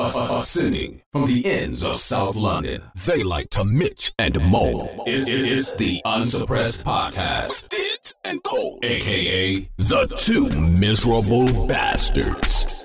Ascending 0.00 1.02
from 1.12 1.26
the 1.26 1.44
ends 1.44 1.84
of 1.84 1.96
South 1.96 2.34
London, 2.34 2.82
they 3.04 3.22
like 3.22 3.50
to 3.50 3.64
Mitch 3.64 4.14
and 4.18 4.40
Mo. 4.50 5.04
It's, 5.06 5.28
it's, 5.28 5.50
it's 5.50 5.72
the 5.74 6.00
Unsuppressed 6.06 6.84
Podcast 6.84 7.68
Diddz 7.68 8.14
and 8.24 8.42
Cole, 8.42 8.78
aka 8.82 9.68
the 9.76 10.06
two 10.16 10.48
miserable 10.48 11.66
bastards. 11.66 12.79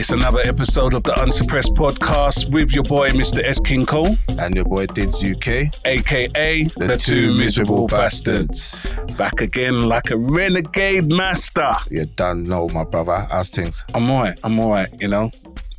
It's 0.00 0.12
another 0.12 0.40
episode 0.44 0.94
of 0.94 1.02
the 1.02 1.12
Unsuppressed 1.20 1.74
Podcast 1.74 2.50
with 2.50 2.72
your 2.72 2.84
boy, 2.84 3.10
Mr. 3.10 3.44
S. 3.44 3.60
King 3.60 3.84
Cole, 3.84 4.16
and 4.38 4.54
your 4.54 4.64
boy 4.64 4.86
Diddz 4.86 5.22
UK, 5.22 5.70
aka 5.84 6.64
the, 6.64 6.96
two, 6.96 7.34
miserable 7.36 7.86
bastards. 7.86 8.94
Back 9.18 9.42
again 9.42 9.88
like 9.90 10.10
a 10.10 10.16
renegade 10.16 11.12
master. 11.12 11.76
You 11.90 12.06
done 12.06 12.44
know, 12.44 12.66
my 12.70 12.84
brother. 12.84 13.26
How's 13.30 13.50
things? 13.50 13.84
I'm 13.92 14.10
alright, 14.10 14.38
I'm 14.42 14.58
alright, 14.58 14.88
you 14.98 15.08
know. 15.08 15.30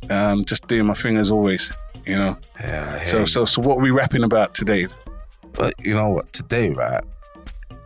Um, 0.08 0.44
just 0.44 0.68
doing 0.68 0.86
my 0.86 0.94
thing 0.94 1.16
as 1.16 1.32
always, 1.32 1.72
you 2.06 2.14
know. 2.14 2.38
Yeah, 2.60 3.04
So, 3.06 3.18
you. 3.18 3.26
so, 3.26 3.44
so, 3.44 3.60
what 3.60 3.78
are 3.78 3.82
we 3.82 3.90
rapping 3.90 4.22
about 4.22 4.54
today? 4.54 4.86
But 5.52 5.74
you 5.84 5.94
know 5.94 6.10
what? 6.10 6.32
Today, 6.32 6.70
right? 6.70 7.02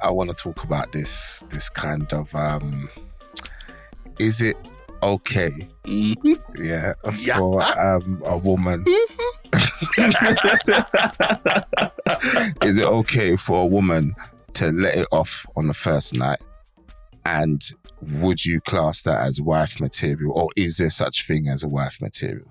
I 0.03 0.11
want 0.11 0.29
to 0.29 0.37
talk 0.37 0.65
about 0.65 0.93
this. 0.93 1.43
This 1.49 1.71
kind 1.71 2.13
of 2.13 2.35
um, 2.35 2.91
is 4.19 4.43
it 4.43 4.59
okay? 5.03 5.51
Mm-hmm. 5.85 6.63
Yeah, 6.63 6.95
for 7.27 7.63
um 7.79 8.23
a 8.25 8.37
woman. 8.37 8.85
is 12.63 12.79
it 12.79 12.85
okay 12.85 13.37
for 13.37 13.63
a 13.63 13.67
woman 13.67 14.15
to 14.55 14.73
let 14.73 14.97
it 14.97 15.07
off 15.13 15.47
on 15.57 15.67
the 15.69 15.75
first 15.75 16.15
night? 16.15 16.41
And 17.25 17.63
would 18.01 18.45
you 18.45 18.61
class 18.61 19.03
that 19.03 19.21
as 19.21 19.41
wife 19.41 19.81
material, 19.81 20.33
or 20.33 20.49
is 20.57 20.77
there 20.79 20.91
such 20.91 21.27
thing 21.27 21.49
as 21.49 21.63
a 21.63 21.69
wife 21.69 22.01
material? 22.01 22.47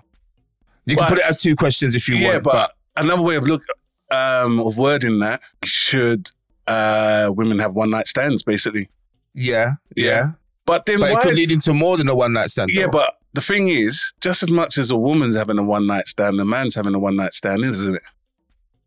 You 0.85 0.95
can 0.97 1.07
put 1.07 1.17
it 1.17 1.25
as 1.25 1.37
two 1.37 1.55
questions 1.55 1.95
if 1.95 2.07
you 2.07 2.15
yeah, 2.15 2.33
want, 2.33 2.43
but, 2.43 2.71
another 2.95 3.21
way 3.23 3.35
of 3.35 3.47
look 3.47 3.63
um, 4.11 4.59
of 4.59 4.77
wording 4.77 5.19
that 5.19 5.41
should 5.63 6.29
uh, 6.67 7.31
women 7.33 7.59
have 7.59 7.73
one 7.73 7.89
night 7.89 8.07
stands, 8.07 8.43
basically. 8.43 8.89
yeah, 9.33 9.73
yeah. 9.95 10.31
But 10.65 10.85
then 10.85 10.99
But 10.99 11.11
why? 11.13 11.19
it 11.19 11.23
could 11.23 11.33
lead 11.35 11.51
into 11.51 11.73
more 11.73 11.97
than 11.97 12.07
a 12.09 12.15
one 12.15 12.33
night 12.33 12.49
stand. 12.49 12.69
yeah, 12.73 12.83
though. 12.85 12.89
but 12.91 13.15
the 13.33 13.41
thing 13.41 13.67
is, 13.67 14.13
just 14.21 14.41
as 14.43 14.49
much 14.49 14.77
as 14.77 14.89
a 14.91 14.95
woman's 14.97 15.35
having 15.35 15.57
a 15.59 15.63
one 15.63 15.85
night 15.87 16.07
stand, 16.07 16.39
the 16.39 16.45
man's 16.45 16.73
having 16.75 16.95
a 16.95 16.99
one 16.99 17.15
night 17.15 17.33
stand, 17.33 17.63
isn't 17.63 17.95
it? 17.95 18.01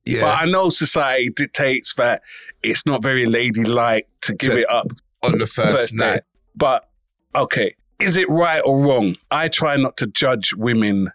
yeah, 0.05 0.23
But 0.23 0.43
I 0.43 0.51
know 0.51 0.71
society 0.71 1.29
dictates 1.31 1.95
that 1.95 2.23
it's 2.63 2.85
not 2.87 3.03
very 3.03 3.27
ladylike 3.27 4.09
to 4.23 4.35
give 4.35 4.53
To- 4.53 4.61
it 4.61 4.71
up 4.71 4.87
on 5.23 5.33
the 5.39 5.47
first, 5.47 5.73
first 5.77 5.91
day. 5.93 5.97
night. 6.13 6.23
But 6.57 6.89
okay, 7.35 7.75
is 8.01 8.17
it 8.17 8.29
right 8.29 8.61
or 8.65 8.81
wrong? 8.85 9.17
I 9.31 9.49
try 9.49 9.77
not 9.77 9.97
to 9.99 10.07
judge 10.07 10.55
women 10.55 11.09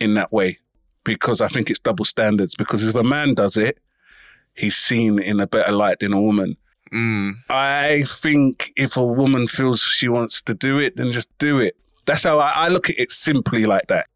in 0.00 0.14
that 0.14 0.32
way 0.32 0.58
because 1.04 1.40
I 1.40 1.48
think 1.48 1.70
it's 1.70 1.78
double 1.78 2.04
standards. 2.06 2.56
Because 2.56 2.86
if 2.88 2.94
a 2.94 3.04
man 3.04 3.34
does 3.34 3.56
it, 3.56 3.78
he's 4.54 4.76
seen 4.76 5.18
in 5.20 5.38
a 5.38 5.46
better 5.46 5.70
light 5.72 6.00
than 6.00 6.12
a 6.12 6.20
woman. 6.20 6.56
Mm, 6.92 7.32
I 7.48 8.04
think 8.06 8.72
if 8.76 8.96
a 8.96 9.04
woman 9.04 9.46
feels 9.48 9.82
she 9.82 10.08
wants 10.08 10.42
to 10.42 10.54
do 10.54 10.78
it, 10.78 10.96
then 10.96 11.12
just 11.12 11.36
do 11.38 11.58
it. 11.58 11.76
That's 12.06 12.22
how 12.24 12.38
I, 12.38 12.52
I 12.54 12.68
look 12.68 12.90
at 12.90 12.98
it 12.98 13.10
simply 13.10 13.64
like 13.66 13.86
that. 13.88 14.06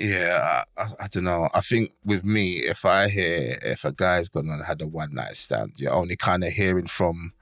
yeah, 0.00 0.62
I, 0.76 0.82
I, 0.82 0.86
I 1.00 1.06
don't 1.08 1.24
know. 1.24 1.48
I 1.54 1.60
think 1.60 1.92
with 2.04 2.24
me, 2.24 2.58
if 2.58 2.84
I 2.84 3.08
hear 3.08 3.58
if 3.62 3.84
a 3.84 3.92
guy's 3.92 4.28
gone 4.28 4.48
and 4.48 4.64
had 4.64 4.80
a 4.82 4.86
one 4.86 5.14
night 5.14 5.36
stand, 5.36 5.72
you're 5.76 5.92
only 5.92 6.16
kind 6.16 6.44
of 6.44 6.52
hearing 6.52 6.86
from 6.86 7.32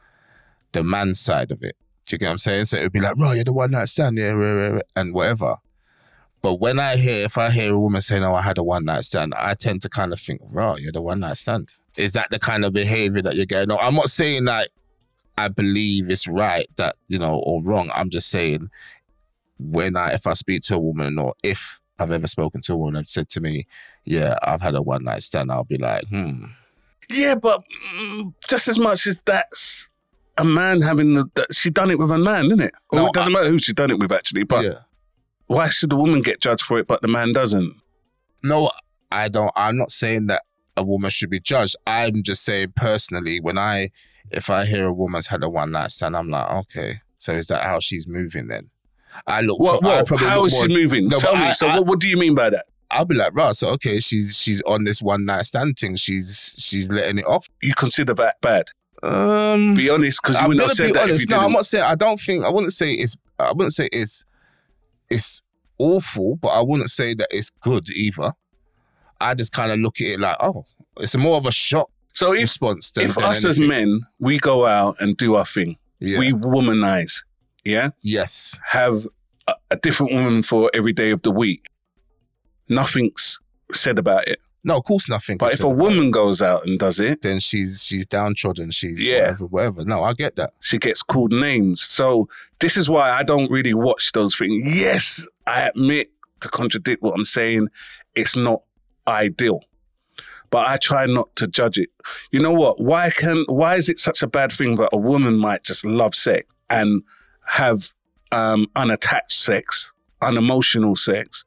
the 0.72 0.82
man's 0.82 1.20
side 1.20 1.50
of 1.50 1.62
it. 1.62 1.76
Do 2.06 2.14
you 2.14 2.18
get 2.18 2.26
what 2.26 2.32
I'm 2.32 2.38
saying? 2.38 2.64
So 2.66 2.78
it 2.78 2.82
would 2.84 2.92
be 2.92 3.00
like, 3.00 3.16
right, 3.16 3.34
you're 3.34 3.44
the 3.44 3.52
one 3.52 3.72
night 3.72 3.88
stand, 3.88 4.16
yeah, 4.16 4.30
rah, 4.30 4.52
rah, 4.52 4.74
rah," 4.76 4.80
and 4.94 5.12
whatever. 5.12 5.56
But 6.40 6.60
when 6.60 6.78
I 6.78 6.96
hear, 6.96 7.24
if 7.24 7.36
I 7.36 7.50
hear 7.50 7.74
a 7.74 7.78
woman 7.80 8.00
saying, 8.00 8.22
"Oh, 8.22 8.34
I 8.34 8.42
had 8.42 8.58
a 8.58 8.62
one 8.62 8.84
night 8.84 9.02
stand," 9.04 9.34
I 9.34 9.54
tend 9.54 9.82
to 9.82 9.88
kind 9.88 10.12
of 10.12 10.20
think, 10.20 10.40
"Right, 10.44 10.80
you're 10.80 10.92
the 10.92 11.02
one 11.02 11.20
night 11.20 11.38
stand." 11.38 11.70
Is 11.96 12.12
that 12.12 12.30
the 12.30 12.38
kind 12.38 12.64
of 12.64 12.72
behavior 12.72 13.22
that 13.22 13.34
you're 13.34 13.46
getting? 13.46 13.70
on? 13.70 13.78
I'm 13.80 13.94
not 13.94 14.10
saying 14.10 14.44
that 14.46 14.70
I 15.38 15.48
believe 15.48 16.08
it's 16.10 16.26
right 16.26 16.66
that 16.76 16.96
you 17.08 17.18
know 17.18 17.36
or 17.36 17.62
wrong. 17.62 17.90
I'm 17.94 18.10
just 18.10 18.28
saying 18.28 18.70
when 19.58 19.96
I 19.96 20.12
if 20.12 20.26
I 20.26 20.32
speak 20.32 20.62
to 20.62 20.76
a 20.76 20.78
woman 20.78 21.18
or 21.18 21.34
if 21.42 21.80
I've 21.98 22.10
ever 22.10 22.26
spoken 22.26 22.60
to 22.62 22.74
a 22.74 22.76
woman 22.76 22.96
and 22.96 23.08
said 23.08 23.28
to 23.30 23.40
me, 23.40 23.66
"Yeah, 24.04 24.36
I've 24.42 24.62
had 24.62 24.74
a 24.74 24.82
one 24.82 25.04
night 25.04 25.22
stand," 25.22 25.50
I'll 25.50 25.64
be 25.64 25.76
like, 25.76 26.06
"Hmm, 26.08 26.46
Yeah, 27.08 27.34
but 27.34 27.62
mm, 27.96 28.34
just 28.48 28.68
as 28.68 28.78
much 28.78 29.06
as 29.06 29.20
that's 29.24 29.88
a 30.38 30.44
man 30.44 30.82
having 30.82 31.14
the, 31.14 31.30
that 31.34 31.54
she 31.54 31.70
done 31.70 31.90
it 31.90 31.98
with 31.98 32.10
a 32.10 32.18
man, 32.18 32.46
isn't 32.46 32.60
it? 32.60 32.74
Or 32.90 32.98
No, 32.98 33.06
it 33.06 33.14
doesn't 33.14 33.32
matter 33.32 33.48
who 33.48 33.58
she 33.58 33.72
done 33.72 33.90
it 33.90 33.98
with, 33.98 34.12
actually. 34.12 34.44
But 34.44 34.64
yeah." 34.64 34.78
why 35.46 35.68
should 35.68 35.90
the 35.90 35.96
woman 35.96 36.22
get 36.22 36.40
judged 36.40 36.62
for 36.62 36.78
it, 36.78 36.86
but 36.86 37.02
the 37.02 37.08
man 37.08 37.32
doesn't? 37.32 37.74
No, 38.42 38.70
I 39.10 39.28
don't. 39.28 39.52
I'm 39.56 39.76
not 39.76 39.90
saying 39.90 40.26
that 40.26 40.42
a 40.76 40.82
woman 40.84 41.10
should 41.10 41.30
be 41.30 41.40
judged. 41.40 41.76
I'm 41.86 42.22
just 42.22 42.44
saying 42.44 42.72
personally, 42.76 43.40
when 43.40 43.58
I 43.58 43.90
if 44.30 44.50
I 44.50 44.64
hear 44.64 44.86
a 44.86 44.92
woman's 44.92 45.28
had 45.28 45.42
a 45.42 45.48
one 45.48 45.70
night 45.72 45.90
stand, 45.90 46.16
I'm 46.16 46.28
like, 46.28 46.50
okay, 46.50 46.94
so 47.16 47.32
is 47.32 47.46
that 47.48 47.62
how 47.62 47.80
she's 47.80 48.06
moving 48.08 48.48
then? 48.48 48.70
I 49.26 49.40
look. 49.40 49.58
What? 49.58 49.84
I 49.84 49.86
what 49.86 50.06
probably 50.06 50.26
how 50.26 50.44
is 50.44 50.56
she 50.58 50.68
moving? 50.68 51.08
No, 51.08 51.18
Tell 51.18 51.34
me. 51.36 51.46
I- 51.46 51.52
so, 51.52 51.68
I- 51.68 51.78
what, 51.78 51.86
what 51.86 52.00
do 52.00 52.08
you 52.08 52.16
mean 52.16 52.34
by 52.34 52.50
that? 52.50 52.66
I'll 52.90 53.04
be 53.04 53.16
like, 53.16 53.34
right, 53.34 53.52
so 53.54 53.70
okay, 53.70 53.98
she's 53.98 54.36
she's 54.38 54.62
on 54.62 54.84
this 54.84 55.02
one 55.02 55.24
night 55.24 55.46
stand 55.46 55.76
thing. 55.76 55.96
She's 55.96 56.54
she's 56.56 56.88
letting 56.88 57.18
it 57.18 57.26
off. 57.26 57.48
You 57.60 57.74
consider 57.74 58.14
that 58.14 58.40
bad? 58.40 58.66
Um, 59.02 59.74
Be 59.74 59.90
honest, 59.90 60.20
because 60.22 60.40
you 60.40 60.46
wouldn't 60.48 60.66
have 60.66 60.76
said 60.76 60.86
be 60.86 60.92
that 60.92 61.02
if 61.02 61.08
you 61.08 61.12
honest. 61.12 61.30
No. 61.30 61.40
I'm 61.40 61.52
not 61.52 61.66
saying. 61.66 61.84
I 61.84 61.94
don't 61.96 62.16
think. 62.18 62.44
I 62.44 62.48
wouldn't 62.48 62.72
say 62.72 62.92
it's. 62.92 63.16
I 63.38 63.50
wouldn't 63.52 63.74
say 63.74 63.88
it's. 63.92 64.24
It's 65.10 65.42
awful, 65.78 66.36
but 66.36 66.48
I 66.48 66.60
wouldn't 66.62 66.90
say 66.90 67.14
that 67.14 67.26
it's 67.30 67.50
good 67.50 67.88
either. 67.90 68.32
I 69.20 69.34
just 69.34 69.52
kind 69.52 69.72
of 69.72 69.78
look 69.78 70.00
at 70.00 70.06
it 70.06 70.20
like, 70.20 70.36
oh, 70.40 70.64
it's 70.98 71.16
more 71.16 71.36
of 71.36 71.46
a 71.46 71.52
shock 71.52 71.90
so 72.16 72.32
if 72.32 72.40
response 72.40 72.92
than, 72.92 73.04
if 73.04 73.14
than 73.16 73.24
us 73.24 73.44
as 73.44 73.60
men, 73.60 74.00
we 74.18 74.38
go 74.38 74.64
out 74.64 74.96
and 75.00 75.14
do 75.18 75.34
our 75.34 75.44
thing, 75.44 75.76
yeah. 76.00 76.18
we 76.18 76.32
womanize, 76.32 77.22
yeah, 77.62 77.90
yes, 78.00 78.58
have 78.68 79.06
a, 79.46 79.54
a 79.70 79.76
different 79.76 80.14
woman 80.14 80.42
for 80.42 80.70
every 80.72 80.94
day 80.94 81.10
of 81.10 81.20
the 81.20 81.30
week. 81.30 81.60
Nothing's 82.70 83.38
said 83.74 83.98
about 83.98 84.26
it. 84.28 84.38
no, 84.64 84.78
of 84.78 84.84
course 84.84 85.10
nothing. 85.10 85.36
But 85.36 85.52
if 85.52 85.62
a 85.62 85.68
woman 85.68 86.10
goes 86.10 86.40
out 86.40 86.66
and 86.66 86.78
does 86.78 87.00
it, 87.00 87.20
then 87.20 87.38
she's 87.38 87.84
she's 87.84 88.06
downtrodden. 88.06 88.70
She's 88.70 89.06
Yeah. 89.06 89.32
whatever, 89.32 89.46
whatever. 89.46 89.84
No, 89.84 90.02
I 90.02 90.14
get 90.14 90.36
that. 90.36 90.54
she 90.60 90.78
gets 90.78 91.02
called 91.02 91.32
names. 91.32 91.82
So 91.82 92.30
this 92.60 92.78
is 92.78 92.88
why 92.88 93.10
I 93.10 93.24
don't 93.24 93.50
really 93.50 93.74
watch 93.74 94.12
those 94.12 94.34
things. 94.34 94.74
Yes, 94.74 95.26
I 95.46 95.68
admit 95.68 96.08
to 96.40 96.48
contradict 96.48 97.02
what 97.02 97.14
I'm 97.14 97.26
saying, 97.26 97.68
it's 98.14 98.36
not 98.36 98.62
ideal. 99.08 99.60
But 100.50 100.68
I 100.68 100.76
try 100.76 101.06
not 101.06 101.34
to 101.36 101.46
judge 101.48 101.76
it. 101.78 101.90
You 102.30 102.40
know 102.40 102.52
what? 102.52 102.80
Why 102.80 103.10
can 103.10 103.44
why 103.48 103.74
is 103.76 103.88
it 103.88 103.98
such 103.98 104.22
a 104.22 104.26
bad 104.28 104.52
thing 104.52 104.76
that 104.76 104.90
a 104.92 104.96
woman 104.98 105.38
might 105.38 105.64
just 105.64 105.84
love 105.84 106.14
sex 106.14 106.46
and 106.70 107.02
have 107.46 107.92
um, 108.32 108.68
unattached 108.76 109.32
sex, 109.32 109.90
unemotional 110.22 110.94
sex? 110.94 111.44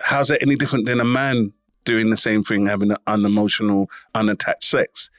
How's 0.00 0.28
that 0.28 0.42
any 0.42 0.56
different 0.56 0.86
than 0.86 1.00
a 1.00 1.04
man 1.04 1.52
doing 1.84 2.10
the 2.10 2.16
same 2.16 2.42
thing, 2.44 2.66
having 2.66 2.90
an 2.90 2.96
unemotional, 3.06 3.90
unattached 4.14 4.64
sex? 4.64 5.10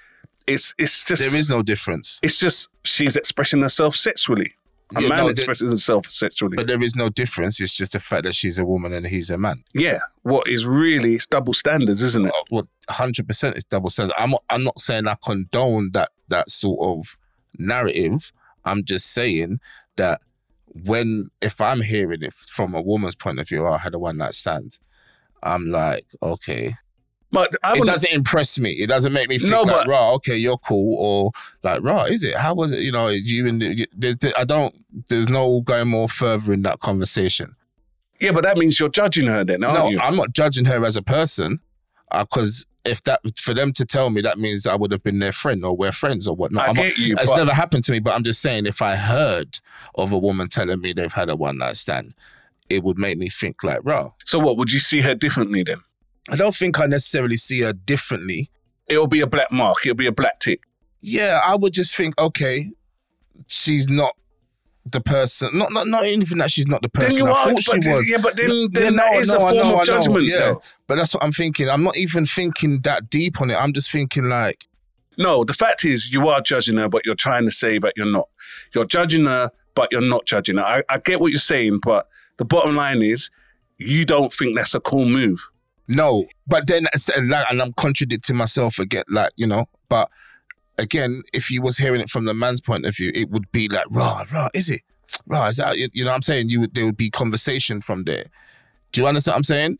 It's 0.48 0.74
it's 0.78 1.04
just 1.04 1.22
There 1.22 1.36
is 1.38 1.50
no 1.50 1.62
difference. 1.62 2.20
it's 2.24 2.40
just 2.40 2.70
she's 2.84 3.16
expressing 3.18 3.62
herself 3.62 3.96
sexually. 3.96 4.54
A 4.96 5.02
Yeah, 5.02 5.08
man 5.10 5.18
no, 5.18 5.24
there- 5.26 5.32
expresses 5.32 5.68
himself 5.68 6.06
sexually. 6.12 6.56
But 6.56 6.68
there 6.68 6.84
is 6.84 6.96
no 6.96 7.10
difference. 7.10 7.60
It's 7.60 7.74
just 7.74 7.94
the 7.94 8.00
fact 8.00 8.24
that 8.24 8.36
she's 8.36 8.60
a 8.60 8.66
woman 8.66 8.94
and 8.94 9.08
he's 9.08 9.32
a 9.32 9.38
man. 9.38 9.64
yeah, 9.74 9.98
what 10.22 10.48
is 10.48 10.66
really 10.68 11.16
it's 11.16 11.26
double 11.26 11.54
standards, 11.54 12.02
isn't 12.04 12.28
it? 12.28 12.34
Well, 12.52 12.68
hundred 12.90 13.28
percent 13.28 13.58
is 13.58 13.64
double 13.64 13.90
standards. 13.90 14.16
I'm 14.20 14.32
not, 14.32 14.44
I'm 14.50 14.64
not 14.64 14.78
saying 14.80 15.08
I 15.08 15.16
condone 15.26 15.92
that 15.94 16.10
that 16.28 16.50
sort 16.52 16.80
of 16.82 17.18
narrative. 17.58 18.32
I'm 18.64 18.84
just 18.84 19.08
saying 19.12 19.60
that 19.96 20.22
when 20.68 21.30
if 21.42 21.60
I'm 21.62 21.82
hearing 21.82 22.22
it 22.22 22.34
from 22.34 22.76
a 22.76 22.82
woman's 22.82 23.16
point 23.16 23.40
of 23.40 23.48
view, 23.48 23.66
oh, 23.66 23.74
I 23.74 23.78
had 23.80 23.96
a 23.96 24.00
one 24.00 24.18
night 24.18 24.34
stand. 24.36 24.78
I'm 25.42 25.68
like, 25.72 26.06
okay, 26.22 26.76
But 27.36 27.56
I 27.64 27.78
it 27.78 27.86
doesn't 27.86 28.12
impress 28.12 28.58
me. 28.60 28.72
It 28.72 28.88
doesn't 28.88 29.14
make 29.14 29.30
me 29.30 29.38
think 29.38 29.52
No, 29.52 29.62
like, 29.62 29.86
but- 29.86 29.88
right, 29.88 30.10
okay, 30.14 30.36
you're 30.38 30.58
cool, 30.58 30.96
or 30.98 31.32
like, 31.64 31.84
right, 31.84 32.10
is 32.12 32.24
it? 32.24 32.36
How 32.36 32.54
was 32.56 32.72
it? 32.72 32.80
You 32.80 32.92
know, 32.92 33.08
is 33.08 33.32
you 33.32 33.46
and 33.48 33.62
I 34.38 34.44
don't. 34.46 34.74
There's 35.10 35.30
no 35.30 35.62
going 35.62 35.90
more 35.90 36.10
further 36.10 36.54
in 36.54 36.62
that 36.64 36.80
conversation. 36.80 37.56
Yeah, 38.20 38.32
but 38.32 38.44
that 38.44 38.58
means 38.58 38.80
you're 38.80 38.90
judging 38.90 39.28
her 39.28 39.44
then, 39.44 39.64
aren't 39.64 39.78
no, 39.78 39.90
you? 39.90 40.00
I'm 40.00 40.16
not 40.16 40.32
judging 40.32 40.66
her 40.66 40.86
as 40.86 40.96
a 40.96 41.02
person, 41.02 41.60
uh, 42.12 42.24
because 42.24 42.66
if 42.86 43.04
that 43.04 43.20
for 43.38 43.54
them 43.54 43.74
to 43.74 43.84
tell 43.86 44.10
me 44.10 44.22
that 44.22 44.40
means 44.40 44.66
I 44.66 44.76
would 44.76 44.92
have 44.92 45.04
been 45.04 45.20
their 45.20 45.32
friend 45.34 45.66
or 45.66 45.76
we're 45.76 45.92
friends 45.92 46.28
or 46.28 46.36
whatnot. 46.36 46.64
I 46.64 46.68
I'm 46.70 46.76
not- 46.76 46.82
get 46.84 46.98
you, 46.98 47.16
It's 47.20 47.32
but- 47.32 47.38
never 47.38 47.54
happened 47.54 47.84
to 47.86 47.92
me, 47.92 48.00
but 48.00 48.14
I'm 48.14 48.24
just 48.24 48.42
saying 48.42 48.66
if 48.68 48.82
I 48.82 48.96
heard 48.96 49.60
of 49.96 50.12
a 50.12 50.18
woman 50.18 50.48
telling 50.48 50.80
me 50.80 50.94
they've 50.94 51.12
had 51.12 51.30
a 51.30 51.36
one 51.36 51.58
night 51.58 51.76
stand, 51.76 52.14
it 52.70 52.84
would 52.84 52.98
make 52.98 53.18
me 53.18 53.28
think 53.28 53.64
like, 53.64 53.82
bro, 53.84 54.14
so 54.24 54.40
what? 54.40 54.56
Would 54.58 54.72
you 54.72 54.80
see 54.80 55.02
her 55.02 55.16
differently 55.16 55.64
then? 55.64 55.82
I 56.30 56.36
don't 56.36 56.56
think 56.56 56.80
I 56.80 56.86
necessarily 56.88 57.38
see 57.38 57.62
her 57.62 57.74
differently. 57.74 58.50
It'll 58.88 59.08
be 59.08 59.22
a 59.22 59.28
black 59.28 59.52
mark. 59.52 59.78
It'll 59.86 59.96
be 59.96 60.08
a 60.08 60.12
black 60.12 60.40
tick. 60.40 60.62
Yeah, 61.02 61.40
I 61.44 61.56
would 61.56 61.74
just 61.74 61.96
think, 61.96 62.20
okay, 62.20 62.72
she's 63.48 63.88
not 63.88 64.16
the 64.92 65.02
person. 65.02 65.50
Not 65.54 65.72
not 65.72 65.88
not 65.88 66.06
even 66.06 66.38
that 66.40 66.52
she's 66.52 66.68
not 66.68 66.82
the 66.82 66.90
person. 66.90 67.10
Then 67.10 67.18
you 67.18 67.28
I 67.28 67.30
are. 67.32 67.50
thought 67.52 67.62
she 67.64 67.80
then- 67.80 67.94
was. 67.94 68.10
Yeah, 68.10 68.18
but 68.22 68.38
then, 68.38 68.50
mm, 68.50 68.70
Yeah, 68.74 68.80
then 68.82 68.96
no, 68.96 69.04
that 69.04 69.16
is 69.16 69.28
no, 69.30 69.36
a 69.36 69.40
form 69.40 69.56
know, 69.70 69.80
of 69.80 69.86
judgment. 69.86 70.26
Yeah, 70.26 70.38
though. 70.40 70.62
but 70.88 70.96
that's 70.96 71.14
what 71.14 71.24
I'm 71.24 71.32
thinking. 71.32 71.70
I'm 71.70 71.84
not 71.84 71.98
even 71.98 72.26
thinking 72.26 72.82
that 72.82 73.10
deep 73.10 73.42
on 73.42 73.50
it. 73.52 73.56
I'm 73.56 73.74
just 73.74 73.92
thinking 73.92 74.30
like, 74.30 74.66
No, 75.18 75.44
the 75.44 75.54
fact 75.54 75.86
is, 75.86 76.12
you 76.12 76.28
are 76.28 76.42
judging 76.42 76.78
her, 76.78 76.90
but 76.90 77.06
you're 77.06 77.16
trying 77.16 77.46
to 77.46 77.52
say 77.52 77.80
that 77.80 77.94
you're 77.96 78.06
not. 78.06 78.28
You're 78.74 78.86
judging 78.86 79.26
her, 79.26 79.50
but 79.74 79.90
you're 79.92 80.02
not 80.02 80.26
judging 80.26 80.58
her. 80.58 80.64
I, 80.64 80.84
I 80.90 80.98
get 81.00 81.20
what 81.20 81.32
you're 81.32 81.40
saying, 81.40 81.80
but 81.84 82.08
the 82.38 82.46
bottom 82.46 82.76
line 82.76 83.02
is, 83.02 83.30
you 83.78 84.06
don't 84.06 84.32
think 84.32 84.56
that's 84.56 84.74
a 84.76 84.80
cool 84.80 85.06
move. 85.06 85.48
No. 85.88 86.26
But 86.48 86.68
then, 86.68 86.88
and 87.16 87.34
I'm 87.34 87.74
contradicting 87.74 88.36
myself 88.36 88.80
again. 88.80 89.04
Like 89.10 89.32
you 89.36 89.48
know, 89.48 89.66
but 89.90 90.10
again, 90.78 91.24
if 91.34 91.50
you 91.52 91.62
was 91.62 91.78
hearing 91.78 92.02
it 92.02 92.10
from 92.10 92.26
the 92.26 92.34
man's 92.34 92.62
point 92.62 92.86
of 92.86 92.96
view, 92.96 93.12
it 93.14 93.30
would 93.30 93.52
be 93.52 93.68
like, 93.68 93.86
rah, 93.90 94.26
rah, 94.34 94.50
is 94.54 94.70
it? 94.70 94.82
Rah, 95.28 95.48
is 95.48 95.58
that, 95.58 95.78
you 95.78 95.90
you 95.94 96.04
know 96.04 96.12
what 96.12 96.16
I'm 96.16 96.22
saying? 96.22 96.50
You 96.50 96.62
would, 96.62 96.74
there 96.74 96.86
would 96.86 96.98
be 96.98 97.10
conversation 97.10 97.82
from 97.82 98.04
there. 98.04 98.26
Do 98.92 99.02
you 99.02 99.08
understand 99.08 99.34
what 99.34 99.38
I'm 99.38 99.44
saying? 99.44 99.80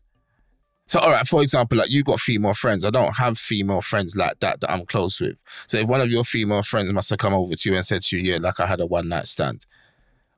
So, 0.88 1.00
all 1.00 1.10
right, 1.10 1.26
for 1.26 1.42
example, 1.42 1.78
like 1.78 1.90
you 1.90 2.04
got 2.04 2.20
female 2.20 2.54
friends. 2.54 2.84
I 2.84 2.90
don't 2.90 3.16
have 3.16 3.36
female 3.36 3.80
friends 3.80 4.14
like 4.16 4.38
that 4.38 4.60
that 4.60 4.70
I'm 4.70 4.86
close 4.86 5.20
with. 5.20 5.36
So, 5.66 5.78
if 5.78 5.88
one 5.88 6.00
of 6.00 6.10
your 6.10 6.22
female 6.22 6.62
friends 6.62 6.92
must 6.92 7.10
have 7.10 7.18
come 7.18 7.34
over 7.34 7.56
to 7.56 7.70
you 7.70 7.74
and 7.74 7.84
said 7.84 8.02
to 8.02 8.18
you, 8.18 8.32
yeah, 8.32 8.38
like 8.40 8.60
I 8.60 8.66
had 8.66 8.80
a 8.80 8.86
one 8.86 9.08
night 9.08 9.26
stand, 9.26 9.66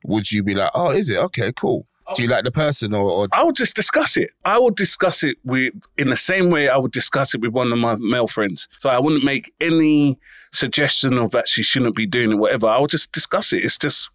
would 0.04 0.32
you 0.32 0.42
be 0.42 0.54
like, 0.54 0.70
oh, 0.74 0.90
is 0.90 1.10
it? 1.10 1.18
Okay, 1.18 1.52
cool. 1.54 1.86
Do 2.14 2.22
you 2.22 2.28
like 2.28 2.44
the 2.44 2.50
person 2.50 2.94
or, 2.94 3.10
or 3.10 3.26
I 3.32 3.44
would 3.44 3.54
just 3.56 3.76
discuss 3.76 4.16
it. 4.16 4.30
I 4.44 4.58
would 4.58 4.76
discuss 4.76 5.22
it 5.22 5.36
with 5.44 5.74
in 5.96 6.08
the 6.08 6.16
same 6.16 6.50
way 6.50 6.68
I 6.68 6.76
would 6.76 6.92
discuss 6.92 7.34
it 7.34 7.40
with 7.40 7.52
one 7.52 7.70
of 7.72 7.78
my 7.78 7.96
male 7.98 8.26
friends. 8.28 8.66
So 8.78 8.88
I 8.88 8.98
wouldn't 8.98 9.24
make 9.24 9.52
any 9.60 10.18
suggestion 10.52 11.18
of 11.18 11.30
that 11.32 11.48
she 11.48 11.62
shouldn't 11.62 11.94
be 11.96 12.06
doing 12.06 12.32
it, 12.32 12.36
whatever. 12.36 12.66
I 12.66 12.78
would 12.78 12.90
just 12.90 13.12
discuss 13.12 13.52
it. 13.52 13.64
It's 13.64 13.76
just, 13.76 14.08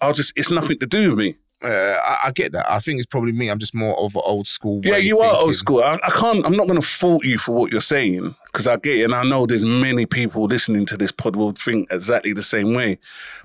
I'll 0.00 0.12
just, 0.12 0.32
it's 0.36 0.50
nothing 0.50 0.78
to 0.80 0.86
do 0.86 1.10
with 1.10 1.18
me. 1.18 1.36
uh, 1.62 1.68
I, 1.68 2.18
I 2.26 2.30
get 2.30 2.52
that. 2.52 2.70
I 2.70 2.78
think 2.78 2.98
it's 2.98 3.06
probably 3.06 3.32
me. 3.32 3.48
I'm 3.50 3.58
just 3.58 3.74
more 3.74 3.98
of 3.98 4.16
an 4.16 4.22
old 4.24 4.46
school. 4.46 4.80
Yeah, 4.82 4.96
you 4.96 5.20
are 5.20 5.36
old 5.36 5.54
school. 5.54 5.82
I, 5.82 5.98
I 6.02 6.10
can't. 6.10 6.44
I'm 6.46 6.56
not 6.56 6.68
going 6.68 6.80
to 6.80 6.86
fault 6.86 7.24
you 7.24 7.38
for 7.38 7.52
what 7.52 7.70
you're 7.72 7.80
saying 7.80 8.34
because 8.46 8.66
I 8.66 8.76
get 8.76 8.98
it, 8.98 9.04
and 9.04 9.14
I 9.14 9.24
know 9.24 9.46
there's 9.46 9.64
many 9.64 10.06
people 10.06 10.44
listening 10.44 10.86
to 10.86 10.96
this 10.96 11.12
pod 11.12 11.36
will 11.36 11.52
think 11.52 11.88
exactly 11.92 12.32
the 12.32 12.42
same 12.42 12.74
way. 12.74 12.98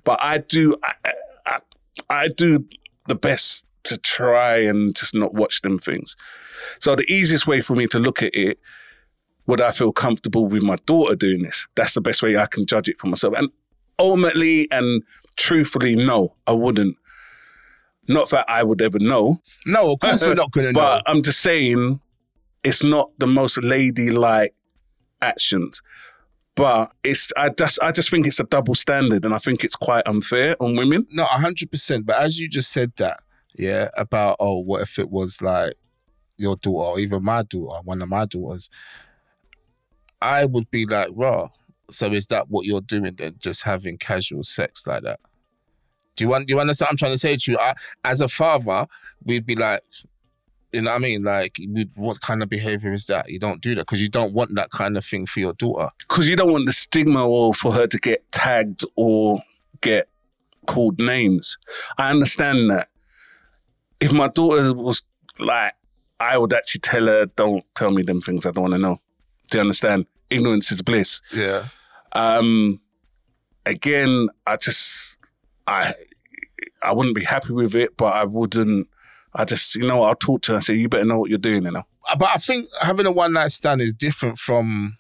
But 0.04 0.20
I 0.22 0.38
do. 0.38 0.78
I, 0.84 1.14
I, 1.46 1.60
I 2.10 2.28
do 2.30 2.66
the 3.08 3.16
best 3.16 3.65
to 3.86 3.98
try 3.98 4.58
and 4.58 4.96
just 4.96 5.14
not 5.16 5.34
watch 5.34 5.62
them 5.62 5.80
things. 5.80 6.16
So 6.80 6.96
the 6.96 7.06
easiest 7.12 7.48
way 7.48 7.62
for 7.62 7.76
me 7.76 7.88
to 7.88 8.00
look 8.00 8.22
at 8.24 8.34
it, 8.36 8.60
would 9.48 9.62
I 9.62 9.72
feel 9.72 9.92
comfortable 9.92 10.48
with 10.48 10.64
my 10.64 10.76
daughter 10.86 11.16
doing 11.16 11.44
this? 11.44 11.68
That's 11.76 11.94
the 11.94 12.02
best 12.02 12.22
way 12.24 12.38
I 12.38 12.48
can 12.48 12.66
judge 12.66 12.90
it 12.90 13.00
for 13.00 13.08
myself. 13.08 13.36
And 13.38 13.50
ultimately 14.00 14.68
and 14.72 15.04
truthfully, 15.38 15.96
no, 15.96 16.36
I 16.48 16.54
wouldn't. 16.54 16.98
Not 18.08 18.30
that 18.30 18.46
I 18.48 18.62
would 18.64 18.82
ever 18.82 19.00
know, 19.00 19.42
No, 19.66 19.92
of 19.94 20.00
course 20.00 20.24
we're 20.24 20.36
not 20.36 20.52
going 20.52 20.68
to 20.68 20.74
know. 20.74 20.80
but 20.80 21.04
I'm 21.08 21.24
just 21.24 21.40
saying, 21.42 22.00
it's 22.64 22.84
not 22.84 23.10
the 23.20 23.28
most 23.28 23.62
ladylike 23.64 24.54
actions. 25.22 25.82
But 26.56 26.92
it's 27.04 27.32
I 27.36 27.50
just 27.50 27.80
I 27.82 27.92
just 27.92 28.10
think 28.10 28.26
it's 28.28 28.40
a 28.40 28.44
double 28.46 28.76
standard, 28.76 29.26
and 29.26 29.34
I 29.36 29.40
think 29.40 29.64
it's 29.66 29.76
quite 29.76 30.08
unfair 30.08 30.56
on 30.62 30.78
women. 30.78 31.06
No, 31.12 31.26
hundred 31.26 31.70
percent. 31.70 32.06
But 32.06 32.16
as 32.18 32.40
you 32.40 32.48
just 32.48 32.72
said 32.72 32.94
that, 32.96 33.20
yeah, 33.58 33.90
about 33.98 34.38
oh, 34.40 34.60
what 34.60 34.82
if 34.82 35.00
it 35.00 35.10
was 35.10 35.42
like 35.42 35.76
your 36.38 36.56
daughter 36.58 36.90
or 36.92 37.00
even 37.00 37.24
my 37.24 37.44
daughter, 37.44 37.82
one 37.84 38.02
of 38.02 38.10
my 38.10 38.26
daughters, 38.26 38.70
I 40.22 40.46
would 40.46 40.70
be 40.72 40.86
like, 40.86 41.10
raw. 41.14 41.50
So 41.90 42.12
is 42.12 42.28
that 42.28 42.50
what 42.50 42.66
you're 42.66 42.82
doing 42.82 43.16
then? 43.16 43.36
Just 43.38 43.64
having 43.64 43.98
casual 43.98 44.44
sex 44.44 44.86
like 44.88 45.04
that? 45.04 45.20
Do 46.16 46.24
you 46.24 46.30
want? 46.30 46.48
Do 46.48 46.54
you 46.54 46.60
understand? 46.60 46.88
what 46.88 46.92
I'm 46.92 46.98
trying 46.98 47.14
to 47.14 47.18
say 47.18 47.36
to 47.36 47.52
you. 47.52 47.60
I, 47.60 47.76
as 48.04 48.22
a 48.22 48.28
father, 48.28 48.88
we'd 49.24 49.46
be 49.46 49.56
like, 49.56 49.82
you 50.72 50.82
know 50.82 50.92
what 50.92 50.98
I 50.98 51.00
mean? 51.00 51.24
Like, 51.24 51.58
what 51.96 52.22
kind 52.22 52.42
of 52.42 52.50
behavior 52.50 52.92
is 52.92 53.06
that? 53.06 53.30
You 53.30 53.40
don't 53.40 53.62
do 53.62 53.76
that 53.76 53.82
because 53.82 54.02
you 54.02 54.10
don't 54.10 54.34
want 54.34 54.56
that 54.56 54.72
kind 54.72 54.98
of 54.98 55.06
thing 55.06 55.26
for 55.26 55.40
your 55.40 55.54
daughter. 55.54 55.90
because 56.00 56.28
you 56.28 56.36
don't 56.36 56.52
want 56.52 56.66
the 56.66 56.74
stigma 56.74 57.28
or 57.28 57.54
for 57.54 57.72
her 57.72 57.88
to 57.88 57.98
get 57.98 58.30
tagged 58.32 58.84
or 58.96 59.40
get 59.82 60.10
called 60.66 61.00
names. 61.00 61.58
I 61.98 62.12
understand 62.12 62.70
that. 62.72 62.88
If 64.00 64.12
my 64.12 64.28
daughter 64.28 64.74
was 64.74 65.04
like, 65.40 65.74
I 66.20 66.38
would 66.38 66.54
actually 66.54 66.82
tell 66.82 67.08
her, 67.08 67.26
don't 67.26 67.64
tell 67.76 67.92
me 67.92 68.02
them 68.04 68.22
things 68.22 68.46
I 68.46 68.52
don't 68.52 68.64
want 68.64 68.74
to 68.74 68.80
know. 68.80 69.00
Do 69.52 69.58
you 69.58 69.62
understand? 69.62 70.06
Ignorance 70.30 70.72
is 70.72 70.82
bliss. 70.82 71.22
Yeah. 71.34 71.68
Um, 72.14 72.80
again, 73.66 74.30
I 74.48 74.56
just, 74.58 75.18
I, 75.68 75.94
I 76.82 76.94
wouldn't 76.94 77.16
be 77.16 77.24
happy 77.24 77.52
with 77.54 77.76
it, 77.76 77.98
but 77.98 78.14
I 78.16 78.24
wouldn't. 78.24 78.88
I 79.34 79.44
just, 79.44 79.76
you 79.76 79.86
know, 79.86 80.04
I'll 80.04 80.16
talk 80.16 80.42
to 80.44 80.54
her 80.54 80.56
and 80.56 80.64
say, 80.64 80.76
you 80.76 80.88
better 80.88 81.04
know 81.06 81.20
what 81.20 81.30
you're 81.30 81.38
doing, 81.38 81.64
you 81.64 81.72
know. 81.72 81.84
but 82.18 82.30
I 82.30 82.38
think 82.38 82.70
having 82.82 83.06
a 83.06 83.12
one 83.12 83.34
night 83.34 83.52
stand 83.52 83.82
is 83.82 83.92
different 83.92 84.38
from 84.38 84.98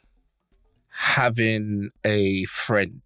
having 0.89 1.89
a 2.03 2.43
friend. 2.45 3.01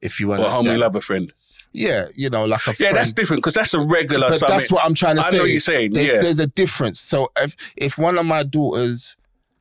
If 0.00 0.20
you 0.20 0.30
Or 0.30 0.36
understand, 0.36 0.66
homie 0.68 0.78
lover 0.78 1.00
friend. 1.00 1.32
Yeah, 1.72 2.08
you 2.14 2.30
know, 2.30 2.44
like 2.44 2.66
a 2.66 2.74
Yeah, 2.78 2.92
that's 2.92 3.12
different 3.12 3.42
because 3.42 3.54
that's 3.54 3.74
a 3.74 3.80
regular. 3.80 4.30
but 4.30 4.46
that's 4.46 4.70
what 4.72 4.84
I'm 4.84 4.94
trying 4.94 5.16
to 5.16 5.22
I 5.22 5.30
say. 5.30 5.36
know 5.36 5.42
what 5.44 5.50
you're 5.50 5.60
saying. 5.60 5.92
There's, 5.92 6.08
yeah. 6.08 6.18
there's 6.18 6.40
a 6.40 6.46
difference. 6.46 7.00
So 7.00 7.30
if 7.36 7.54
if 7.76 7.98
one 7.98 8.18
of 8.18 8.26
my 8.26 8.42
daughters 8.42 9.16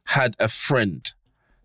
had 0.05 0.35
a 0.39 0.47
friend, 0.47 1.11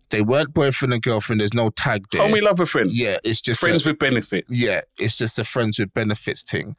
they 0.09 0.21
weren't 0.21 0.53
boyfriend 0.53 0.93
and 0.93 1.01
girlfriend. 1.01 1.39
There's 1.39 1.53
no 1.53 1.69
tag 1.69 2.05
there. 2.11 2.21
Homie 2.21 2.59
a 2.59 2.65
friend. 2.65 2.91
yeah, 2.91 3.17
it's 3.23 3.41
just 3.41 3.61
Friends 3.61 3.85
a, 3.85 3.89
with 3.89 3.99
benefit. 3.99 4.45
yeah, 4.49 4.81
it's 4.99 5.17
just 5.17 5.39
a 5.39 5.43
friends 5.43 5.79
with 5.79 5.93
benefits 5.93 6.43
thing. 6.43 6.75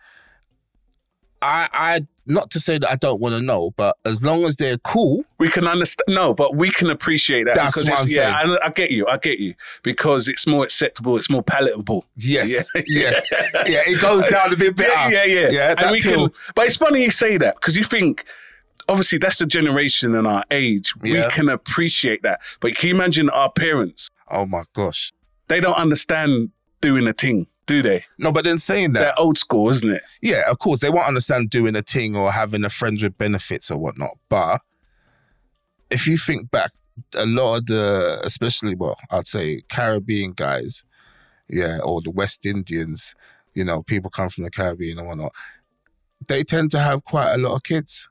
I 1.40 1.68
I 1.72 2.06
not 2.26 2.50
to 2.50 2.60
say 2.60 2.78
that 2.78 2.88
I 2.88 2.96
don't 2.96 3.20
want 3.20 3.34
to 3.34 3.42
know, 3.42 3.72
but 3.76 3.96
as 4.04 4.24
long 4.24 4.44
as 4.44 4.56
they're 4.56 4.78
cool, 4.78 5.24
We 5.38 5.48
can 5.48 5.66
understand. 5.66 6.04
No, 6.08 6.34
but 6.34 6.54
we 6.54 6.70
can 6.70 6.90
appreciate 6.90 7.44
that 7.44 7.54
That's 7.54 7.76
what 7.76 7.98
I'm 7.98 8.06
yeah, 8.08 8.36
I, 8.36 8.66
I 8.66 8.70
get 8.70 8.90
you. 8.90 9.06
I 9.06 9.16
get 9.16 9.38
you 9.38 9.54
because 9.82 10.28
it's 10.28 10.46
more 10.46 10.64
acceptable. 10.64 11.16
It's 11.16 11.30
more 11.30 11.42
palatable. 11.42 12.04
yes, 12.16 12.70
Yeah. 12.74 12.82
yes, 12.86 13.28
yeah, 13.32 13.82
it 13.86 14.00
goes 14.00 14.26
down 14.26 14.52
a 14.52 14.56
bit 14.56 14.76
better. 14.76 15.10
Yeah, 15.10 15.24
yeah, 15.24 15.40
yeah. 15.40 15.50
yeah. 15.50 15.74
and 15.78 15.90
we 15.90 16.00
pill. 16.00 16.28
can. 16.28 16.38
But 16.54 16.66
it's 16.66 16.76
funny 16.76 17.02
you 17.02 17.10
say 17.10 17.38
that 17.38 17.56
because 17.56 17.76
you 17.76 17.84
think. 17.84 18.24
Obviously, 18.88 19.18
that's 19.18 19.38
the 19.38 19.46
generation 19.46 20.16
and 20.16 20.26
our 20.26 20.42
age. 20.50 20.92
Yeah. 21.04 21.22
We 21.22 21.30
can 21.30 21.48
appreciate 21.48 22.24
that. 22.24 22.40
But 22.58 22.74
can 22.74 22.88
you 22.88 22.94
imagine 22.96 23.30
our 23.30 23.48
parents? 23.48 24.08
Oh 24.28 24.44
my 24.44 24.64
gosh. 24.74 25.12
They 25.46 25.60
don't 25.60 25.76
understand 25.76 26.50
doing 26.80 27.06
a 27.06 27.12
thing, 27.12 27.46
do 27.66 27.82
they? 27.82 28.04
No, 28.18 28.32
but 28.32 28.44
then 28.44 28.58
saying 28.58 28.92
that, 28.94 29.00
They're 29.00 29.18
old 29.18 29.38
school, 29.38 29.70
isn't 29.70 29.90
it? 29.90 30.02
yeah, 30.20 30.50
of 30.50 30.58
course, 30.58 30.80
they 30.80 30.90
won't 30.90 31.06
understand 31.06 31.50
doing 31.50 31.76
a 31.76 31.82
thing 31.82 32.16
or 32.16 32.32
having 32.32 32.64
a 32.64 32.68
friends 32.70 33.02
with 33.02 33.16
benefits 33.18 33.70
or 33.70 33.78
whatnot. 33.78 34.18
But 34.28 34.60
if 35.90 36.06
you 36.06 36.16
think 36.16 36.50
back, 36.50 36.72
a 37.14 37.24
lot 37.26 37.56
of 37.58 37.66
the, 37.66 38.20
especially, 38.24 38.74
well, 38.74 38.96
I'd 39.10 39.26
say 39.26 39.62
Caribbean 39.70 40.32
guys, 40.32 40.84
yeah, 41.48 41.78
or 41.84 42.00
the 42.00 42.10
West 42.10 42.44
Indians, 42.46 43.14
you 43.54 43.64
know, 43.64 43.82
people 43.82 44.10
come 44.10 44.28
from 44.28 44.44
the 44.44 44.50
Caribbean 44.50 44.98
and 44.98 45.06
whatnot, 45.06 45.32
they 46.28 46.42
tend 46.44 46.70
to 46.72 46.78
have 46.78 47.04
quite 47.04 47.32
a 47.32 47.38
lot 47.38 47.54
of 47.54 47.62
kids. 47.62 48.08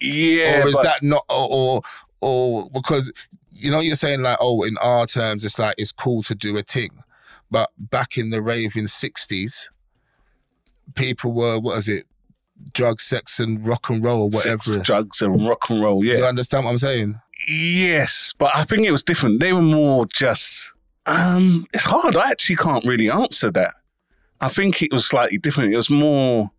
Yeah. 0.00 0.62
or 0.64 0.68
is 0.68 0.74
but- 0.76 0.82
that 0.82 1.02
not, 1.02 1.24
or, 1.30 1.48
or, 1.50 1.82
or 2.20 2.70
because, 2.70 3.12
you 3.50 3.70
know, 3.70 3.80
you're 3.80 3.94
saying 3.96 4.22
like, 4.22 4.38
oh, 4.40 4.62
in 4.64 4.76
our 4.78 5.06
terms, 5.06 5.44
it's 5.44 5.58
like, 5.58 5.74
it's 5.78 5.92
cool 5.92 6.22
to 6.24 6.34
do 6.34 6.56
a 6.56 6.62
thing. 6.62 6.90
But 7.54 7.70
back 7.78 8.18
in 8.18 8.30
the 8.30 8.42
raving 8.42 8.86
60s, 8.86 9.68
people 10.96 11.32
were, 11.32 11.60
what 11.60 11.76
is 11.78 11.88
it, 11.88 12.04
drugs, 12.72 13.04
sex, 13.04 13.38
and 13.38 13.64
rock 13.64 13.88
and 13.90 14.02
roll 14.02 14.22
or 14.22 14.28
whatever. 14.30 14.60
sex, 14.60 14.84
drugs, 14.84 15.22
and 15.22 15.46
rock 15.46 15.70
and 15.70 15.80
roll? 15.80 16.04
Yeah. 16.04 16.14
Do 16.14 16.18
you 16.18 16.24
understand 16.24 16.64
what 16.64 16.72
I'm 16.72 16.78
saying? 16.78 17.20
Yes, 17.46 18.34
but 18.36 18.50
I 18.56 18.64
think 18.64 18.84
it 18.84 18.90
was 18.90 19.04
different. 19.04 19.38
They 19.38 19.52
were 19.52 19.62
more 19.62 20.04
just. 20.06 20.72
Um, 21.06 21.64
it's 21.72 21.84
hard. 21.84 22.16
I 22.16 22.28
actually 22.30 22.56
can't 22.56 22.84
really 22.84 23.08
answer 23.08 23.52
that. 23.52 23.74
I 24.40 24.48
think 24.48 24.82
it 24.82 24.92
was 24.92 25.06
slightly 25.06 25.38
different. 25.38 25.72
It 25.72 25.76
was 25.76 25.88
more, 25.90 26.50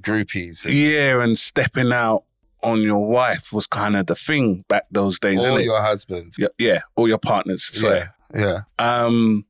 Groupies. 0.00 0.66
yeah, 0.68 1.22
and 1.22 1.38
stepping 1.38 1.92
out 1.92 2.24
on 2.64 2.80
your 2.82 3.06
wife 3.08 3.52
was 3.52 3.68
kind 3.68 3.94
of 3.94 4.06
the 4.06 4.16
thing 4.16 4.64
back 4.68 4.86
those 4.90 5.20
days, 5.20 5.44
or 5.44 5.50
isn't 5.50 5.60
it? 5.60 5.64
your 5.66 5.80
husband. 5.82 6.32
Yeah, 6.36 6.48
yeah, 6.58 6.80
or 6.96 7.06
your 7.06 7.18
partners. 7.18 7.70
So, 7.72 7.92
Yeah. 7.94 8.08
Yeah. 8.34 8.60
um, 8.78 9.44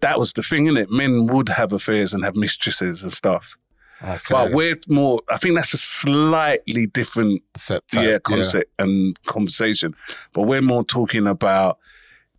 that 0.00 0.18
was 0.18 0.32
the 0.32 0.42
thing, 0.42 0.66
innit? 0.66 0.90
Men 0.90 1.26
would 1.26 1.48
have 1.48 1.72
affairs 1.72 2.14
and 2.14 2.24
have 2.24 2.36
mistresses 2.36 3.02
and 3.02 3.12
stuff. 3.12 3.56
Okay. 4.02 4.18
But 4.30 4.52
we're 4.52 4.76
more. 4.88 5.20
I 5.28 5.38
think 5.38 5.56
that's 5.56 5.74
a 5.74 5.78
slightly 5.78 6.86
different 6.86 7.42
Concept 7.54 7.94
yeah, 7.94 8.18
concept 8.18 8.70
and 8.78 9.20
conversation. 9.24 9.94
But 10.32 10.42
we're 10.42 10.62
more 10.62 10.84
talking 10.84 11.26
about 11.26 11.78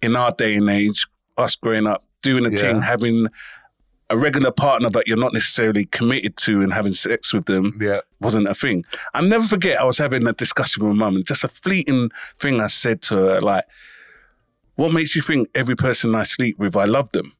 in 0.02 0.16
our 0.16 0.32
day 0.32 0.56
and 0.56 0.70
age, 0.70 1.06
us 1.38 1.56
growing 1.58 1.86
up, 1.86 2.06
doing 2.22 2.46
a 2.46 2.50
Yeah. 2.50 2.58
thing, 2.58 2.82
having 2.82 3.28
a 4.10 4.18
regular 4.18 4.52
partner 4.52 4.90
that 4.90 5.08
you're 5.08 5.18
not 5.18 5.34
necessarily 5.34 5.86
committed 5.86 6.36
to 6.38 6.62
and 6.62 6.74
having 6.74 6.94
sex 6.94 7.32
with 7.34 7.46
them 7.46 7.78
Yeah. 7.80 8.00
wasn't 8.22 8.48
a 8.48 8.56
thing. 8.56 8.84
I'll 9.14 9.22
never 9.24 9.46
forget 9.46 9.80
I 9.80 9.84
was 9.84 9.98
having 10.00 10.26
a 10.28 10.34
discussion 10.34 10.84
with 10.84 10.96
my 10.96 11.06
mum 11.06 11.18
and 11.18 11.26
just 11.28 11.44
a 11.44 11.48
fleeting 11.50 12.10
thing 12.40 12.60
I 12.62 12.68
said 12.68 13.02
to 13.04 13.16
her, 13.18 13.42
like, 13.42 13.66
what 14.76 14.94
makes 14.94 15.16
you 15.16 15.22
think 15.22 15.50
every 15.54 15.76
person 15.76 16.16
I 16.16 16.24
sleep 16.24 16.58
with, 16.58 16.76
I 16.78 16.86
love 16.86 17.12
them? 17.12 17.34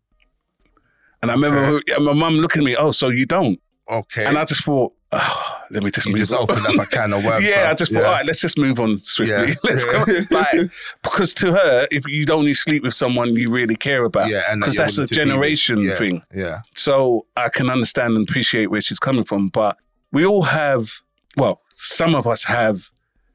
And 1.22 1.32
I 1.32 1.34
remember 1.34 1.82
my 2.00 2.14
mum 2.14 2.36
looking 2.38 2.62
at 2.62 2.66
me, 2.66 2.76
oh, 2.78 2.92
so 2.92 3.10
you 3.10 3.26
don't? 3.26 3.60
Okay. 3.90 4.26
And 4.26 4.38
I 4.38 4.46
just 4.46 4.64
thought, 4.64 4.94
oh, 5.12 5.56
let 5.72 5.84
me 5.84 5.90
just 5.92 6.06
you 6.06 6.12
move 6.14 6.20
just 6.20 6.34
on. 6.34 6.44
opened 6.44 6.66
up 6.66 6.76
a 6.76 6.86
can 6.96 7.12
of 7.12 7.26
worms. 7.26 7.44
yeah, 7.44 7.68
I 7.70 7.74
just 7.74 7.92
thought, 7.92 8.04
all 8.06 8.12
right, 8.12 8.26
let's 8.26 8.40
just 8.40 8.58
move 8.58 8.80
on 8.80 9.02
swiftly. 9.04 9.50
Yeah. 9.50 9.54
let's 9.64 9.84
go. 9.84 10.06
Like, 10.36 10.70
because 11.04 11.34
to 11.36 11.52
her, 11.54 11.88
if 11.92 12.08
you 12.08 12.26
don't 12.26 12.40
only 12.40 12.54
sleep 12.54 12.84
with 12.84 12.94
someone 12.94 13.34
you 13.36 13.50
really 13.50 13.76
care 13.76 14.04
about, 14.06 14.30
Yeah, 14.30 14.44
and 14.50 14.62
that 14.62 14.68
because 14.74 14.96
that's 14.98 15.12
a 15.12 15.14
generation 15.14 15.80
Yeah, 15.82 15.96
thing. 15.96 16.22
Yeah. 16.34 16.62
So 16.76 17.26
I 17.36 17.50
can 17.50 17.70
understand 17.70 18.16
and 18.16 18.30
appreciate 18.30 18.68
where 18.68 18.82
she's 18.82 19.00
coming 19.00 19.24
from. 19.24 19.50
But 19.50 19.78
we 20.12 20.26
all 20.26 20.44
have, 20.44 20.90
well, 21.36 21.62
some 21.76 22.14
of 22.16 22.28
us 22.28 22.44
have, 22.46 22.92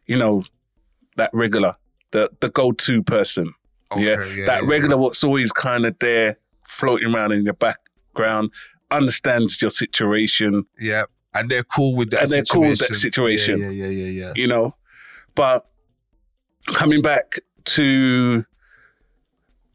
you 0.06 0.16
know, 0.18 0.44
that 1.16 1.30
regular, 1.32 1.76
the 2.12 2.30
the 2.40 2.48
go 2.48 2.72
to 2.72 3.02
person. 3.02 3.52
yeah, 3.96 4.12
Okay, 4.12 4.38
yeah, 4.40 4.46
that 4.46 4.62
yeah, 4.64 4.68
regular 4.70 4.96
what's 4.96 5.22
always 5.24 5.50
kind 5.52 5.84
of 5.86 5.98
there, 5.98 6.36
floating 6.74 7.14
around 7.14 7.32
in 7.32 7.44
your 7.44 7.54
background, 7.54 8.52
understands 8.90 9.60
your 9.62 9.70
situation, 9.70 10.64
Yeah. 10.78 11.04
And 11.36 11.50
they're 11.50 11.64
cool 11.64 11.96
with 11.96 12.10
that 12.10 12.22
And 12.22 12.30
they're 12.30 12.44
situation. 12.44 12.62
cool 12.62 12.68
with 12.70 12.78
that 12.78 12.94
situation. 12.94 13.58
Yeah, 13.60 13.70
yeah, 13.70 13.86
yeah, 13.86 14.04
yeah. 14.06 14.26
yeah. 14.26 14.32
you 14.36 14.46
know. 14.46 14.72
But 15.34 15.66
coming 16.66 17.02
back 17.02 17.40
to, 17.64 18.44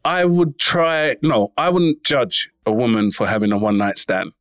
I 0.02 0.24
would 0.24 0.58
try. 0.58 1.16
No, 1.22 1.52
I 1.58 1.68
wouldn't 1.68 2.02
judge 2.02 2.48
a 2.64 2.72
woman 2.72 3.10
for 3.10 3.26
having 3.26 3.52
a 3.52 3.58
one 3.58 3.76
night 3.76 3.98
stand 3.98 4.32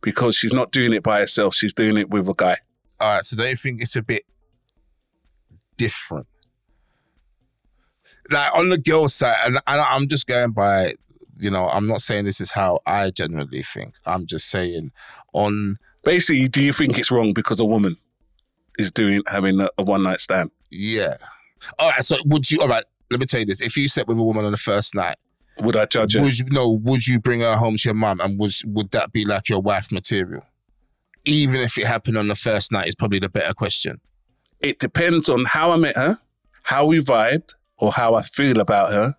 because 0.00 0.36
she's 0.36 0.52
not 0.52 0.70
doing 0.70 0.92
it 0.92 1.02
by 1.02 1.18
herself. 1.18 1.56
She's 1.56 1.74
doing 1.74 1.96
it 1.96 2.08
with 2.08 2.28
a 2.28 2.34
guy. 2.34 2.58
All 3.00 3.14
right. 3.14 3.24
So 3.24 3.36
don't 3.36 3.48
you 3.48 3.56
think 3.56 3.82
it's 3.82 3.96
a 3.96 4.02
bit 4.02 4.22
different? 5.76 6.28
Like 8.30 8.54
on 8.54 8.68
the 8.70 8.78
girl 8.78 9.08
side, 9.08 9.36
and, 9.44 9.56
and 9.66 9.80
I'm 9.80 10.06
just 10.06 10.28
going 10.28 10.52
by, 10.52 10.94
you 11.38 11.50
know, 11.50 11.68
I'm 11.68 11.86
not 11.86 12.00
saying 12.00 12.24
this 12.24 12.40
is 12.40 12.50
how 12.52 12.80
I 12.86 13.10
generally 13.10 13.62
think. 13.62 13.94
I'm 14.06 14.26
just 14.26 14.48
saying 14.50 14.92
on, 15.32 15.78
Basically, 16.04 16.48
do 16.48 16.60
you 16.62 16.72
think 16.72 16.98
it's 16.98 17.10
wrong 17.10 17.32
because 17.32 17.58
a 17.60 17.64
woman 17.64 17.96
is 18.78 18.90
doing 18.90 19.22
having 19.26 19.58
a, 19.60 19.68
a 19.78 19.82
one 19.82 20.02
night 20.02 20.20
stand? 20.20 20.50
yeah. 20.70 21.14
All 21.78 21.88
right. 21.88 22.02
So 22.04 22.16
would 22.26 22.50
you, 22.50 22.60
all 22.60 22.68
right, 22.68 22.84
let 23.10 23.20
me 23.20 23.24
tell 23.26 23.40
you 23.40 23.46
this. 23.46 23.62
If 23.62 23.74
you 23.76 23.88
slept 23.88 24.06
with 24.08 24.18
a 24.18 24.22
woman 24.22 24.44
on 24.44 24.50
the 24.50 24.58
first 24.58 24.94
night, 24.94 25.16
Would 25.62 25.76
I 25.76 25.86
judge 25.86 26.14
her? 26.14 26.20
would 26.20 26.38
you, 26.38 26.44
no, 26.50 26.68
would 26.68 27.06
you 27.06 27.18
bring 27.18 27.40
her 27.40 27.56
home 27.56 27.76
to 27.78 27.88
your 27.88 27.94
mum 27.94 28.20
and 28.20 28.38
would, 28.38 28.52
would 28.66 28.90
that 28.90 29.12
be 29.12 29.24
like 29.24 29.48
your 29.48 29.60
wife 29.60 29.90
material? 29.90 30.42
Even 31.24 31.60
if 31.62 31.78
it 31.78 31.86
happened 31.86 32.18
on 32.18 32.28
the 32.28 32.34
first 32.34 32.70
night 32.70 32.86
is 32.88 32.94
probably 32.94 33.18
the 33.18 33.30
better 33.30 33.54
question. 33.54 33.98
It 34.60 34.78
depends 34.78 35.30
on 35.30 35.46
how 35.46 35.70
I 35.70 35.76
met 35.78 35.96
her, 35.96 36.16
how 36.64 36.84
we 36.84 36.98
vibed, 36.98 37.54
or 37.78 37.92
how 37.92 38.14
I 38.14 38.20
feel 38.22 38.60
about 38.60 38.92
her. 38.92 39.14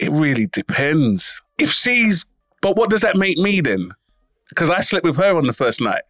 It 0.00 0.10
really 0.10 0.46
depends. 0.46 1.40
If 1.58 1.70
she's, 1.70 2.26
but 2.62 2.76
what 2.76 2.90
does 2.90 3.02
that 3.02 3.16
make 3.16 3.36
me 3.38 3.60
then? 3.60 3.90
Because 4.48 4.70
I 4.70 4.80
slept 4.80 5.04
with 5.04 5.16
her 5.16 5.36
on 5.36 5.46
the 5.46 5.52
first 5.52 5.80
night, 5.80 6.02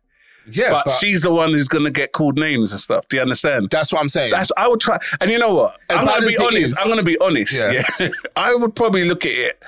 Yeah. 0.50 0.70
but, 0.84 0.88
she's 1.00 1.22
the 1.22 1.30
one 1.32 1.52
who's 1.52 1.68
gonna 1.68 1.90
get 1.90 2.12
called 2.12 2.38
names 2.38 2.70
and 2.72 2.80
stuff. 2.80 3.06
Do 3.08 3.16
you 3.16 3.22
understand? 3.22 3.68
that's 3.70 3.92
what 3.92 4.00
I'm 4.00 4.08
saying. 4.08 4.30
That's 4.30 4.50
I 4.56 4.68
would 4.68 4.80
try, 4.80 4.98
and 5.20 5.30
you 5.30 5.38
know 5.38 5.54
what? 5.54 5.76
As 5.90 5.98
I'm 5.98 6.06
gonna 6.06 6.26
be 6.26 6.36
honest. 6.38 6.56
is- 6.72 6.78
I'm 6.80 6.88
gonna 6.88 7.02
be 7.02 7.18
honest. 7.20 7.52
Yeah. 7.54 7.82
Yeah, 7.98 8.08
I 8.36 8.54
would 8.54 8.74
probably 8.74 9.04
look 9.04 9.26
at 9.26 9.32
it 9.32 9.62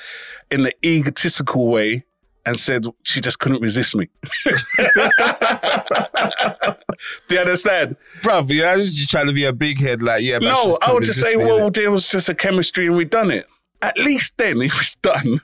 in 0.51 0.63
the 0.63 0.73
egotistical 0.87 1.67
way 1.69 2.05
and 2.47 2.59
said 2.59 2.85
she 3.03 3.21
just 3.21 3.39
couldn't 3.39 3.61
resist 3.61 3.95
me. 3.95 4.09
Do 7.29 7.35
you 7.35 7.41
understand? 7.41 7.97
Bruv, 8.23 8.49
you 8.51 8.63
know, 8.63 8.77
just 8.77 9.11
trying 9.11 9.27
to 9.27 9.33
be 9.33 9.45
a 9.45 9.53
big 9.53 9.81
head, 9.81 10.03
like, 10.03 10.23
yeah, 10.23 10.39
but 10.39 10.47
no, 10.47 10.79
I 10.83 10.93
would 10.93 11.05
just 11.05 11.21
say, 11.21 11.37
me, 11.37 11.45
well, 11.45 11.71
there 11.71 11.91
was 11.91 12.09
just 12.09 12.29
a 12.29 12.35
chemistry 12.35 12.87
and 12.87 12.97
we 12.97 13.05
done 13.05 13.31
it. 13.31 13.47
At 13.83 13.99
least 13.99 14.39
then, 14.39 14.63
if 14.63 14.81
it's 14.81 14.97
done, 14.97 15.41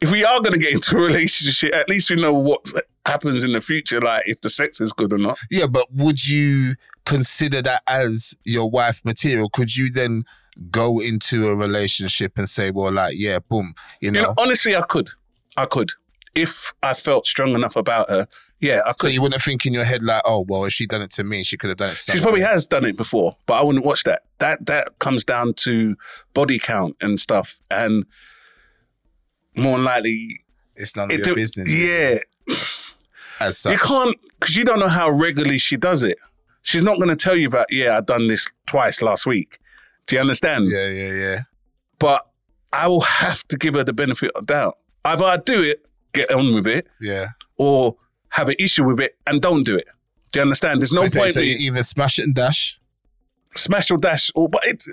if 0.00 0.10
we 0.10 0.24
are 0.24 0.40
going 0.40 0.52
to 0.54 0.58
get 0.58 0.72
into 0.72 0.96
a 0.96 1.00
relationship, 1.00 1.74
at 1.74 1.88
least 1.88 2.10
we 2.10 2.16
know 2.16 2.32
what 2.32 2.66
happens 3.06 3.44
in 3.44 3.52
the 3.52 3.60
future, 3.60 4.00
like 4.00 4.24
if 4.26 4.40
the 4.40 4.50
sex 4.50 4.80
is 4.80 4.92
good 4.92 5.12
or 5.12 5.18
not. 5.18 5.38
yeah, 5.50 5.66
but 5.66 5.86
would 5.92 6.28
you 6.28 6.74
consider 7.04 7.62
that 7.62 7.82
as 7.88 8.34
your 8.44 8.70
wife 8.70 9.04
material? 9.04 9.48
Could 9.50 9.76
you 9.76 9.90
then 9.90 10.24
go 10.70 11.00
into 11.00 11.48
a 11.48 11.54
relationship 11.54 12.38
and 12.38 12.48
say, 12.48 12.70
well, 12.70 12.92
like, 12.92 13.14
yeah, 13.16 13.38
boom, 13.38 13.74
you 14.00 14.10
know? 14.10 14.20
You 14.20 14.26
know, 14.26 14.34
honestly, 14.38 14.76
I 14.76 14.82
could. 14.82 15.10
I 15.56 15.66
could. 15.66 15.92
If 16.34 16.72
I 16.82 16.94
felt 16.94 17.26
strong 17.26 17.54
enough 17.54 17.76
about 17.76 18.08
her, 18.08 18.26
yeah, 18.62 18.80
I 18.86 18.92
so 18.98 19.08
you 19.08 19.20
wouldn't 19.20 19.42
think 19.42 19.66
in 19.66 19.74
your 19.74 19.84
head, 19.84 20.02
like, 20.02 20.22
oh, 20.24 20.46
well, 20.48 20.64
if 20.64 20.72
she 20.72 20.86
done 20.86 21.02
it 21.02 21.10
to 21.12 21.24
me, 21.24 21.42
she 21.42 21.58
could 21.58 21.68
have 21.68 21.76
done 21.76 21.90
it 21.90 21.98
to 21.98 22.12
She 22.12 22.20
probably 22.20 22.40
has 22.42 22.66
done 22.66 22.84
it 22.86 22.96
before, 22.96 23.36
but 23.44 23.54
I 23.54 23.62
wouldn't 23.62 23.84
watch 23.84 24.04
that. 24.04 24.22
That 24.38 24.64
that 24.66 24.98
comes 25.00 25.24
down 25.24 25.52
to 25.64 25.96
body 26.32 26.58
count 26.58 26.96
and 27.02 27.20
stuff, 27.20 27.58
and 27.70 28.04
more 29.56 29.76
than 29.76 29.84
likely, 29.84 30.40
It's 30.76 30.96
none 30.96 31.10
of 31.10 31.12
it 31.12 31.18
your 31.18 31.26
do- 31.26 31.34
business. 31.34 31.70
Yeah, 31.70 32.18
As 33.40 33.58
such. 33.58 33.72
you 33.72 33.78
can't 33.78 34.16
because 34.40 34.56
you 34.56 34.64
don't 34.64 34.78
know 34.78 34.88
how 34.88 35.10
regularly 35.10 35.58
she 35.58 35.76
does 35.76 36.02
it. 36.04 36.18
She's 36.62 36.82
not 36.82 36.96
going 36.96 37.08
to 37.08 37.16
tell 37.16 37.36
you 37.36 37.48
that. 37.50 37.66
Yeah, 37.70 37.96
I 37.98 38.00
done 38.00 38.28
this 38.28 38.48
twice 38.66 39.02
last 39.02 39.26
week. 39.26 39.58
Do 40.06 40.14
you 40.16 40.20
understand? 40.20 40.68
Yeah, 40.68 40.88
yeah, 40.88 41.12
yeah. 41.12 41.40
But 41.98 42.26
I 42.72 42.86
will 42.88 43.00
have 43.02 43.42
to 43.48 43.56
give 43.56 43.74
her 43.74 43.84
the 43.84 43.92
benefit 43.92 44.30
of 44.36 44.46
doubt. 44.46 44.78
Either 45.04 45.24
I 45.24 45.36
do 45.36 45.62
it, 45.62 45.84
get 46.12 46.30
on 46.30 46.54
with 46.54 46.66
it, 46.66 46.88
Yeah. 47.00 47.28
or 47.56 47.96
have 48.32 48.48
an 48.48 48.56
issue 48.58 48.84
with 48.84 49.00
it 49.00 49.16
and 49.26 49.40
don't 49.40 49.64
do 49.64 49.76
it. 49.76 49.86
Do 50.32 50.38
you 50.38 50.42
understand? 50.42 50.80
There's 50.80 50.92
no 50.92 51.02
so, 51.02 51.06
so- 51.08 51.20
point 51.20 51.34
so 51.34 51.40
in 51.40 51.46
you 51.48 51.54
either 51.72 51.82
smash 51.82 52.18
it 52.18 52.22
and 52.24 52.34
dash, 52.34 52.78
smash 53.56 53.90
or 53.90 53.98
dash 53.98 54.30
or 54.34 54.48
but 54.48 54.62
it 54.66 54.84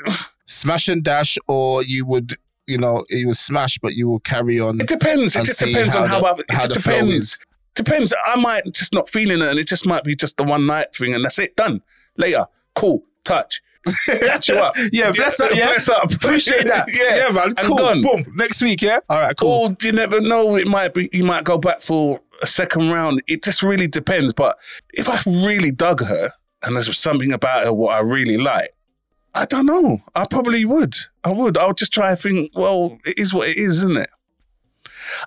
smash 0.46 0.88
and 0.88 1.04
dash, 1.04 1.38
or 1.48 1.84
you 1.84 2.06
would, 2.06 2.36
you 2.68 2.78
know, 2.78 3.06
you 3.10 3.28
would 3.28 3.38
smash, 3.38 3.78
but 3.78 3.94
you 3.94 4.08
will 4.10 4.20
carry 4.20 4.60
on. 4.60 4.82
it 4.82 4.88
depends. 4.88 5.36
It 5.36 5.46
just 5.46 5.60
depends 5.60 5.96
on 5.96 6.08
how 6.08 6.20
the- 6.22 6.28
I, 6.28 6.32
it 6.40 6.46
how 6.52 6.66
just 6.68 6.74
depends. 6.84 7.40
Depends. 7.76 8.14
I 8.26 8.36
might 8.36 8.64
just 8.74 8.94
not 8.94 9.10
feeling 9.10 9.42
it 9.42 9.48
and 9.48 9.60
it 9.60 9.68
just 9.68 9.86
might 9.86 10.04
be 10.04 10.16
just 10.16 10.36
the 10.38 10.44
one 10.44 10.66
night 10.66 10.94
thing 10.94 11.14
and 11.14 11.24
that's 11.24 11.40
it. 11.40 11.56
Done. 11.56 11.82
Later. 12.18 12.46
Cool. 12.76 13.04
Touch. 13.24 13.62
Catch 14.06 14.50
you 14.50 14.56
up. 14.58 14.76
Yeah, 14.92 15.12
bless 15.14 15.40
up, 15.40 15.52
yeah. 15.54 15.68
Bless 15.68 15.88
up. 15.88 16.12
Appreciate 16.14 16.66
that. 16.68 16.88
yeah. 17.00 17.28
yeah, 17.28 17.32
man. 17.32 17.50
And 17.50 17.60
Cool. 17.60 17.78
gone. 17.78 18.02
Boom. 18.02 18.24
Next 18.36 18.62
week, 18.62 18.82
yeah. 18.82 19.00
All 19.10 19.20
right, 19.20 19.36
cool. 19.38 19.50
Or 19.50 19.78
you 19.82 19.94
never 19.94 20.20
know. 20.20 20.58
It 20.58 20.68
might 20.68 20.94
be. 20.94 21.08
You 21.14 21.24
might 21.24 21.46
go 21.46 21.58
back 21.58 21.80
for 21.80 22.20
a 22.42 22.48
second 22.48 22.90
round. 22.90 23.22
It 23.28 23.44
just 23.44 23.64
really 23.64 23.88
depends. 23.88 24.34
But 24.34 24.58
if 24.94 25.08
I 25.10 25.20
really 25.30 25.72
dug 25.72 26.02
her 26.02 26.32
and 26.64 26.76
there's 26.76 26.98
something 26.98 27.32
about 27.32 27.64
her 27.64 27.74
what 27.74 27.94
I 27.94 28.00
really 28.00 28.38
like, 28.38 28.70
I 29.36 29.46
don't 29.46 29.66
know. 29.68 30.02
I 30.16 30.26
probably 30.26 30.66
would. 30.66 30.96
I 31.24 31.32
would. 31.32 31.58
I 31.58 31.68
would 31.68 31.78
just 31.78 31.94
try 31.94 32.12
and 32.12 32.20
think. 32.20 32.52
Well, 32.56 32.98
it 33.06 33.20
is 33.20 33.34
what 33.34 33.48
it 33.48 33.58
is, 33.58 33.78
isn't 33.78 33.98
it? 33.98 34.10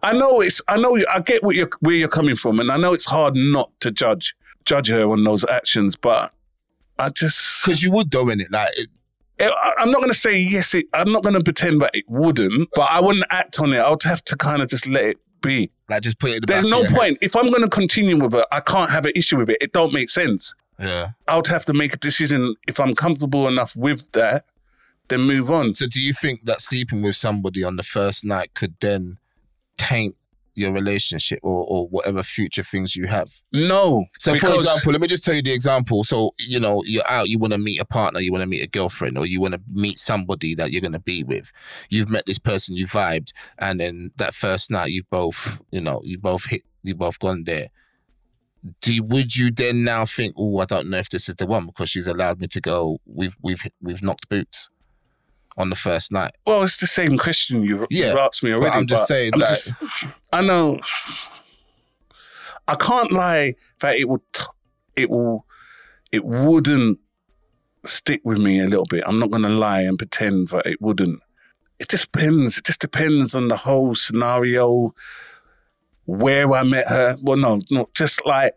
I 0.02 0.12
know 0.12 0.40
it's. 0.40 0.60
I 0.68 0.76
know. 0.76 0.96
I 1.10 1.20
get 1.20 1.42
what 1.42 1.54
you're, 1.56 1.70
where 1.80 1.94
you're 1.94 2.08
coming 2.08 2.36
from, 2.36 2.60
and 2.60 2.70
I 2.70 2.76
know 2.76 2.92
it's 2.92 3.06
hard 3.06 3.36
not 3.36 3.70
to 3.80 3.90
judge 3.90 4.34
judge 4.64 4.88
her 4.88 5.08
on 5.10 5.24
those 5.24 5.44
actions. 5.44 5.96
But 5.96 6.32
I 6.98 7.10
just. 7.10 7.64
Because 7.64 7.82
you 7.82 7.90
would 7.92 8.10
though, 8.10 8.28
in 8.28 8.40
it, 8.40 8.50
like, 8.50 8.70
it, 8.76 8.88
eh, 9.38 9.48
I- 9.48 9.74
I'm 9.78 9.90
not 9.90 9.98
going 9.98 10.10
to 10.10 10.18
say 10.18 10.36
yes. 10.38 10.74
It, 10.74 10.86
I'm 10.92 11.12
not 11.12 11.22
going 11.22 11.36
to 11.36 11.42
pretend 11.44 11.80
that 11.82 11.94
it 11.94 12.04
wouldn't, 12.08 12.68
but 12.74 12.90
I 12.90 13.00
wouldn't 13.00 13.26
act 13.30 13.60
on 13.60 13.72
it. 13.72 13.78
I 13.78 13.88
would 13.90 14.02
have 14.02 14.24
to 14.24 14.36
kind 14.36 14.62
of 14.62 14.68
just 14.68 14.86
let 14.86 15.04
it 15.04 15.18
be. 15.40 15.70
Like 15.92 16.02
just 16.02 16.18
put 16.18 16.30
it. 16.30 16.34
In 16.36 16.40
the 16.42 16.46
There's 16.46 16.64
no 16.64 16.84
point. 16.84 17.18
If 17.22 17.36
I'm 17.36 17.50
going 17.50 17.62
to 17.62 17.68
continue 17.68 18.18
with 18.18 18.34
it, 18.34 18.46
I 18.50 18.60
can't 18.60 18.90
have 18.90 19.06
an 19.06 19.12
issue 19.14 19.38
with 19.38 19.50
it. 19.50 19.58
It 19.60 19.72
don't 19.72 19.92
make 19.92 20.10
sense. 20.10 20.54
Yeah. 20.78 21.10
I 21.28 21.36
would 21.36 21.46
have 21.48 21.64
to 21.66 21.72
make 21.72 21.94
a 21.94 21.96
decision. 21.96 22.56
If 22.66 22.80
I'm 22.80 22.94
comfortable 22.94 23.46
enough 23.46 23.76
with 23.76 24.10
that, 24.12 24.44
then 25.08 25.20
move 25.22 25.50
on. 25.50 25.74
So, 25.74 25.86
do 25.86 26.00
you 26.02 26.12
think 26.12 26.44
that 26.44 26.60
sleeping 26.60 27.02
with 27.02 27.16
somebody 27.16 27.62
on 27.62 27.76
the 27.76 27.82
first 27.82 28.24
night 28.24 28.54
could 28.54 28.74
then 28.80 29.18
taint 29.76 30.16
your 30.54 30.72
relationship 30.72 31.40
or, 31.42 31.64
or 31.68 31.88
whatever 31.88 32.22
future 32.22 32.62
things 32.62 32.96
you 32.96 33.06
have? 33.06 33.30
No. 33.52 34.04
So, 34.18 34.34
for 34.34 34.54
example, 34.54 34.92
let 34.92 35.00
me 35.00 35.06
just 35.06 35.24
tell 35.24 35.34
you 35.34 35.42
the 35.42 35.52
example. 35.52 36.04
So, 36.04 36.34
you 36.38 36.60
know, 36.60 36.82
you're 36.84 37.08
out, 37.08 37.28
you 37.28 37.38
want 37.38 37.52
to 37.52 37.58
meet 37.58 37.80
a 37.80 37.84
partner, 37.84 38.20
you 38.20 38.32
want 38.32 38.42
to 38.42 38.48
meet 38.48 38.62
a 38.62 38.66
girlfriend, 38.68 39.18
or 39.18 39.26
you 39.26 39.40
want 39.40 39.54
to 39.54 39.60
meet 39.72 39.98
somebody 39.98 40.54
that 40.54 40.72
you're 40.72 40.80
going 40.80 40.92
to 40.92 41.00
be 41.00 41.22
with. 41.22 41.52
You've 41.88 42.08
met 42.08 42.26
this 42.26 42.38
person, 42.38 42.76
you 42.76 42.86
vibed, 42.86 43.32
and 43.58 43.80
then 43.80 44.10
that 44.16 44.34
first 44.34 44.70
night, 44.70 44.90
you've 44.90 45.10
both, 45.10 45.60
you 45.70 45.80
know, 45.80 46.00
you 46.04 46.18
both 46.18 46.46
hit, 46.46 46.62
you 46.82 46.94
both 46.94 47.18
gone 47.18 47.44
there. 47.44 47.68
Do 48.80 49.02
would 49.02 49.34
you 49.34 49.50
then 49.50 49.82
now 49.82 50.04
think, 50.04 50.34
oh, 50.38 50.58
I 50.58 50.66
don't 50.66 50.88
know 50.88 50.98
if 50.98 51.08
this 51.08 51.28
is 51.28 51.34
the 51.34 51.46
one 51.46 51.66
because 51.66 51.90
she's 51.90 52.06
allowed 52.06 52.40
me 52.40 52.46
to 52.48 52.60
go. 52.60 52.98
We've 53.04 53.36
we've 53.42 53.60
we've 53.80 54.02
knocked 54.04 54.28
boots 54.28 54.68
on 55.56 55.68
the 55.70 55.76
first 55.76 56.10
night. 56.12 56.32
Well, 56.46 56.62
it's 56.62 56.80
the 56.80 56.86
same 56.86 57.18
question 57.18 57.62
you've, 57.62 57.86
Yeah, 57.90 58.08
you've 58.08 58.16
asked 58.18 58.42
me 58.42 58.52
already. 58.52 58.74
I'm 58.76 58.86
just 58.86 59.06
saying, 59.06 59.32
I'm 59.34 59.40
like- 59.40 59.48
just- 59.50 59.72
I 60.32 60.40
know. 60.42 60.80
I 62.68 62.74
can't 62.76 63.12
lie 63.12 63.54
that 63.80 63.96
it 63.96 64.08
would. 64.08 64.20
t- 64.32 64.44
It 64.96 65.10
will. 65.10 65.46
It 66.10 66.24
wouldn't 66.24 66.98
stick 67.86 68.20
with 68.24 68.38
me 68.38 68.60
a 68.60 68.66
little 68.66 68.84
bit. 68.84 69.02
I'm 69.06 69.18
not 69.18 69.30
going 69.30 69.42
to 69.42 69.48
lie 69.48 69.80
and 69.80 69.96
pretend 69.98 70.48
that 70.48 70.66
it 70.66 70.80
wouldn't. 70.80 71.20
It 71.78 71.88
just 71.88 72.12
depends. 72.12 72.58
It 72.58 72.64
just 72.64 72.80
depends 72.80 73.34
on 73.34 73.48
the 73.48 73.56
whole 73.56 73.94
scenario. 73.94 74.94
where 76.04 76.52
I 76.52 76.62
met 76.64 76.88
her. 76.88 77.16
Well, 77.22 77.36
no, 77.36 77.60
not 77.70 77.92
just 77.94 78.20
like 78.26 78.54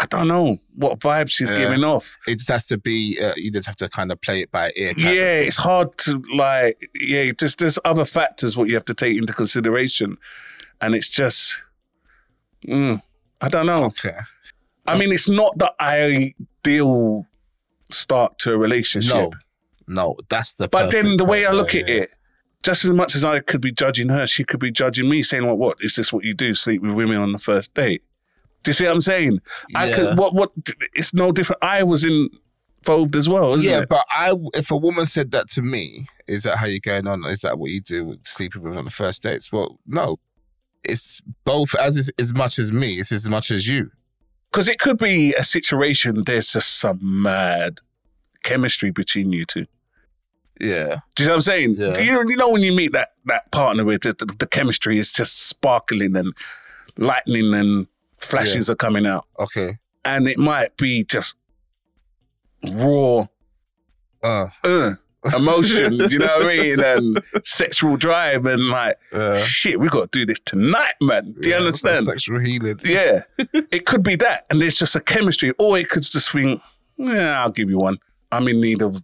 I 0.00 0.06
don't 0.06 0.28
know 0.28 0.58
what 0.76 1.00
vibe 1.00 1.28
she's 1.28 1.50
Yeah. 1.50 1.58
giving 1.58 1.82
off. 1.82 2.16
It 2.28 2.34
just 2.38 2.48
has 2.50 2.66
to 2.66 2.78
be. 2.78 3.18
Uh, 3.20 3.32
you 3.36 3.50
just 3.50 3.66
have 3.66 3.74
to 3.76 3.88
kind 3.88 4.12
of 4.12 4.20
play 4.20 4.42
it 4.42 4.50
by 4.52 4.70
ear. 4.76 4.92
Yeah, 4.96 5.40
it's 5.40 5.56
hard 5.56 5.98
to 5.98 6.22
like. 6.32 6.88
Yeah, 6.94 7.32
just 7.32 7.58
there's 7.58 7.80
other 7.84 8.04
factors 8.04 8.56
what 8.56 8.68
you 8.68 8.74
have 8.74 8.84
to 8.84 8.94
take 8.94 9.16
into 9.18 9.32
consideration, 9.32 10.16
and 10.80 10.94
it's 10.94 11.08
just, 11.08 11.60
mm, 12.66 13.02
I 13.40 13.48
don't 13.48 13.66
know. 13.66 13.84
Okay. 13.86 14.16
I 14.86 14.96
mean, 14.96 15.12
it's 15.12 15.28
not 15.28 15.58
the 15.58 15.72
ideal 15.82 17.26
start 17.90 18.38
to 18.38 18.52
a 18.52 18.56
relationship. 18.56 19.14
No, 19.14 19.32
no, 19.88 20.16
that's 20.28 20.54
the. 20.54 20.68
But 20.68 20.92
then 20.92 21.16
the 21.16 21.24
way 21.24 21.44
I 21.44 21.50
look 21.50 21.74
at 21.74 21.88
it, 21.88 22.10
just 22.62 22.84
as 22.84 22.90
much 22.92 23.14
as 23.16 23.24
I 23.24 23.40
could 23.40 23.60
be 23.60 23.72
judging 23.72 24.10
her, 24.10 24.26
she 24.28 24.44
could 24.44 24.60
be 24.60 24.70
judging 24.70 25.08
me, 25.08 25.24
saying, 25.24 25.44
"Well, 25.44 25.56
what 25.56 25.78
is 25.80 25.96
this? 25.96 26.12
What 26.12 26.24
you 26.24 26.34
do? 26.34 26.54
Sleep 26.54 26.82
with 26.82 26.92
women 26.92 27.16
on 27.16 27.32
the 27.32 27.38
first 27.38 27.74
date?" 27.74 28.02
Do 28.62 28.70
you 28.70 28.72
see 28.72 28.84
what 28.84 28.94
I'm 28.94 29.00
saying? 29.00 29.40
I 29.74 29.92
could. 29.92 30.18
What? 30.18 30.34
What? 30.34 30.52
It's 30.94 31.14
no 31.14 31.32
different. 31.32 31.62
I 31.62 31.82
was 31.82 32.04
involved 32.04 33.16
as 33.16 33.28
well, 33.28 33.54
isn't 33.54 33.70
yeah, 33.70 33.80
it? 33.80 33.88
but 33.88 34.04
I 34.10 34.34
if 34.54 34.70
a 34.70 34.76
woman 34.76 35.06
said 35.06 35.30
that 35.32 35.48
to 35.50 35.62
me, 35.62 36.08
is 36.26 36.42
that 36.42 36.58
how 36.58 36.66
you're 36.66 36.80
going 36.80 37.06
on? 37.06 37.24
Is 37.24 37.40
that 37.40 37.58
what 37.58 37.70
you 37.70 37.80
do 37.80 38.04
with 38.04 38.26
sleeping 38.26 38.62
with 38.62 38.76
on 38.76 38.84
the 38.84 38.90
first 38.90 39.22
dates? 39.22 39.52
Well, 39.52 39.78
no. 39.86 40.18
It's 40.84 41.20
both 41.44 41.74
as 41.74 42.10
as 42.18 42.34
much 42.34 42.58
as 42.58 42.72
me. 42.72 42.94
It's 42.94 43.12
as 43.12 43.28
much 43.28 43.50
as 43.50 43.68
you. 43.68 43.90
Because 44.50 44.68
it 44.68 44.78
could 44.78 44.98
be 44.98 45.34
a 45.34 45.44
situation. 45.44 46.24
There's 46.24 46.52
just 46.52 46.78
some 46.78 46.98
mad 47.02 47.80
chemistry 48.42 48.90
between 48.90 49.32
you 49.32 49.44
two. 49.44 49.66
Yeah. 50.60 51.00
Do 51.14 51.22
you 51.22 51.28
know 51.28 51.32
what 51.32 51.36
I'm 51.36 51.40
saying? 51.42 51.74
Yeah. 51.78 51.98
You, 51.98 52.12
know, 52.12 52.22
you 52.22 52.36
know 52.36 52.48
when 52.48 52.62
you 52.62 52.74
meet 52.74 52.92
that 52.92 53.10
that 53.26 53.50
partner 53.52 53.84
with 53.84 54.02
the, 54.02 54.12
the, 54.12 54.26
the 54.38 54.46
chemistry 54.46 54.98
is 54.98 55.12
just 55.12 55.48
sparkling 55.48 56.16
and 56.16 56.34
lightning 56.96 57.54
and 57.54 57.86
flashes 58.18 58.68
are 58.70 58.76
coming 58.76 59.06
out. 59.06 59.26
Okay. 59.38 59.78
and 60.04 60.26
it 60.28 60.38
might 60.38 60.76
be 60.76 61.04
just 61.04 61.36
raw 62.64 63.26
Uh. 64.22 64.48
uh, 64.64 64.94
emotion, 65.36 65.94
you 66.10 66.18
know 66.18 66.26
what 66.38 66.44
I 66.46 66.48
mean, 66.56 66.80
and 66.80 67.22
sexual 67.44 67.96
drive, 67.96 68.46
and 68.46 68.68
like 68.68 68.96
Uh, 69.12 69.38
shit, 69.42 69.78
we 69.80 69.88
got 69.88 70.10
to 70.12 70.18
do 70.18 70.24
this 70.26 70.40
tonight, 70.40 70.94
man. 71.00 71.32
Do 71.40 71.48
you 71.48 71.54
yeah, 71.54 71.60
understand? 71.60 72.04
Sexual 72.04 72.40
healing. 72.40 72.78
Yeah, 72.84 73.22
it 73.52 73.84
could 73.86 74.02
be 74.02 74.16
that, 74.16 74.46
and 74.50 74.60
there's 74.60 74.78
just 74.78 74.96
a 74.96 75.00
chemistry, 75.00 75.52
or 75.58 75.78
it 75.78 75.88
could 75.88 76.02
just 76.04 76.30
think, 76.32 76.60
yeah, 76.96 77.42
I'll 77.42 77.50
give 77.50 77.68
you 77.70 77.78
one. 77.78 77.98
I'm 78.32 78.48
in 78.48 78.60
need 78.60 78.82
of. 78.82 79.02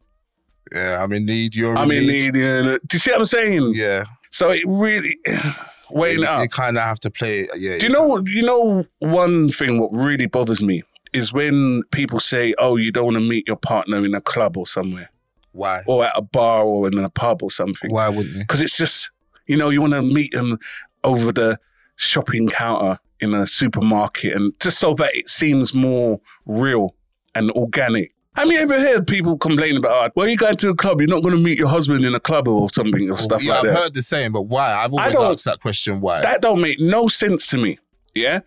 Yeah, 0.74 1.02
I'm 1.02 1.12
in 1.12 1.26
need. 1.26 1.54
You're 1.54 1.76
I'm 1.76 1.90
in 1.90 2.06
need. 2.06 2.36
uh, 2.36 2.62
do 2.78 2.80
you 2.92 2.98
see 2.98 3.10
what 3.12 3.20
I'm 3.20 3.26
saying? 3.26 3.72
Yeah. 3.74 4.04
So 4.30 4.50
it 4.50 4.62
really 4.66 5.18
weighing 5.94 6.20
you, 6.20 6.26
up. 6.26 6.42
you 6.42 6.48
kind 6.48 6.76
of 6.76 6.82
have 6.82 7.00
to 7.00 7.10
play. 7.10 7.40
it, 7.40 7.50
Yeah. 7.56 7.78
Do 7.78 7.86
you 7.86 7.92
know? 7.92 8.20
You 8.26 8.42
know, 8.42 8.86
one 8.98 9.50
thing 9.50 9.80
what 9.80 9.90
really 9.92 10.26
bothers 10.26 10.60
me 10.62 10.82
is 11.12 11.32
when 11.32 11.82
people 11.92 12.20
say, 12.20 12.54
"Oh, 12.58 12.76
you 12.76 12.92
don't 12.92 13.04
want 13.04 13.16
to 13.16 13.28
meet 13.28 13.46
your 13.46 13.56
partner 13.56 14.04
in 14.04 14.14
a 14.14 14.20
club 14.20 14.56
or 14.56 14.66
somewhere." 14.66 15.10
why? 15.54 15.82
or 15.86 16.04
at 16.04 16.12
a 16.16 16.22
bar 16.22 16.64
or 16.64 16.86
in 16.88 16.98
a 16.98 17.08
pub 17.08 17.42
or 17.42 17.50
something. 17.50 17.90
Why 17.90 18.08
wouldn't 18.08 18.34
you? 18.34 18.40
Because 18.40 18.60
it's 18.60 18.76
just, 18.76 19.10
you 19.46 19.56
know, 19.56 19.70
you 19.70 19.80
want 19.80 19.94
to 19.94 20.02
meet 20.02 20.32
them 20.32 20.58
over 21.02 21.32
the 21.32 21.58
shopping 21.96 22.48
counter 22.48 22.98
in 23.20 23.32
a 23.32 23.46
supermarket 23.46 24.34
and 24.34 24.52
just 24.60 24.78
so 24.78 24.94
that 24.94 25.14
it 25.14 25.28
seems 25.28 25.72
more 25.72 26.20
real 26.44 26.94
and 27.34 27.50
organic. 27.52 28.12
I 28.36 28.44
mean, 28.44 28.58
ever 28.58 28.80
heard 28.80 29.06
people 29.06 29.38
complain 29.38 29.76
about, 29.76 29.92
ah, 29.92 30.06
oh, 30.08 30.10
well, 30.16 30.28
you 30.28 30.36
going 30.36 30.56
to 30.56 30.70
a 30.70 30.74
club, 30.74 31.00
you're 31.00 31.08
not 31.08 31.22
going 31.22 31.36
to 31.36 31.40
meet 31.40 31.58
your 31.58 31.68
husband 31.68 32.04
in 32.04 32.14
a 32.14 32.20
club 32.20 32.48
or 32.48 32.68
something 32.72 33.08
or 33.08 33.12
oh, 33.12 33.16
stuff 33.16 33.42
like 33.42 33.42
that. 33.42 33.46
yeah, 33.46 33.52
like 33.52 33.64
I've 33.66 33.74
that. 33.74 33.82
heard 33.82 33.94
the 33.94 34.02
same, 34.02 34.32
but 34.32 34.42
why? 34.42 34.72
I've 34.72 34.92
always 34.92 35.12
don't- 35.14 35.32
asked 35.32 35.44
that 35.44 35.60
question. 35.60 36.00
Why? 36.00 36.20
That 36.20 36.42
don't 36.42 36.60
make 36.60 36.80
no 36.80 37.06
sense 37.08 37.46
to 37.48 37.58
me. 37.58 37.78
Yeah. 38.14 38.40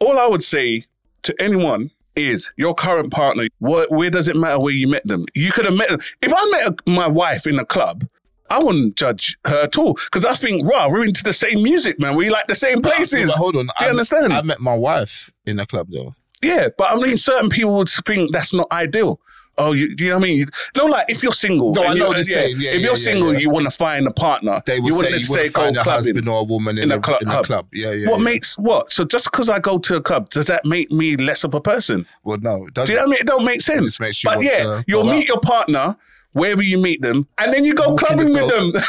All 0.00 0.18
I 0.18 0.26
would 0.26 0.42
say 0.42 0.84
to 1.22 1.34
anyone 1.40 1.90
is 2.16 2.52
your 2.56 2.74
current 2.74 3.12
partner. 3.12 3.46
What, 3.58 3.90
where 3.92 4.10
does 4.10 4.26
it 4.26 4.36
matter 4.36 4.58
where 4.58 4.72
you 4.74 4.88
met 4.88 5.04
them? 5.04 5.26
You 5.34 5.52
could 5.52 5.66
have 5.66 5.74
met 5.74 5.88
them. 5.88 6.00
If 6.22 6.32
I 6.34 6.50
met 6.50 6.66
a, 6.86 6.90
my 6.90 7.06
wife 7.06 7.46
in 7.46 7.58
a 7.58 7.64
club, 7.64 8.04
I 8.50 8.62
wouldn't 8.62 8.96
judge 8.96 9.36
her 9.44 9.62
at 9.64 9.76
all 9.78 9.94
because 9.94 10.24
I 10.24 10.34
think, 10.34 10.64
wow, 10.64 10.88
we're 10.88 11.04
into 11.04 11.22
the 11.22 11.32
same 11.32 11.62
music, 11.62 11.98
man. 11.98 12.16
We 12.16 12.30
like 12.30 12.46
the 12.46 12.54
same 12.54 12.80
places. 12.82 13.30
but 13.30 13.36
hold 13.36 13.56
on. 13.56 13.66
Do 13.66 13.72
you 13.80 13.86
I, 13.86 13.90
understand? 13.90 14.32
I 14.32 14.42
met 14.42 14.60
my 14.60 14.74
wife 14.74 15.30
in 15.46 15.58
a 15.58 15.66
club 15.66 15.88
though. 15.90 16.14
Yeah, 16.42 16.68
but 16.76 16.92
I 16.92 16.96
mean, 16.96 17.16
certain 17.16 17.48
people 17.48 17.76
would 17.76 17.88
think 17.88 18.32
that's 18.32 18.52
not 18.52 18.66
ideal. 18.70 19.20
Oh, 19.58 19.72
you, 19.72 19.96
do 19.96 20.04
you 20.04 20.10
know 20.10 20.18
what 20.18 20.24
I 20.24 20.28
mean? 20.28 20.46
No, 20.76 20.84
like 20.84 21.06
if 21.08 21.22
you're 21.22 21.32
single, 21.32 21.72
No, 21.72 21.82
I 21.84 21.94
know 21.94 22.08
you're- 22.08 22.16
the 22.18 22.24
saying. 22.24 22.56
Yeah, 22.58 22.70
if 22.72 22.74
yeah, 22.74 22.80
you're 22.80 22.90
yeah, 22.90 22.94
single, 22.96 23.34
you 23.34 23.48
want 23.48 23.64
to 23.64 23.70
find 23.70 24.06
a 24.06 24.10
partner. 24.12 24.60
They 24.66 24.80
would 24.80 24.92
you 24.92 25.18
say 25.20 25.44
you 25.44 25.50
find 25.50 25.74
a 25.78 25.82
husband 25.82 26.28
or 26.28 26.40
a 26.40 26.44
woman 26.44 26.76
in, 26.76 26.84
in 26.84 26.92
a, 26.92 26.96
a 26.96 27.00
club- 27.00 27.22
in 27.22 27.28
a 27.28 27.42
club. 27.42 27.66
Yeah, 27.72 27.92
yeah. 27.92 28.10
what 28.10 28.20
makes 28.20 28.58
what? 28.58 28.92
So 28.92 29.06
just 29.06 29.30
because 29.30 29.48
I 29.48 29.58
go 29.58 29.78
to 29.78 29.96
a 29.96 30.02
club, 30.02 30.28
does 30.28 30.44
that 30.46 30.66
make 30.66 30.90
me 30.90 31.16
less 31.16 31.42
of 31.42 31.54
a 31.54 31.60
person? 31.60 32.06
Well, 32.22 32.36
no, 32.38 32.66
it 32.66 32.74
doesn't. 32.74 32.86
Do 32.88 32.92
you 32.92 32.98
know 32.98 33.04
what 33.04 33.08
I 33.08 33.10
mean? 33.12 33.20
It 33.20 33.26
don't 33.26 33.44
make 33.46 33.62
sense. 33.62 33.84
just 33.86 34.00
makes 34.00 34.22
you 34.22 34.30
but 34.30 34.42
yeah, 34.42 34.82
you'll 34.86 35.04
meet 35.04 35.22
out. 35.22 35.28
your 35.28 35.40
partner 35.40 35.96
wherever 36.36 36.62
you 36.62 36.78
meet 36.78 37.00
them, 37.02 37.26
and 37.38 37.52
then 37.52 37.64
you 37.64 37.74
go 37.74 37.88
Walk 37.90 38.02
in 38.02 38.06
clubbing 38.06 38.32
the 38.32 38.44
with 38.44 38.74
them. 38.74 38.82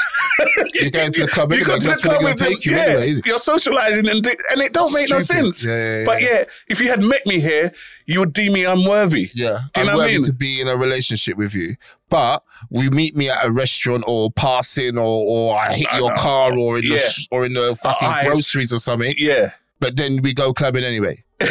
You're 0.73 0.91
going 0.91 1.11
to 1.13 1.21
the 1.21 1.27
club 1.27 1.51
You 1.53 1.63
go 1.65 1.77
to 1.79 1.87
the 1.87 1.95
club 1.95 2.23
with 2.23 2.37
them. 2.37 2.49
take 2.49 2.65
you 2.65 2.73
yeah, 2.75 2.83
anyway. 2.83 3.21
you're 3.25 3.39
socializing, 3.39 4.07
and, 4.07 4.25
and 4.25 4.61
it 4.61 4.73
don't 4.73 4.93
make 4.93 5.09
no 5.09 5.19
sense. 5.19 5.65
Yeah, 5.65 5.73
yeah, 5.75 5.97
yeah. 5.99 6.05
But 6.05 6.21
yeah, 6.21 6.43
if 6.69 6.79
you 6.81 6.89
had 6.89 7.01
met 7.01 7.25
me 7.25 7.39
here, 7.39 7.71
you 8.05 8.19
would 8.19 8.33
deem 8.33 8.53
me 8.53 8.65
unworthy. 8.65 9.29
Yeah, 9.33 9.59
Do 9.73 9.81
you 9.81 9.87
I'm 9.87 9.93
know 9.93 9.97
what 9.97 10.09
I 10.09 10.13
mean? 10.13 10.23
to 10.23 10.33
be 10.33 10.61
in 10.61 10.67
a 10.67 10.75
relationship 10.77 11.37
with 11.37 11.53
you. 11.55 11.75
But 12.09 12.43
we 12.69 12.89
meet 12.89 13.15
me 13.15 13.29
at 13.29 13.45
a 13.45 13.51
restaurant 13.51 14.03
or 14.07 14.31
passing 14.31 14.97
or, 14.97 15.03
or 15.05 15.55
I 15.57 15.73
hit 15.73 15.87
I 15.91 15.97
your 15.99 16.09
know. 16.09 16.15
car 16.15 16.57
or 16.57 16.77
in 16.77 16.83
the 16.83 16.95
Yeah. 16.95 16.97
sh- 17.09 17.27
or 17.31 17.45
in 17.45 17.53
the 17.53 17.75
fucking 17.75 18.07
eyes. 18.07 18.25
groceries 18.25 18.71
or 18.73 18.77
something. 18.77 19.13
Yeah, 19.17 19.51
But 19.79 19.95
then 19.97 20.21
we 20.21 20.33
go 20.33 20.53
clubbing 20.53 20.83
anyway. 20.83 21.23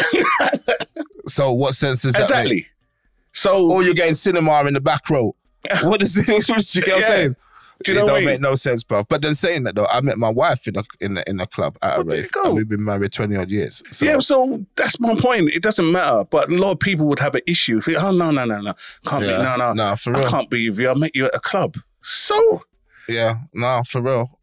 so 1.27 1.53
what 1.53 1.75
sense 1.75 2.03
does 2.03 2.13
that 2.15 2.21
make? 2.21 2.29
exactly. 2.31 2.67
So 3.33 3.69
Or 3.71 3.83
you're 3.83 3.95
getting 3.95 4.15
cinema 4.15 4.65
in 4.65 4.75
the 4.75 4.81
back 4.81 5.11
row. 5.11 5.35
What 5.83 6.03
is 6.03 6.17
it? 6.19 6.27
What 6.49 6.75
you 6.75 6.83
get 6.83 6.89
what 6.89 6.97
I'm 6.97 7.01
Yeah. 7.01 7.07
saying? 7.07 7.37
Do 7.85 7.93
you 7.93 7.99
it 7.99 8.01
know 8.01 8.07
don't 8.09 8.23
I 8.23 8.25
make 8.25 8.41
no 8.41 8.55
sense, 8.55 8.83
bro. 8.83 9.05
But 9.05 9.21
then 9.21 9.35
saying 9.35 9.65
that 9.65 9.75
though, 9.75 9.85
I 9.87 10.01
met 10.01 10.17
my 10.17 10.31
wife 10.31 10.67
in 10.67 10.77
a 10.79 10.83
in 10.99 11.19
a, 11.19 11.25
in 11.27 11.41
a 11.41 11.47
club 11.47 11.77
at 11.83 11.93
a 11.93 11.97
Well, 11.99 12.05
there 12.07 12.17
you 12.17 12.23
rave, 12.23 12.33
go. 12.33 12.45
and 12.47 12.55
we've 12.55 12.69
been 12.69 12.83
married 12.83 13.13
twenty 13.13 13.37
odd 13.37 13.51
years. 13.53 13.83
So, 13.91 14.07
yeah, 14.07 14.19
so 14.19 14.65
that's 14.77 14.99
my 14.99 15.15
point. 15.15 15.51
It 15.51 15.63
doesn't 15.63 15.93
matter, 15.93 16.25
but 16.25 16.51
a 16.51 16.55
lot 16.55 16.73
of 16.73 16.81
people 16.81 17.05
would 17.09 17.19
have 17.19 17.35
an 17.35 17.43
issue. 17.47 17.83
Think, 17.83 18.03
oh 18.03 18.13
no, 18.13 18.31
no, 18.31 18.47
no, 18.47 18.63
no, 18.63 18.73
can't 19.05 19.25
Yeah. 19.27 19.37
be, 19.37 19.43
no, 19.43 19.57
no, 19.57 19.73
Nah, 19.75 19.95
for 19.95 20.17
I 20.17 20.25
can't 20.27 20.49
be 20.49 20.71
with 20.71 20.79
you. 20.79 20.89
I 20.89 20.95
met 20.95 21.15
you 21.15 21.27
at 21.27 21.35
a 21.35 21.39
club. 21.41 21.77
So 22.03 22.63
yeah, 23.09 23.41
no, 23.53 23.83
for 23.87 24.01
real. 24.01 24.41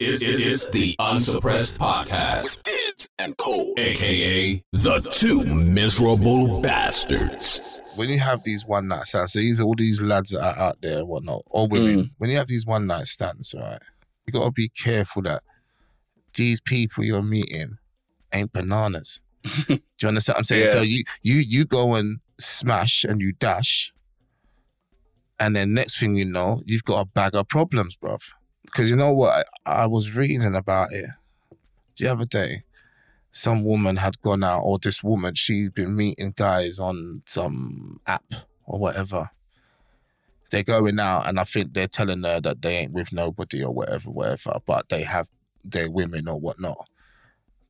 It's, 0.00 0.20
it's, 0.22 0.44
it's 0.44 0.66
the 0.70 0.96
Unsuppressed 0.98 1.78
Podcast. 1.78 2.60
Diddz 2.62 3.06
and 3.20 3.36
Cole, 3.38 3.72
aka 3.78 4.60
the 4.72 5.00
two 5.12 5.44
miserable 5.44 6.60
bastards. 6.60 7.80
When 7.96 8.08
you 8.08 8.18
have 8.18 8.44
these 8.44 8.64
one 8.66 8.88
night 8.88 9.04
stands, 9.06 9.32
so 9.32 9.38
these 9.40 9.60
all 9.60 9.74
these 9.76 10.02
lads 10.02 10.30
that 10.30 10.42
are 10.42 10.58
out 10.58 10.78
there 10.82 10.98
and 10.98 11.08
whatnot, 11.08 11.42
or 11.46 11.66
women, 11.68 11.96
Mm. 12.04 12.10
when 12.18 12.30
you 12.30 12.36
have 12.36 12.48
these 12.48 12.66
one 12.66 12.86
night 12.86 13.06
stands, 13.06 13.54
right, 13.58 13.80
you 14.26 14.32
gotta 14.32 14.50
be 14.52 14.68
careful 14.68 15.22
that 15.22 15.42
these 16.34 16.60
people 16.60 17.04
you're 17.04 17.22
meeting 17.22 17.78
ain't 18.32 18.52
bananas. 18.52 19.20
Do 19.68 19.78
you 20.02 20.08
understand 20.08 20.34
what 20.34 20.38
I'm 20.38 20.44
saying? 20.44 20.64
Yeah. 20.64 20.72
So 20.72 20.80
you 20.82 21.04
you 21.22 21.34
you 21.36 21.64
go 21.64 21.94
and 21.94 22.20
smash 22.38 23.04
and 23.04 23.20
you 23.20 23.32
dash, 23.32 23.92
and 25.38 25.54
then 25.54 25.74
next 25.74 25.98
thing 26.00 26.14
you 26.16 26.24
know, 26.24 26.60
you've 26.64 26.84
got 26.84 27.00
a 27.00 27.06
bag 27.06 27.34
of 27.34 27.48
problems, 27.48 27.96
bruv. 27.96 28.22
Because 28.64 28.90
you 28.90 28.96
know 28.96 29.12
what? 29.12 29.46
I, 29.66 29.82
I 29.82 29.86
was 29.86 30.14
reading 30.16 30.54
about 30.54 30.92
it 30.92 31.06
the 31.98 32.08
other 32.08 32.24
day 32.24 32.62
some 33.34 33.64
woman 33.64 33.96
had 33.96 34.22
gone 34.22 34.44
out, 34.44 34.60
or 34.60 34.78
this 34.78 35.02
woman, 35.02 35.34
she'd 35.34 35.74
been 35.74 35.96
meeting 35.96 36.32
guys 36.36 36.78
on 36.78 37.16
some 37.26 37.98
app 38.06 38.32
or 38.64 38.78
whatever. 38.78 39.30
They're 40.50 40.62
going 40.62 41.00
out, 41.00 41.26
and 41.26 41.40
I 41.40 41.44
think 41.44 41.74
they're 41.74 41.88
telling 41.88 42.22
her 42.22 42.40
that 42.40 42.62
they 42.62 42.76
ain't 42.76 42.92
with 42.92 43.12
nobody 43.12 43.64
or 43.64 43.72
whatever, 43.72 44.08
whatever, 44.10 44.60
but 44.64 44.88
they 44.88 45.02
have 45.02 45.28
their 45.64 45.90
women 45.90 46.28
or 46.28 46.38
whatnot. 46.38 46.88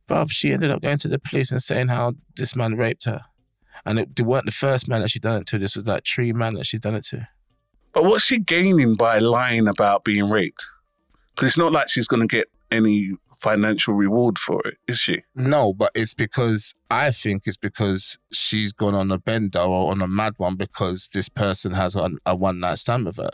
But 0.07 0.31
she 0.31 0.53
ended 0.53 0.71
up 0.71 0.83
going 0.83 0.99
to 0.99 1.09
the 1.09 1.19
police 1.19 1.51
and 1.51 1.63
saying 1.63 1.89
how 1.89 2.13
this 2.37 2.55
man 2.55 2.77
raped 2.77 3.07
her. 3.07 3.23
And 3.87 3.99
it, 3.99 4.15
they 4.15 4.23
weren't 4.23 4.45
the 4.45 4.53
first 4.53 4.87
man 4.87 5.01
that 5.01 5.09
she'd 5.09 5.23
done 5.23 5.41
it 5.41 5.47
to. 5.47 5.59
This 5.59 5.77
was 5.77 5.87
like 5.87 6.05
three 6.05 6.35
man 6.35 6.55
that 6.55 6.67
she'd 6.67 6.83
done 6.83 6.95
it 6.95 7.05
to. 7.07 7.27
But 7.95 8.05
what's 8.05 8.25
she 8.25 8.39
gaining 8.39 8.97
by 8.97 9.19
lying 9.19 9.67
about 9.67 10.05
being 10.05 10.29
raped? 10.29 10.67
Because 11.35 11.49
it's 11.49 11.59
not 11.59 11.73
like 11.73 11.89
she's 11.89 12.07
going 12.07 12.21
to 12.21 12.37
get 12.37 12.51
any 12.71 13.13
financial 13.49 13.95
reward 13.95 14.39
for 14.39 14.59
it, 14.67 14.77
is 14.89 14.99
she? 14.99 15.17
No, 15.35 15.73
but 15.73 15.91
it's 15.95 16.15
because 16.15 16.75
I 16.91 17.11
think 17.11 17.43
it's 17.47 17.57
because 17.69 18.17
she's 18.33 18.73
gone 18.73 18.95
on 18.95 19.11
a 19.11 19.19
bender 19.19 19.61
or 19.61 19.91
on 19.93 20.01
a 20.01 20.09
mad 20.09 20.35
one 20.39 20.57
because 20.57 21.11
this 21.13 21.29
person 21.29 21.73
has 21.73 21.95
a, 21.97 22.11
a 22.25 22.35
one 22.35 22.59
night 22.61 22.79
stand 22.79 23.05
with 23.07 23.17
her. 23.19 23.31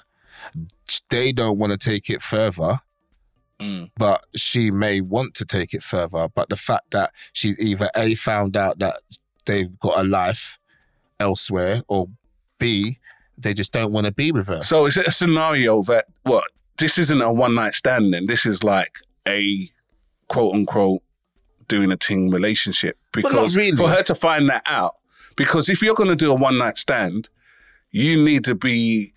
They 1.10 1.32
don't 1.32 1.58
want 1.58 1.72
to 1.72 1.78
take 1.78 2.10
it 2.10 2.22
further, 2.22 2.80
Mm. 3.60 3.90
but 3.98 4.24
she 4.34 4.70
may 4.70 5.02
want 5.02 5.34
to 5.34 5.44
take 5.44 5.74
it 5.74 5.82
further. 5.82 6.28
But 6.34 6.48
the 6.48 6.56
fact 6.56 6.92
that 6.92 7.10
she 7.34 7.50
either 7.58 7.90
A 7.94 8.14
found 8.14 8.56
out 8.56 8.78
that 8.78 8.96
they've 9.44 9.78
got 9.78 10.00
a 10.00 10.08
life 10.08 10.58
elsewhere 11.18 11.82
or 11.86 12.08
B, 12.58 12.98
they 13.36 13.52
just 13.52 13.70
don't 13.72 13.92
want 13.92 14.06
to 14.06 14.12
be 14.12 14.32
with 14.32 14.48
her. 14.48 14.62
So 14.62 14.86
is 14.86 14.96
it 14.96 15.06
a 15.06 15.12
scenario 15.12 15.82
that, 15.82 16.06
what, 16.22 16.44
this 16.78 16.96
isn't 16.96 17.20
a 17.20 17.30
one 17.30 17.54
night 17.54 17.74
stand 17.74 18.14
then? 18.14 18.26
This 18.28 18.46
is 18.46 18.64
like 18.64 18.94
a 19.28 19.68
quote 20.30 20.54
unquote 20.54 21.02
doing 21.66 21.90
a 21.90 21.96
thing 21.96 22.30
relationship 22.30 22.96
because 23.12 23.56
really. 23.56 23.76
for 23.76 23.88
her 23.88 24.02
to 24.04 24.14
find 24.14 24.48
that 24.48 24.62
out, 24.66 24.94
because 25.36 25.68
if 25.68 25.82
you're 25.82 25.94
going 25.94 26.08
to 26.08 26.16
do 26.16 26.30
a 26.30 26.34
one 26.34 26.56
night 26.56 26.78
stand, 26.78 27.28
you 27.90 28.24
need 28.24 28.44
to 28.44 28.54
be 28.54 29.12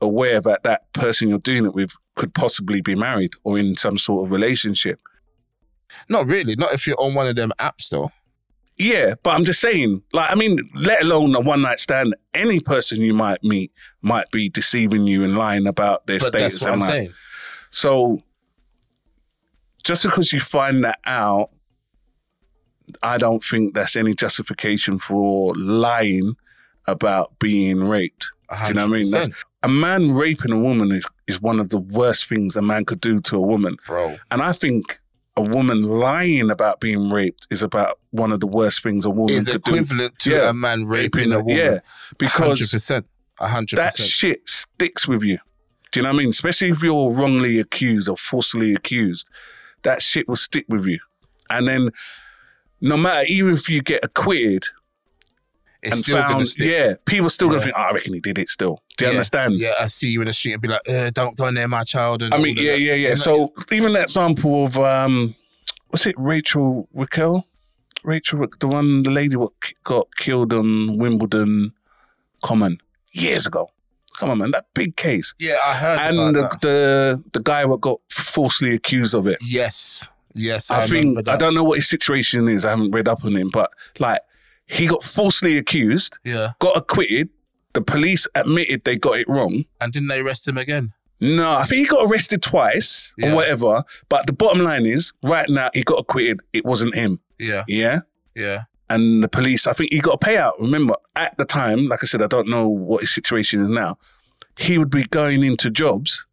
aware 0.00 0.40
that 0.40 0.62
that 0.62 0.90
person 0.94 1.28
you're 1.28 1.38
doing 1.38 1.66
it 1.66 1.74
with 1.74 1.92
could 2.14 2.34
possibly 2.34 2.80
be 2.80 2.94
married 2.94 3.32
or 3.44 3.58
in 3.58 3.76
some 3.76 3.98
sort 3.98 4.24
of 4.24 4.32
relationship. 4.32 4.98
Not 6.08 6.26
really. 6.28 6.56
Not 6.56 6.72
if 6.72 6.86
you're 6.86 7.00
on 7.00 7.12
one 7.14 7.26
of 7.28 7.36
them 7.36 7.52
apps 7.58 7.90
though. 7.90 8.10
Yeah, 8.76 9.14
but 9.22 9.34
I'm 9.34 9.44
just 9.44 9.60
saying, 9.60 10.02
like, 10.12 10.32
I 10.32 10.34
mean, 10.34 10.58
let 10.74 11.02
alone 11.02 11.34
a 11.36 11.40
one 11.40 11.62
night 11.62 11.78
stand, 11.78 12.16
any 12.32 12.58
person 12.58 13.00
you 13.00 13.12
might 13.14 13.44
meet 13.44 13.70
might 14.02 14.28
be 14.32 14.48
deceiving 14.48 15.06
you 15.06 15.22
and 15.22 15.36
lying 15.36 15.66
about 15.66 16.06
their 16.06 16.18
But 16.18 16.28
status. 16.28 16.52
that's 16.54 16.64
what 16.64 16.72
I'm 16.72 16.80
saying. 16.80 17.12
So 17.70 18.22
just 19.84 20.02
because 20.02 20.32
you 20.32 20.40
find 20.40 20.82
that 20.84 20.98
out, 21.06 21.48
I 23.02 23.18
don't 23.18 23.42
think 23.42 23.74
that's 23.74 23.96
any 23.96 24.14
justification 24.14 24.98
for 24.98 25.54
lying 25.54 26.34
about 26.86 27.38
being 27.38 27.84
raped. 27.88 28.28
Do 28.50 28.68
you 28.68 28.74
know 28.74 28.86
what 28.88 28.96
I 28.96 28.98
mean? 29.00 29.10
That's- 29.10 29.44
A 29.62 29.68
man 29.68 30.12
raping 30.12 30.52
a 30.52 30.58
woman 30.58 30.92
is, 30.92 31.06
is 31.26 31.40
one 31.40 31.58
of 31.58 31.70
the 31.70 31.78
worst 31.78 32.28
things 32.28 32.54
a 32.56 32.60
man 32.62 32.84
could 32.84 33.00
do 33.00 33.20
to 33.22 33.36
a 33.36 33.40
woman. 33.40 33.76
Bro. 33.86 34.18
And 34.30 34.42
I 34.42 34.52
think 34.52 35.00
a 35.36 35.42
woman 35.42 35.82
lying 35.82 36.50
about 36.50 36.80
being 36.80 37.08
raped 37.08 37.46
is 37.50 37.62
about 37.62 37.98
one 38.10 38.30
of 38.30 38.40
the 38.40 38.46
worst 38.46 38.82
things 38.82 39.06
a 39.06 39.10
woman 39.10 39.34
Is 39.34 39.46
could 39.48 39.56
equivalent 39.66 40.18
do. 40.18 40.30
to 40.30 40.36
Yeah. 40.36 40.50
a 40.50 40.52
man 40.52 40.84
raping 40.84 41.32
a 41.32 41.38
woman. 41.40 41.56
Yeah, 41.56 41.78
because 42.18 42.60
100%. 42.60 43.04
100%. 43.40 43.76
that 43.76 43.94
shit 43.96 44.46
sticks 44.48 45.08
with 45.08 45.22
you. 45.22 45.38
Do 45.90 46.00
you 46.00 46.04
know 46.04 46.10
what 46.10 46.16
I 46.16 46.18
mean? 46.18 46.28
Especially 46.30 46.68
if 46.68 46.82
you're 46.82 47.10
wrongly 47.10 47.58
accused 47.58 48.08
or 48.08 48.16
falsely 48.18 48.74
accused, 48.74 49.26
that 49.84 50.02
shit 50.02 50.28
will 50.28 50.36
stick 50.36 50.64
with 50.68 50.84
you. 50.86 50.98
And 51.50 51.68
then, 51.68 51.90
no 52.80 52.96
matter, 52.96 53.24
even 53.28 53.52
if 53.52 53.68
you 53.68 53.80
get 53.82 54.02
acquitted 54.04 54.64
it's 55.82 55.92
and 55.96 56.00
still 56.00 56.16
found, 56.18 56.32
going 56.32 56.44
to 56.44 56.50
stick. 56.50 56.66
yeah, 56.70 56.94
people 57.04 57.28
still 57.30 57.48
gonna 57.48 57.60
Yeah. 57.60 57.64
think, 57.64 57.76
oh, 57.78 57.82
I 57.82 57.92
reckon 57.92 58.14
he 58.14 58.20
did 58.20 58.38
it 58.38 58.48
still. 58.48 58.82
Do 58.96 59.04
you 59.04 59.10
Yeah. 59.10 59.16
understand? 59.16 59.54
Yeah, 59.58 59.74
I 59.78 59.86
see 59.88 60.08
you 60.08 60.20
in 60.22 60.26
the 60.26 60.32
street 60.32 60.54
and 60.54 60.62
be 60.62 60.68
like, 60.68 60.80
uh, 60.88 61.10
don't 61.10 61.36
go 61.36 61.46
in 61.46 61.54
there, 61.54 61.68
my 61.68 61.84
child. 61.84 62.22
And 62.22 62.32
I 62.34 62.38
mean, 62.38 62.56
of 62.58 62.64
yeah, 62.64 62.74
yeah, 62.74 62.94
yeah. 62.94 63.14
So 63.16 63.52
even 63.70 63.92
that 63.92 64.04
example 64.04 64.64
of 64.64 64.78
um, 64.78 65.34
what's 65.88 66.06
it, 66.06 66.14
Rachel 66.16 66.88
Raquel, 66.94 67.46
Rachel, 68.02 68.38
Ra- 68.38 68.46
the 68.58 68.66
one, 68.68 69.02
the 69.02 69.10
lady 69.10 69.36
what 69.36 69.52
got 69.82 70.08
killed 70.16 70.52
on 70.54 70.98
Wimbledon 70.98 71.72
Common 72.42 72.78
years 73.12 73.46
ago. 73.46 73.70
Come 74.18 74.30
on, 74.30 74.38
man, 74.38 74.50
that 74.52 74.66
big 74.74 74.96
case. 74.96 75.34
yeah, 75.38 75.56
I 75.66 75.74
heard 75.74 75.98
and 75.98 76.18
about 76.18 76.32
the, 76.34 76.42
that. 76.42 76.60
the 76.60 77.22
the 77.32 77.40
guy 77.42 77.64
what 77.64 77.80
got 77.80 78.00
falsely 78.10 78.74
accused 78.74 79.14
of 79.14 79.26
it. 79.26 79.38
Yes, 79.42 80.06
yes. 80.34 80.70
I, 80.70 80.82
I, 80.82 80.86
think 80.86 81.28
I 81.28 81.36
don't 81.36 81.54
know 81.54 81.64
what 81.64 81.76
his 81.76 81.88
situation 81.88 82.48
is. 82.48 82.64
I 82.64 82.70
haven't 82.70 82.92
read 82.94 83.08
up 83.08 83.24
on 83.24 83.34
him, 83.36 83.50
but 83.52 83.70
like 83.98 84.20
he 84.66 84.86
got 84.86 85.02
falsely 85.02 85.58
accused, 85.58 86.18
Yeah, 86.24 86.52
got 86.60 86.76
acquitted. 86.76 87.28
The 87.74 87.82
police 87.82 88.28
admitted 88.36 88.84
they 88.84 88.96
got 88.96 89.18
it 89.18 89.28
wrong. 89.28 89.64
and 89.80 89.92
didn't 89.92 90.08
they 90.08 90.20
arrest 90.20 90.46
him 90.46 90.56
again? 90.56 90.92
No, 91.20 91.54
I 91.56 91.64
think 91.64 91.80
he 91.80 91.86
got 91.86 92.08
arrested 92.08 92.40
twice 92.42 93.12
Yeah. 93.18 93.32
or 93.32 93.36
whatever. 93.36 93.82
But 94.08 94.26
the 94.26 94.32
bottom 94.32 94.62
line 94.62 94.86
is, 94.86 95.12
right 95.22 95.48
now 95.48 95.70
he 95.74 95.82
got 95.82 95.98
acquitted. 95.98 96.40
It 96.52 96.64
wasn't 96.64 96.94
him. 96.94 97.18
Yeah, 97.38 97.64
Yeah. 97.66 98.00
yeah. 98.36 98.62
And 98.94 99.22
the 99.22 99.28
police, 99.28 99.66
I 99.66 99.72
think 99.72 99.92
he 99.92 100.00
got 100.00 100.14
a 100.22 100.26
payout. 100.26 100.52
Remember, 100.60 100.94
at 101.16 101.36
the 101.38 101.44
time, 101.44 101.88
like 101.88 102.02
I 102.02 102.06
said, 102.06 102.22
I 102.22 102.26
don't 102.26 102.48
know 102.48 102.68
what 102.68 103.00
his 103.02 103.12
situation 103.14 103.60
is 103.62 103.68
now. 103.68 103.96
He 104.58 104.78
would 104.78 104.90
be 104.90 105.04
going 105.04 105.42
into 105.42 105.68
jobs 105.70 106.24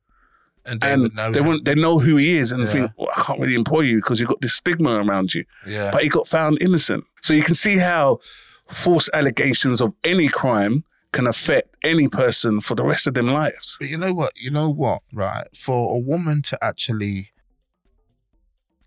And 0.65 0.79
they 0.81 0.93
and 0.93 1.15
know 1.15 1.31
they, 1.31 1.41
wouldn't, 1.41 1.65
they 1.65 1.75
know 1.75 1.97
who 1.99 2.17
he 2.17 2.37
is 2.37 2.51
and 2.51 2.63
Yeah. 2.65 2.69
think 2.69 2.91
well, 2.97 3.09
I 3.17 3.21
can't 3.23 3.39
really 3.39 3.55
employ 3.55 3.81
you 3.81 3.95
because 3.97 4.19
you've 4.19 4.29
got 4.29 4.41
this 4.41 4.53
stigma 4.53 4.91
around 5.03 5.33
you. 5.33 5.43
Yeah, 5.65 5.89
But 5.91 6.03
he 6.03 6.09
got 6.09 6.27
found 6.27 6.61
innocent. 6.61 7.03
So 7.21 7.33
you 7.33 7.41
can 7.43 7.55
see 7.55 7.77
how 7.77 8.19
false 8.67 9.09
allegations 9.13 9.81
of 9.81 9.93
any 10.03 10.27
crime 10.27 10.83
can 11.13 11.25
affect 11.27 11.75
any 11.83 12.07
person 12.07 12.61
for 12.61 12.75
the 12.75 12.83
rest 12.83 13.07
of 13.07 13.13
their 13.15 13.23
lives. 13.23 13.77
But 13.79 13.89
you 13.89 13.97
know 13.97 14.13
what? 14.13 14.31
You 14.39 14.51
know 14.51 14.69
what? 14.69 15.01
Right. 15.13 15.47
For 15.55 15.95
a 15.95 15.99
woman 15.99 16.41
to 16.43 16.63
actually 16.63 17.31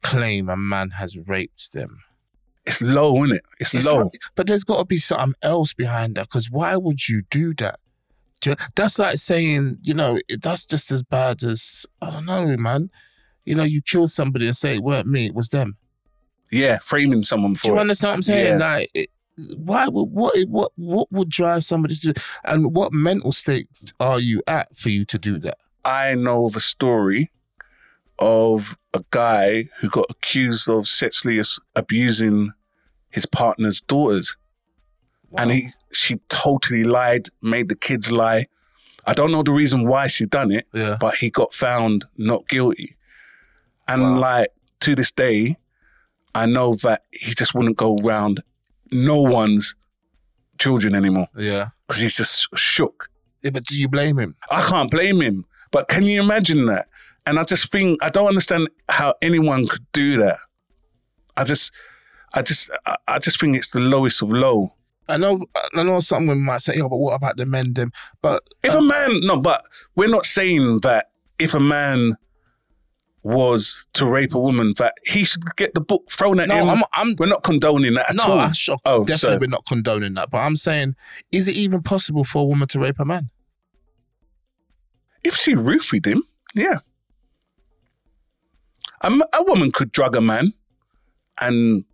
claim 0.03 0.49
a 0.49 0.57
man 0.57 0.91
has 0.91 1.17
raped 1.17 1.73
them, 1.73 2.01
It's 2.67 2.81
low, 2.81 3.23
isn't 3.25 3.37
it? 3.37 3.43
It's, 3.61 3.75
it's 3.75 3.87
low. 3.87 4.05
not- 4.05 4.15
but 4.35 4.47
there's 4.47 4.65
got 4.65 4.79
to 4.79 4.85
be 4.87 4.97
something 4.99 5.35
else 5.43 5.75
behind 5.75 6.15
that. 6.17 6.29
Because 6.29 6.51
why 6.51 6.77
would 6.77 7.09
you 7.09 7.23
do 7.31 7.55
that? 7.55 7.79
Do 8.41 8.51
you- 8.51 8.57
That's 8.75 8.99
like 8.99 9.19
saying, 9.19 9.79
you 9.83 9.95
know, 9.95 10.19
that's 10.41 10.67
just 10.67 10.91
as 10.91 11.03
bad 11.03 11.43
as 11.43 11.87
I 12.01 12.11
don't 12.11 12.25
know, 12.27 12.57
man. 12.57 12.91
You 13.45 13.55
know, 13.55 13.63
you 13.65 13.83
kill 13.83 14.07
somebody 14.07 14.47
and 14.47 14.57
say 14.57 14.77
it 14.77 14.83
weren't 14.83 15.07
me, 15.07 15.27
it 15.27 15.35
was 15.35 15.51
them. 15.51 15.77
yeah, 16.51 16.79
framing 16.79 17.23
someone 17.25 17.55
for 17.57 17.63
Do 17.65 17.69
you 17.73 17.77
it. 17.79 17.81
understand 17.81 18.11
what 18.11 18.15
I'm 18.15 18.23
saying? 18.23 18.59
Yeah. 18.59 18.67
Like, 18.67 18.91
it, 18.95 19.11
why 19.57 19.89
would 19.89 20.05
what 20.11 20.35
what 20.49 20.73
what 20.77 21.11
would 21.13 21.29
drive 21.29 21.65
somebody 21.65 21.97
to, 21.97 22.15
and 22.45 22.75
what 22.75 22.93
mental 22.93 23.33
state 23.33 23.69
are 23.99 24.21
you 24.21 24.43
at 24.47 24.75
for 24.77 24.89
you 24.91 25.05
to 25.07 25.19
do 25.19 25.39
that? 25.41 25.59
I 25.85 26.15
know 26.15 26.47
of 26.47 26.55
a 26.57 26.61
story 26.61 27.31
of 28.19 28.77
a 28.93 29.03
guy 29.11 29.65
who 29.81 29.89
got 29.91 30.07
accused 30.11 30.69
of 30.69 30.87
sexually 30.87 31.41
abusing 31.75 32.53
his 33.11 33.27
partner's 33.27 33.81
daughters. 33.81 34.37
And 35.37 35.51
he 35.51 35.69
she 35.93 36.17
totally 36.29 36.85
lied, 36.85 37.29
made 37.43 37.69
the 37.69 37.75
kids 37.77 38.13
lie. 38.13 38.47
I 39.07 39.15
don't 39.15 39.33
know 39.33 39.43
the 39.43 39.53
reason 39.53 39.87
why 39.87 40.07
she 40.07 40.27
done 40.27 40.51
it, 40.53 40.67
yeah, 40.73 40.97
but 41.01 41.17
he 41.17 41.29
got 41.31 41.53
found 41.53 42.05
not 42.17 42.49
guilty. 42.49 42.97
And 43.89 44.03
Wow. 44.03 44.19
like 44.19 44.49
to 44.81 44.95
this 44.95 45.11
day, 45.13 45.57
I 46.35 46.47
know 46.47 46.75
that 46.77 47.03
he 47.11 47.35
just 47.35 47.53
wouldn't 47.55 47.77
go 47.77 47.97
round 48.03 48.43
no 48.93 49.21
one's 49.21 49.75
children 50.59 50.95
anymore 50.95 51.27
yeah, 51.37 51.67
because 51.87 52.01
he's 52.03 52.17
just 52.17 52.47
shook. 52.55 53.09
yeah. 53.43 53.51
But 53.51 53.65
do 53.65 53.79
you 53.81 53.89
blame 53.89 54.19
him? 54.19 54.37
I 54.51 54.63
can't 54.63 54.91
blame 54.91 55.21
him. 55.21 55.45
But 55.73 55.89
can 55.89 56.05
you 56.05 56.23
imagine 56.23 56.67
that? 56.67 56.87
And 57.27 57.39
I 57.39 57.45
just 57.45 57.71
think 57.73 58.03
I 58.03 58.11
don't 58.11 58.27
understand 58.27 58.69
how 58.89 59.15
anyone 59.23 59.67
could 59.67 59.87
do 59.93 60.19
that. 60.19 60.39
I 61.37 61.45
just, 61.45 61.73
I 62.35 62.43
just, 62.43 62.71
I- 63.09 63.19
just 63.19 63.41
think 63.41 63.57
it's 63.57 63.71
the 63.71 63.81
lowest 63.81 64.23
of 64.23 64.31
low. 64.31 64.71
I 65.09 65.17
know, 65.17 65.45
I 65.75 65.83
know 65.83 66.01
some 66.01 66.27
women 66.27 66.45
might 66.45 66.63
say, 66.63 66.81
"Oh, 66.81 66.89
but 66.89 66.97
what 66.97 67.15
about 67.15 67.37
the 67.37 67.45
men?" 67.45 67.75
Them, 67.75 67.93
but 68.23 68.43
If 68.63 68.73
a 68.73 68.79
um, 68.79 68.89
man, 68.89 69.21
no, 69.21 69.41
but 69.43 69.63
we're 69.97 70.09
not 70.09 70.25
saying 70.25 70.81
that 70.81 71.11
if 71.39 71.53
a 71.53 71.61
man 71.61 72.15
was 73.23 73.87
to 73.95 74.07
rape 74.07 74.35
a 74.35 74.41
woman, 74.41 74.73
that 74.79 74.95
he 75.05 75.25
should 75.25 75.43
get 75.57 75.75
the 75.75 75.81
book 75.81 76.11
thrown 76.11 76.41
at 76.41 76.49
no, 76.49 76.57
him. 76.57 76.69
I'm, 76.71 76.83
I'm 76.93 77.15
we're 77.19 77.27
not 77.27 77.43
condoning 77.43 77.95
that 77.95 78.11
at 78.11 78.17
no, 78.17 78.25
all. 78.25 78.39
I'm 78.41 78.53
shocked. 78.55 78.83
Oh, 78.87 79.01
Definitely, 79.01 79.17
sorry. 79.19 79.39
we're 79.39 79.47
not 79.49 79.67
condoning 79.67 80.15
that. 80.15 80.31
But 80.31 80.39
I'm 80.39 80.57
saying, 80.57 80.95
is 81.33 81.49
it 81.49 81.57
even 81.57 81.83
possible 81.83 82.25
for 82.25 82.43
a 82.43 82.45
woman 82.45 82.69
to 82.69 82.79
rape 82.79 82.99
a 82.99 83.05
man? 83.05 83.31
If 85.23 85.37
she 85.37 85.55
roofied 85.55 86.07
him, 86.07 86.23
yeah. 86.55 86.79
A, 89.03 89.13
a 89.33 89.43
woman 89.45 89.71
could 89.73 89.93
drug 89.93 90.17
a 90.17 90.21
man 90.21 90.55
and 91.41 91.85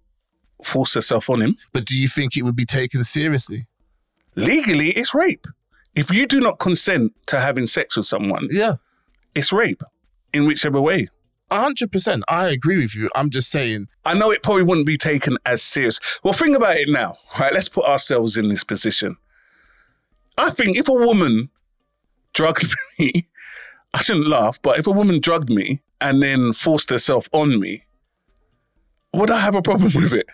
force 0.65 0.95
herself 0.95 1.31
on 1.31 1.41
him. 1.41 1.57
But 1.73 1.85
do 1.87 1.99
you 1.99 2.07
think 2.09 2.37
it 2.37 2.43
would 2.43 2.57
be 2.57 2.65
taken 2.67 3.03
seriously? 3.05 3.67
legally 4.37 4.91
it's 4.91 5.13
rape. 5.15 5.47
If 5.95 6.11
you 6.13 6.25
do 6.27 6.41
not 6.41 6.59
consent 6.61 7.13
to 7.27 7.41
having 7.41 7.67
sex 7.67 7.97
with 7.97 8.07
someone, 8.07 8.47
Yeah, 8.51 8.77
it's 9.35 9.53
rape 9.53 9.83
in 10.33 10.47
whichever 10.47 10.81
way. 10.81 11.09
hundred 11.51 11.91
percent. 11.91 12.23
I 12.29 12.47
agree 12.49 12.79
with 12.79 12.95
you. 12.95 13.11
I'm 13.17 13.29
just 13.29 13.51
saying, 13.51 13.89
I 14.05 14.15
know 14.15 14.31
it 14.31 14.43
probably 14.45 14.63
wouldn't 14.63 14.87
be 14.87 14.97
taken 14.97 15.37
as 15.45 15.63
serious. 15.63 15.99
Well, 16.23 16.33
think 16.33 16.57
about 16.57 16.77
it 16.77 16.89
now, 16.89 17.17
right? 17.41 17.53
Let's 17.53 17.69
put 17.69 17.85
ourselves 17.85 18.37
in 18.37 18.49
this 18.49 18.63
position. 18.63 19.17
I 20.39 20.51
think 20.51 20.77
if 20.79 20.89
a 20.89 20.93
woman 20.95 21.51
drugged 22.33 22.73
me, 22.99 23.29
I 23.93 24.03
shouldn't 24.03 24.29
laugh, 24.29 24.61
but 24.63 24.79
if 24.79 24.87
a 24.87 24.93
woman 24.93 25.21
drugged 25.21 25.51
me 25.51 25.81
and 26.01 26.23
then 26.23 26.53
forced 26.53 26.91
herself 26.91 27.29
on 27.33 27.59
me, 27.59 27.83
would 29.13 29.31
I 29.31 29.39
have 29.41 29.55
a 29.55 29.63
problem 29.63 29.93
with 29.95 30.13
it? 30.13 30.27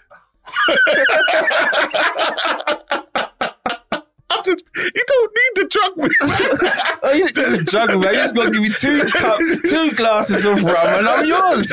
I'm 4.29 4.45
just, 4.45 4.65
you 4.77 5.05
don't 5.07 5.33
need 5.35 5.63
to 5.63 5.69
drug 5.71 5.97
me. 5.97 6.09
oh, 7.03 7.13
you 7.15 7.25
need 7.25 7.35
to 7.35 7.65
juggle, 7.65 8.01
man. 8.01 8.15
You 8.15 8.21
just 8.21 8.37
got 8.37 8.45
to 8.47 8.51
give 8.53 8.63
me 8.63 8.69
two 8.69 9.05
cup, 9.07 9.41
two 9.67 9.93
glasses 9.93 10.45
of 10.45 10.63
rum, 10.63 10.87
and 10.87 11.09
I'm 11.09 11.27
yours. 11.27 11.73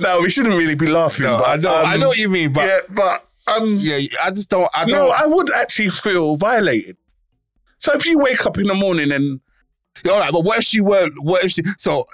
no, 0.00 0.20
we 0.20 0.30
shouldn't 0.30 0.54
really 0.54 0.76
be 0.76 0.86
laughing. 0.86 1.24
no, 1.24 1.38
but, 1.38 1.48
I 1.48 1.56
know, 1.56 1.74
I 1.74 1.94
um, 1.94 2.00
know 2.00 2.08
what 2.08 2.18
you 2.18 2.28
mean, 2.28 2.52
but 2.52 2.66
yeah, 2.66 2.78
but 2.90 3.26
um, 3.48 3.76
yeah, 3.80 3.98
I 4.22 4.30
just 4.30 4.50
don't. 4.50 4.70
I 4.74 4.84
don't. 4.84 4.96
no, 4.96 5.10
I 5.10 5.26
would 5.26 5.52
actually 5.52 5.90
feel 5.90 6.36
violated. 6.36 6.96
So 7.80 7.92
if 7.94 8.06
you 8.06 8.18
wake 8.18 8.46
up 8.46 8.58
in 8.58 8.66
the 8.66 8.74
morning 8.74 9.10
and 9.10 9.40
All 10.10 10.18
right, 10.18 10.32
but 10.32 10.44
what 10.44 10.58
if 10.58 10.64
she 10.64 10.80
weren't? 10.80 11.14
What 11.22 11.44
if 11.44 11.52
she? 11.52 11.62
So, 11.78 12.06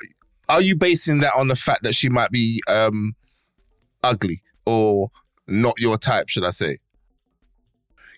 are 0.48 0.60
you 0.60 0.76
basing 0.76 1.20
that 1.20 1.34
on 1.34 1.48
the 1.48 1.56
fact 1.56 1.82
that 1.84 1.94
she 1.94 2.08
might 2.08 2.30
be 2.30 2.60
um 2.68 3.14
ugly 4.02 4.42
or 4.66 5.10
not 5.46 5.78
your 5.78 5.96
type? 5.96 6.28
Should 6.28 6.44
I 6.44 6.50
say? 6.50 6.78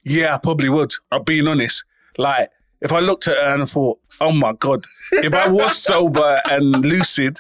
yeah, 0.05 0.35
I 0.35 0.39
probably 0.39 0.69
would. 0.71 0.93
I'm 1.13 1.23
being 1.25 1.47
honest. 1.47 1.85
Like 2.19 2.49
if 2.81 2.93
I 2.93 3.01
looked 3.01 3.29
at 3.29 3.37
her 3.37 3.53
and 3.53 3.63
I 3.63 3.65
thought, 3.67 4.01
oh 4.21 4.33
my 4.33 4.53
god, 4.55 4.81
if 5.13 5.35
I 5.35 5.49
was 5.49 5.77
sober 5.83 6.41
and 6.51 6.65
lucid, 6.85 7.39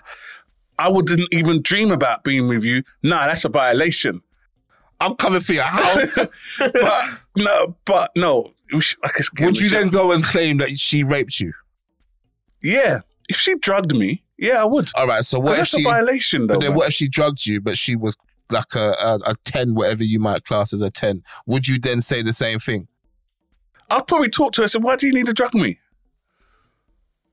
I 0.78 0.88
wouldn't 0.90 1.22
even 1.32 1.62
dream 1.62 1.90
about 1.90 2.22
being 2.22 2.48
with 2.48 2.62
you. 2.62 2.82
Nah, 3.02 3.26
that's 3.26 3.44
a 3.44 3.48
violation. 3.48 4.20
I'm 5.00 5.14
coming 5.16 5.40
for 5.40 5.54
your 5.54 5.64
house. 5.64 6.18
But 6.58 7.04
no, 7.36 7.76
but 7.86 8.10
no. 8.14 8.52
we 8.74 8.82
should- 8.82 8.98
I 9.02 9.08
guess- 9.16 9.30
Would 9.40 9.58
you 9.58 9.70
then 9.70 9.88
go 9.88 10.12
and 10.12 10.22
claim 10.22 10.58
that 10.58 10.68
she 10.68 11.02
raped 11.02 11.40
you? 11.40 11.54
Yeah, 12.62 13.00
if 13.28 13.36
she 13.36 13.54
drugged 13.56 13.94
me, 13.96 14.22
yeah, 14.38 14.62
I 14.62 14.64
would. 14.64 14.90
All 14.94 15.06
right, 15.06 15.24
so 15.24 15.38
what 15.38 15.52
if 15.52 15.58
that's 15.58 15.70
she? 15.70 15.82
a 15.82 15.84
violation, 15.84 16.46
though. 16.46 16.54
But 16.54 16.60
then 16.60 16.70
man. 16.70 16.78
what 16.78 16.88
if 16.88 16.94
she 16.94 17.08
drugged 17.08 17.46
you, 17.46 17.60
but 17.60 17.76
she 17.76 17.96
was 17.96 18.16
like 18.50 18.74
a, 18.74 18.94
a 19.00 19.18
a 19.26 19.36
ten, 19.44 19.74
whatever 19.74 20.04
you 20.04 20.18
might 20.18 20.44
class 20.44 20.72
as 20.72 20.82
a 20.82 20.90
ten? 20.90 21.22
Would 21.46 21.68
you 21.68 21.78
then 21.78 22.00
say 22.00 22.22
the 22.22 22.32
same 22.32 22.58
thing? 22.58 22.88
I'd 23.90 24.06
probably 24.06 24.28
talk 24.30 24.52
to 24.52 24.60
her 24.60 24.64
and 24.64 24.70
say, 24.70 24.78
Why 24.78 24.96
do 24.96 25.06
you 25.06 25.12
need 25.12 25.26
to 25.26 25.32
drug 25.32 25.54
me? 25.54 25.78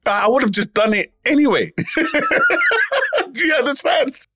I 0.06 0.26
I 0.26 0.28
would 0.28 0.42
have 0.42 0.52
just 0.52 0.74
done 0.74 0.94
it 0.94 1.14
anyway. 1.26 1.72
do 3.32 3.46
you 3.46 3.56
understand? 3.56 4.18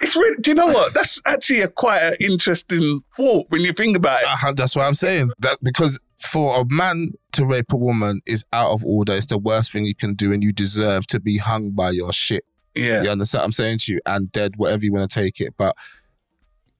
It's 0.00 0.14
really, 0.14 0.36
do 0.40 0.52
you 0.52 0.54
know 0.54 0.66
what? 0.66 0.94
That's 0.94 1.20
actually 1.26 1.62
a 1.62 1.66
quite 1.66 1.98
an 1.98 2.14
interesting 2.20 3.00
thought 3.16 3.46
when 3.48 3.62
you 3.62 3.72
think 3.72 3.96
about 3.96 4.20
it. 4.20 4.28
Uh, 4.28 4.52
that's 4.52 4.76
what 4.76 4.84
I'm 4.84 4.94
saying. 4.94 5.32
That 5.40 5.58
because 5.60 5.98
for 6.26 6.60
a 6.60 6.64
man 6.68 7.12
to 7.32 7.46
rape 7.46 7.72
a 7.72 7.76
woman 7.76 8.20
is 8.26 8.44
out 8.52 8.72
of 8.72 8.84
order. 8.84 9.14
It's 9.14 9.26
the 9.26 9.38
worst 9.38 9.72
thing 9.72 9.84
you 9.84 9.94
can 9.94 10.14
do, 10.14 10.32
and 10.32 10.42
you 10.42 10.52
deserve 10.52 11.06
to 11.08 11.20
be 11.20 11.38
hung 11.38 11.70
by 11.70 11.90
your 11.90 12.12
shit. 12.12 12.44
Yeah. 12.74 13.02
You 13.02 13.10
understand 13.10 13.40
what 13.40 13.44
I'm 13.46 13.52
saying 13.52 13.78
to 13.80 13.94
you? 13.94 14.00
And 14.06 14.30
dead, 14.32 14.54
whatever 14.56 14.84
you 14.84 14.92
want 14.92 15.10
to 15.10 15.20
take 15.20 15.40
it. 15.40 15.54
But 15.56 15.76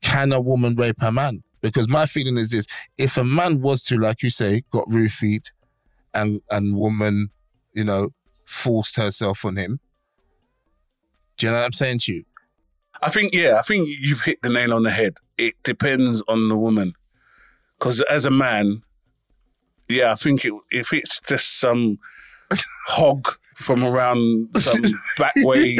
can 0.02 0.32
a 0.32 0.40
woman 0.40 0.74
rape 0.74 1.00
a 1.00 1.10
man? 1.10 1.42
Because 1.62 1.88
my 1.88 2.06
feeling 2.06 2.36
is 2.36 2.50
this: 2.50 2.66
if 2.98 3.16
a 3.16 3.24
man 3.24 3.60
was 3.60 3.82
to, 3.84 3.96
like 3.96 4.22
you 4.22 4.30
say, 4.30 4.64
got 4.70 4.88
roofied, 4.88 5.50
and 6.12 6.40
and 6.50 6.76
woman, 6.76 7.30
you 7.72 7.84
know, 7.84 8.10
forced 8.44 8.96
herself 8.96 9.44
on 9.44 9.56
him. 9.56 9.80
Do 11.36 11.46
you 11.46 11.52
know 11.52 11.58
what 11.58 11.66
I'm 11.66 11.72
saying 11.72 11.98
to 12.00 12.14
you? 12.14 12.24
I 13.02 13.10
think, 13.10 13.34
yeah, 13.34 13.58
I 13.58 13.62
think 13.62 13.88
you've 14.00 14.22
hit 14.22 14.40
the 14.42 14.48
nail 14.48 14.72
on 14.72 14.82
the 14.82 14.90
head. 14.90 15.18
It 15.36 15.54
depends 15.62 16.22
on 16.28 16.48
the 16.48 16.56
woman. 16.56 16.94
Because 17.78 18.00
as 18.02 18.24
a 18.24 18.30
man, 18.30 18.82
yeah, 19.88 20.12
I 20.12 20.14
think 20.14 20.44
it, 20.44 20.52
if 20.70 20.92
it's 20.92 21.20
just 21.20 21.58
some 21.60 21.98
hog 22.88 23.28
from 23.54 23.82
around 23.82 24.48
some 24.56 24.82
back 25.18 25.32
way 25.38 25.78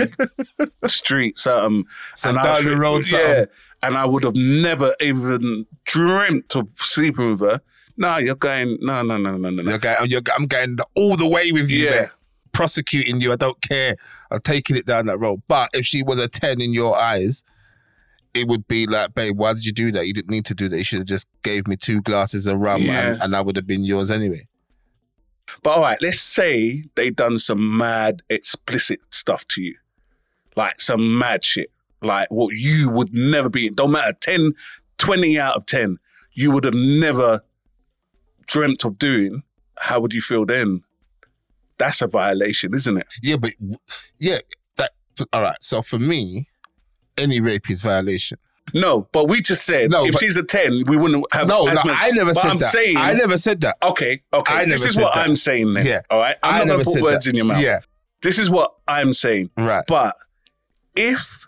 street, 0.86 1.36
something, 1.38 1.84
Some 2.14 2.38
I 2.38 2.42
down 2.42 2.64
the 2.64 2.76
road 2.76 3.04
yeah, 3.10 3.18
something. 3.34 3.46
and 3.82 3.96
I 3.98 4.04
would 4.06 4.24
have 4.24 4.34
never 4.34 4.94
even 5.00 5.66
dreamt 5.84 6.56
of 6.56 6.68
sleeping 6.70 7.32
with 7.32 7.40
her. 7.40 7.60
No, 7.98 8.18
you're 8.18 8.34
going, 8.34 8.78
no, 8.80 9.02
no, 9.02 9.16
no, 9.18 9.36
no, 9.36 9.50
no. 9.50 9.62
You're 9.62 9.78
going, 9.78 9.96
you're, 10.08 10.20
I'm 10.36 10.46
going 10.46 10.76
all 10.94 11.16
the 11.16 11.26
way 11.28 11.50
with 11.52 11.70
you, 11.70 11.84
Yeah. 11.86 12.06
prosecuting 12.52 13.20
you. 13.20 13.32
I 13.32 13.36
don't 13.36 13.60
care. 13.62 13.96
I'm 14.30 14.40
taking 14.40 14.76
it 14.76 14.86
down 14.86 15.06
that 15.06 15.18
road. 15.18 15.42
But 15.48 15.70
if 15.72 15.86
she 15.86 16.02
was 16.02 16.18
a 16.18 16.28
10 16.28 16.60
in 16.60 16.72
your 16.74 16.96
eyes, 16.98 17.42
it 18.36 18.48
would 18.48 18.68
be 18.68 18.86
like, 18.86 19.14
babe, 19.14 19.36
why 19.38 19.52
did 19.54 19.64
you 19.64 19.72
do 19.72 19.90
that? 19.92 20.06
You 20.06 20.12
didn't 20.12 20.30
need 20.30 20.44
to 20.46 20.54
do 20.54 20.68
that. 20.68 20.76
You 20.76 20.84
should 20.84 20.98
have 21.00 21.06
just 21.08 21.28
gave 21.42 21.66
me 21.66 21.76
two 21.76 22.02
glasses 22.02 22.46
of 22.46 22.58
rum 22.58 22.82
Yeah. 22.82 23.12
and, 23.12 23.22
and 23.22 23.36
I 23.36 23.40
would 23.40 23.56
have 23.56 23.66
been 23.66 23.84
yours 23.84 24.10
anyway. 24.10 24.46
But 25.62 25.70
all 25.76 25.82
right, 25.82 26.00
let's 26.02 26.20
say 26.20 26.84
they 26.96 27.10
done 27.10 27.38
some 27.38 27.76
mad 27.78 28.22
explicit 28.28 29.00
stuff 29.10 29.46
to 29.48 29.62
you, 29.62 29.76
like 30.56 30.80
some 30.80 31.18
mad 31.18 31.44
shit, 31.44 31.70
like 32.02 32.28
what 32.30 32.54
you 32.54 32.90
would 32.90 33.12
never 33.12 33.48
be. 33.48 33.70
Don't 33.70 33.92
matter 33.92 34.12
10, 34.20 34.52
20 34.98 35.38
out 35.38 35.54
of 35.56 35.66
ten, 35.66 35.98
you 36.32 36.50
would 36.50 36.64
have 36.64 36.74
never 36.74 37.40
dreamt 38.46 38.84
of 38.84 38.98
doing. 38.98 39.42
How 39.78 40.00
would 40.00 40.12
you 40.12 40.20
feel 40.20 40.44
then? 40.46 40.82
That's 41.78 42.00
a 42.02 42.06
violation, 42.06 42.74
isn't 42.74 42.96
it? 42.96 43.06
Yeah, 43.22 43.36
but 43.36 43.50
yeah, 44.18 44.38
that 44.76 44.92
all 45.32 45.42
right. 45.42 45.62
So 45.62 45.82
for 45.82 45.98
me, 45.98 46.46
any 47.18 47.40
rape 47.40 47.70
is 47.70 47.82
violation. 47.82 48.38
No, 48.74 49.08
but 49.12 49.28
we 49.28 49.40
just 49.40 49.64
said 49.64 49.90
No, 49.92 50.04
if 50.06 50.16
she's 50.16 50.36
a 50.36 50.42
ten, 50.42 50.82
we 50.86 50.96
wouldn't 50.96 51.24
have. 51.32 51.46
No, 51.46 51.66
no, 51.66 51.80
I 51.86 52.10
never 52.10 52.34
but 52.34 52.40
said 52.42 52.50
I'm 52.50 52.58
that. 52.58 52.72
Saying, 52.72 52.96
I 52.96 53.12
never 53.12 53.38
said 53.38 53.60
that. 53.60 53.76
Okay, 53.82 54.20
okay. 54.32 54.54
I 54.54 54.64
this 54.64 54.84
is 54.84 54.96
what 54.96 55.14
that. 55.14 55.24
I'm 55.28 55.36
saying 55.36 55.72
then. 55.74 55.86
Yeah. 55.86 56.00
All 56.10 56.18
right. 56.18 56.34
I'm 56.42 56.54
I 56.54 56.58
not 56.58 56.66
gonna 56.68 56.84
put 56.84 57.00
words 57.00 57.24
that. 57.24 57.30
in 57.30 57.36
your 57.36 57.44
mouth. 57.44 57.62
Yeah, 57.62 57.80
This 58.22 58.38
is 58.40 58.50
what 58.50 58.74
I'm 58.88 59.14
saying. 59.14 59.50
right. 59.56 59.84
But 59.86 60.16
if 60.96 61.46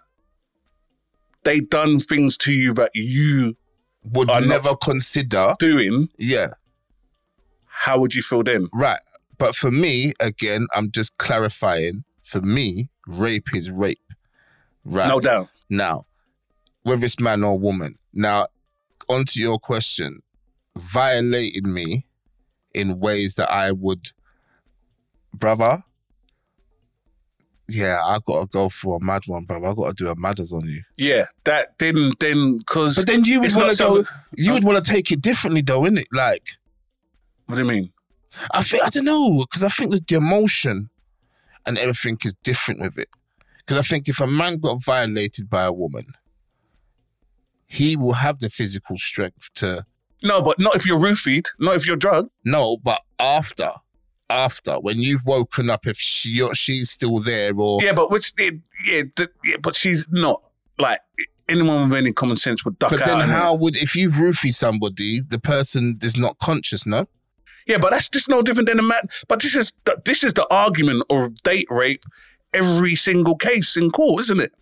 they 1.42 1.58
done 1.60 1.98
things 1.98 2.36
to 2.38 2.52
you 2.52 2.72
that 2.74 2.92
you 2.94 3.56
Would 4.04 4.28
never 4.28 4.76
consider. 4.76 5.54
doing, 5.58 6.08
Yeah, 6.18 6.52
how 7.66 7.98
would 7.98 8.14
you 8.14 8.22
feel 8.22 8.42
then? 8.44 8.68
right. 8.72 9.00
But 9.38 9.54
for 9.54 9.70
me, 9.70 10.12
again, 10.20 10.66
I'm 10.74 10.90
just 10.90 11.16
clarifying. 11.18 12.02
For 12.22 12.40
me, 12.40 12.90
rape 13.06 13.54
is 13.54 13.70
rape. 13.70 14.00
Right. 14.84 15.06
No 15.08 15.20
doubt. 15.20 15.48
Now, 15.70 16.06
whether 16.82 17.04
it's 17.04 17.20
man 17.20 17.44
or 17.44 17.58
woman. 17.58 17.98
Now, 18.12 18.46
onto 19.08 19.40
your 19.40 19.58
question, 19.58 20.20
violated 20.76 21.66
me 21.66 22.06
in 22.74 23.00
ways 23.00 23.34
that 23.36 23.50
I 23.50 23.72
would, 23.72 24.10
brother. 25.34 25.84
Yeah, 27.70 28.00
I 28.02 28.18
gotta 28.24 28.46
go 28.46 28.70
for 28.70 28.96
a 28.96 29.00
mad 29.00 29.22
one, 29.26 29.44
brother. 29.44 29.66
I 29.66 29.74
gotta 29.74 29.92
do 29.92 30.08
a 30.08 30.16
madders 30.16 30.54
on 30.54 30.66
you. 30.66 30.82
Yeah, 30.96 31.26
that 31.44 31.78
then 31.78 32.12
then 32.18 32.58
because 32.58 32.96
But 32.96 33.06
then 33.06 33.24
you 33.24 33.40
would 33.40 33.54
want 33.54 33.72
to 33.72 33.76
go. 33.76 34.04
You 34.36 34.54
would 34.54 34.64
want 34.64 34.82
to 34.82 34.90
take 34.90 35.12
it 35.12 35.20
differently, 35.20 35.60
though, 35.60 35.82
innit? 35.82 36.06
Like, 36.10 36.48
what 37.44 37.56
do 37.56 37.62
you 37.62 37.68
mean? 37.68 37.92
I 38.52 38.62
think 38.62 38.84
I 38.84 38.88
don't 38.88 39.04
know 39.04 39.38
because 39.38 39.62
I 39.62 39.68
think 39.68 39.90
that 39.90 40.06
the 40.06 40.16
emotion 40.16 40.88
and 41.66 41.76
everything 41.76 42.16
is 42.24 42.34
different 42.42 42.80
with 42.80 42.98
it. 42.98 43.08
Because 43.68 43.84
I 43.84 43.86
think 43.86 44.08
if 44.08 44.18
a 44.18 44.26
man 44.26 44.56
got 44.56 44.82
violated 44.82 45.50
by 45.50 45.64
a 45.64 45.72
woman, 45.72 46.06
he 47.66 47.96
will 47.96 48.14
have 48.14 48.38
the 48.38 48.48
physical 48.48 48.96
strength 48.96 49.52
to 49.56 49.84
No, 50.22 50.40
but 50.40 50.58
not 50.58 50.74
if 50.74 50.86
you're 50.86 50.98
roofied, 50.98 51.48
not 51.60 51.76
if 51.76 51.86
you're 51.86 51.96
drugged. 51.96 52.30
no. 52.46 52.78
But 52.82 53.02
after, 53.20 53.72
after 54.30 54.76
when 54.80 55.00
you've 55.00 55.26
woken 55.26 55.68
up, 55.68 55.86
if 55.86 55.98
she 55.98 56.42
she's 56.54 56.88
still 56.90 57.20
there, 57.22 57.54
or 57.54 57.82
Yeah, 57.82 57.92
but 57.92 58.10
which 58.10 58.32
yeah, 58.38 58.52
yeah, 58.86 59.02
but 59.60 59.76
she's 59.76 60.08
not 60.10 60.42
like 60.78 61.00
anyone 61.46 61.90
with 61.90 61.98
any 61.98 62.12
common 62.14 62.38
sense 62.38 62.64
would 62.64 62.78
duck 62.78 62.90
but 62.92 63.02
out. 63.02 63.06
then 63.06 63.20
and- 63.20 63.30
how 63.30 63.54
would 63.54 63.76
if 63.76 63.94
you've 63.94 64.14
roofied 64.14 64.54
somebody, 64.54 65.20
the 65.20 65.38
person 65.38 65.98
is 66.02 66.16
not 66.16 66.38
conscious, 66.38 66.86
no? 66.86 67.06
Yeah, 67.66 67.76
but 67.76 67.90
that's 67.90 68.08
just 68.08 68.30
no 68.30 68.40
different 68.40 68.66
than 68.70 68.78
a 68.78 68.82
man. 68.82 69.02
But 69.28 69.42
this 69.42 69.54
is 69.54 69.74
the, 69.84 70.00
this 70.06 70.24
is 70.24 70.32
the 70.32 70.46
argument 70.50 71.04
of 71.10 71.34
date 71.42 71.66
rape 71.68 72.02
every 72.54 72.94
single 72.96 73.36
case 73.36 73.76
in 73.76 73.90
court, 73.90 74.20
isn't 74.22 74.40
it? 74.40 74.52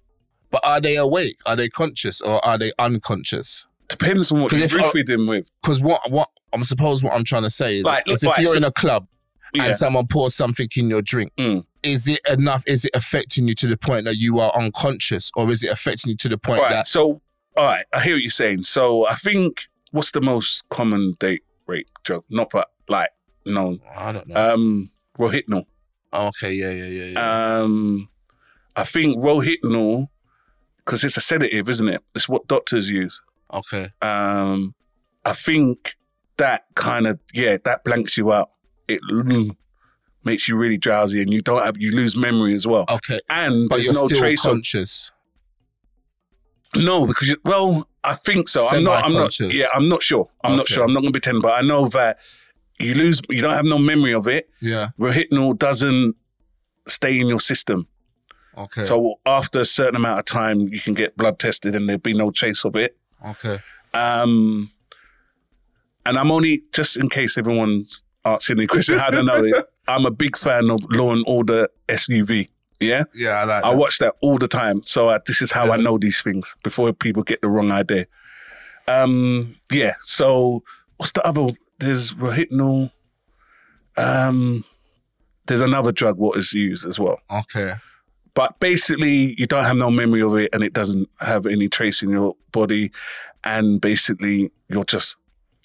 But 0.51 0.65
are 0.65 0.81
they 0.81 0.97
awake? 0.97 1.37
Are 1.47 1.57
they 1.57 1.69
conscious 1.69 2.21
or 2.21 2.45
are 2.45 2.59
they 2.59 2.73
unconscious? 2.79 3.67
Depends 3.89 4.33
on 4.33 4.41
what 4.43 4.53
you 4.53 4.59
roofied 4.63 5.09
him 5.09 5.27
with. 5.27 5.51
Because 5.63 5.81
what 5.81 6.11
what 6.11 6.29
I'm 6.53 6.65
suppose 6.65 7.03
what 7.05 7.13
I'm 7.13 7.25
trying 7.25 7.43
to 7.43 7.51
say 7.51 7.79
is, 7.79 7.85
Like, 7.85 8.09
is 8.09 8.23
look, 8.25 8.33
if 8.35 8.39
you're 8.43 8.53
so- 8.53 8.57
in 8.59 8.65
a 8.65 8.73
club 8.73 9.07
Yeah. 9.55 9.67
and 9.67 9.75
someone 9.75 10.07
pours 10.07 10.35
something 10.35 10.69
in 10.77 10.89
your 10.91 11.03
drink, 11.03 11.33
Mm. 11.37 11.65
is 11.83 12.09
it 12.09 12.21
enough? 12.29 12.65
Is 12.67 12.85
it 12.85 12.91
affecting 12.95 13.47
you 13.49 13.55
to 13.57 13.67
the 13.67 13.77
point 13.77 14.07
that 14.07 14.17
you 14.17 14.39
are 14.41 14.53
unconscious, 14.57 15.31
or 15.37 15.51
is 15.51 15.63
it 15.63 15.71
affecting 15.71 16.11
you 16.11 16.17
to 16.19 16.29
the 16.29 16.39
point 16.39 16.63
right. 16.63 16.71
that 16.71 16.87
So, 16.87 17.21
all 17.57 17.65
right, 17.65 17.85
I 17.93 18.01
hear 18.03 18.15
what 18.15 18.23
you're 18.23 18.31
saying. 18.31 18.63
So, 18.65 19.07
I 19.07 19.15
think 19.15 19.67
what's 19.93 20.11
the 20.13 20.21
most 20.21 20.69
common 20.69 21.15
date 21.19 21.43
rape 21.67 21.89
drug? 22.05 22.25
Not 22.31 22.51
that 22.51 22.69
like 22.89 23.11
known. 23.45 23.81
I 23.97 24.13
don't 24.13 24.29
know? 24.29 24.55
Um, 24.55 24.91
Rohypnol. 25.19 25.67
Okay, 26.17 26.53
yeah, 26.53 26.71
yeah, 26.71 26.87
yeah, 26.87 27.05
yeah. 27.05 27.59
Um, 27.61 28.09
I 28.75 28.85
think 28.85 29.17
Rohypnol 29.23 30.09
because 30.79 31.03
it's 31.03 31.17
a 31.17 31.21
sedative, 31.21 31.69
isn't 31.69 31.89
it? 31.89 32.03
It's 32.15 32.29
what 32.29 32.47
doctors 32.47 32.89
use. 32.89 33.21
okay, 33.53 33.89
Um, 34.01 34.75
I 35.25 35.33
think 35.33 35.97
that 36.37 36.65
kind 36.75 37.07
of 37.07 37.19
yeah, 37.35 37.57
that 37.65 37.83
blanks 37.85 38.17
you 38.17 38.33
out. 38.33 38.51
It 38.87 39.01
mm, 39.11 39.57
makes 40.25 40.49
you 40.49 40.57
really 40.57 40.77
drowsy, 40.77 41.21
and 41.21 41.31
you 41.33 41.41
don't 41.43 41.63
have 41.65 41.77
you 41.79 41.91
lose 41.91 42.17
memory 42.17 42.55
as 42.55 42.67
well. 42.67 42.85
okay, 42.89 43.21
And 43.29 43.69
but 43.69 43.77
there's 43.83 43.93
no 43.95 44.07
trace 44.09 44.45
of 44.45 44.53
conscious. 44.53 45.11
No, 46.75 47.07
because 47.07 47.29
you, 47.29 47.37
well, 47.45 47.89
I 48.05 48.15
think 48.15 48.49
so. 48.49 48.67
I'm 48.71 48.85
not. 48.85 49.05
I'm 49.05 49.13
not. 49.13 49.39
Yeah, 49.41 49.67
I'm 49.75 49.89
not 49.89 50.03
sure. 50.03 50.29
I'm 50.45 50.57
not 50.57 50.69
sure. 50.69 50.85
I'm 50.85 50.93
not 50.93 51.01
going 51.01 51.13
to 51.13 51.21
pretend, 51.21 51.43
but 51.43 51.55
I 51.55 51.63
know 51.67 51.89
that 51.89 52.19
you 52.79 52.95
lose. 52.95 53.21
You 53.29 53.43
don't 53.43 53.55
have 53.55 53.65
no 53.65 53.79
memory 53.79 54.13
of 54.15 54.27
it. 54.29 54.49
Yeah, 54.61 54.89
Rohypnol 54.99 55.59
doesn't 55.59 56.17
stay 56.89 57.19
in 57.21 57.27
your 57.27 57.41
system. 57.41 57.87
okay, 58.57 58.85
So 58.85 59.17
after 59.27 59.61
a 59.61 59.65
certain 59.65 59.97
amount 59.97 60.19
of 60.21 60.25
time, 60.25 60.69
you 60.69 60.81
can 60.81 60.95
get 60.95 61.17
blood 61.17 61.39
tested, 61.39 61.75
and 61.75 61.89
there'll 61.89 62.01
be 62.01 62.15
no 62.15 62.31
trace 62.31 62.65
of 62.65 62.77
it. 62.77 62.97
okay, 63.27 63.59
Um, 63.95 64.71
and 66.05 66.19
I'm 66.19 66.31
only 66.31 66.63
just 66.73 66.97
in 66.97 67.09
case 67.09 67.37
everyone's 67.37 68.03
asking 68.25 68.57
the 68.59 68.67
question. 68.67 68.99
I 69.01 69.11
don't 69.11 69.27
know. 69.27 69.43
It, 69.45 69.55
I'm 69.89 70.05
a 70.07 70.11
big 70.11 70.37
fan 70.37 70.71
of 70.71 70.81
Law 70.91 71.13
and 71.13 71.25
Order 71.27 71.69
SUV. 71.89 72.49
Yeah. 72.81 73.05
yeah, 73.15 73.31
I 73.31 73.45
like 73.45 73.65
I 73.65 73.71
that. 73.71 73.77
watch 73.79 73.99
that 73.99 74.15
all 74.21 74.37
the 74.39 74.49
time. 74.49 74.83
So 74.85 75.09
uh, 75.09 75.19
this 75.27 75.41
is 75.41 75.51
how 75.53 75.73
I 75.73 75.77
know 75.77 75.97
these 75.99 76.21
things 76.21 76.55
before 76.63 76.93
people 76.93 77.23
get 77.23 77.41
the 77.41 77.49
wrong 77.49 77.73
idea. 77.73 78.07
Um, 78.87 79.57
yeah. 79.73 79.95
So 80.03 80.63
what's 80.99 81.13
the 81.13 81.27
other? 81.27 81.49
There's 81.79 82.13
Rohypnol. 82.13 82.91
Um, 83.97 84.65
there's 85.47 85.61
another 85.61 85.93
drug 85.93 86.17
what 86.19 86.39
is 86.39 86.53
used 86.53 86.87
as 86.87 86.99
well. 86.99 87.19
Okay, 87.31 87.73
But 88.35 88.59
basically, 88.61 89.35
you 89.39 89.47
don't 89.47 89.65
have 89.65 89.77
no 89.77 89.91
memory 89.91 90.21
of 90.23 90.35
it, 90.35 90.51
and 90.53 90.63
it 90.63 90.73
doesn't 90.73 91.09
have 91.21 91.47
any 91.47 91.69
trace 91.69 92.03
in 92.03 92.11
your 92.11 92.35
body, 92.53 92.91
and 93.45 93.81
basically, 93.81 94.51
you're 94.69 94.85
just 94.85 95.17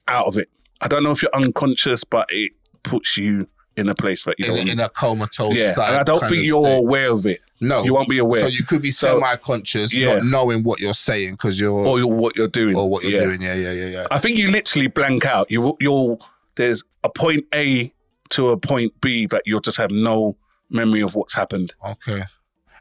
out 0.08 0.28
of 0.28 0.38
it. 0.38 0.50
I 0.82 0.88
don't 0.88 1.04
know 1.04 1.12
if 1.12 1.22
you're 1.22 1.36
unconscious, 1.36 2.04
but 2.04 2.28
it 2.30 2.54
puts 2.84 3.18
you 3.18 3.48
in 3.78 3.88
a 3.90 3.96
place 3.96 4.24
that 4.26 4.36
you 4.38 4.46
In, 4.46 4.56
don't. 4.56 4.70
in 4.70 4.80
a 4.80 4.90
comatose 4.90 5.58
yeah, 5.58 5.72
side 5.72 5.90
and 5.92 5.98
I 6.00 6.04
don't 6.04 6.20
think 6.20 6.46
you're 6.46 6.66
state. 6.66 6.78
aware 6.80 7.12
of 7.12 7.26
it. 7.26 7.40
No, 7.62 7.84
you 7.84 7.94
won't 7.94 8.10
be 8.10 8.18
aware. 8.18 8.42
So 8.42 8.48
you 8.48 8.64
could 8.66 8.82
be 8.82 8.92
So- 8.92 9.20
semi-conscious, 9.20 9.96
Yeah. 9.96 10.16
not 10.18 10.26
knowing 10.26 10.64
what 10.64 10.80
you're 10.82 10.94
saying 10.94 11.32
because 11.34 11.60
you're 11.60 11.72
or 11.72 11.98
you're, 12.00 12.08
what 12.08 12.36
you're 12.36 12.48
doing, 12.50 12.76
or 12.76 12.90
what 12.90 13.04
you're 13.04 13.14
Yeah. 13.22 13.26
doing. 13.28 13.42
Yeah, 13.42 13.54
yeah, 13.54 13.72
yeah, 13.72 13.88
yeah. 13.88 14.08
I 14.12 14.20
think 14.20 14.38
you 14.38 14.52
literally 14.52 14.88
blank 14.88 15.26
out. 15.26 15.50
You 15.50 15.78
you'll 15.80 16.20
there's 16.56 16.84
a 17.04 17.10
point 17.10 17.46
A 17.54 17.94
to 18.32 18.50
a 18.50 18.58
point 18.58 19.00
B 19.00 19.26
that 19.28 19.44
you'll 19.46 19.62
just 19.62 19.78
have 19.78 19.90
no 19.92 20.38
memory 20.70 21.02
of 21.02 21.16
what's 21.16 21.34
happened. 21.36 21.74
Okay. 21.86 22.24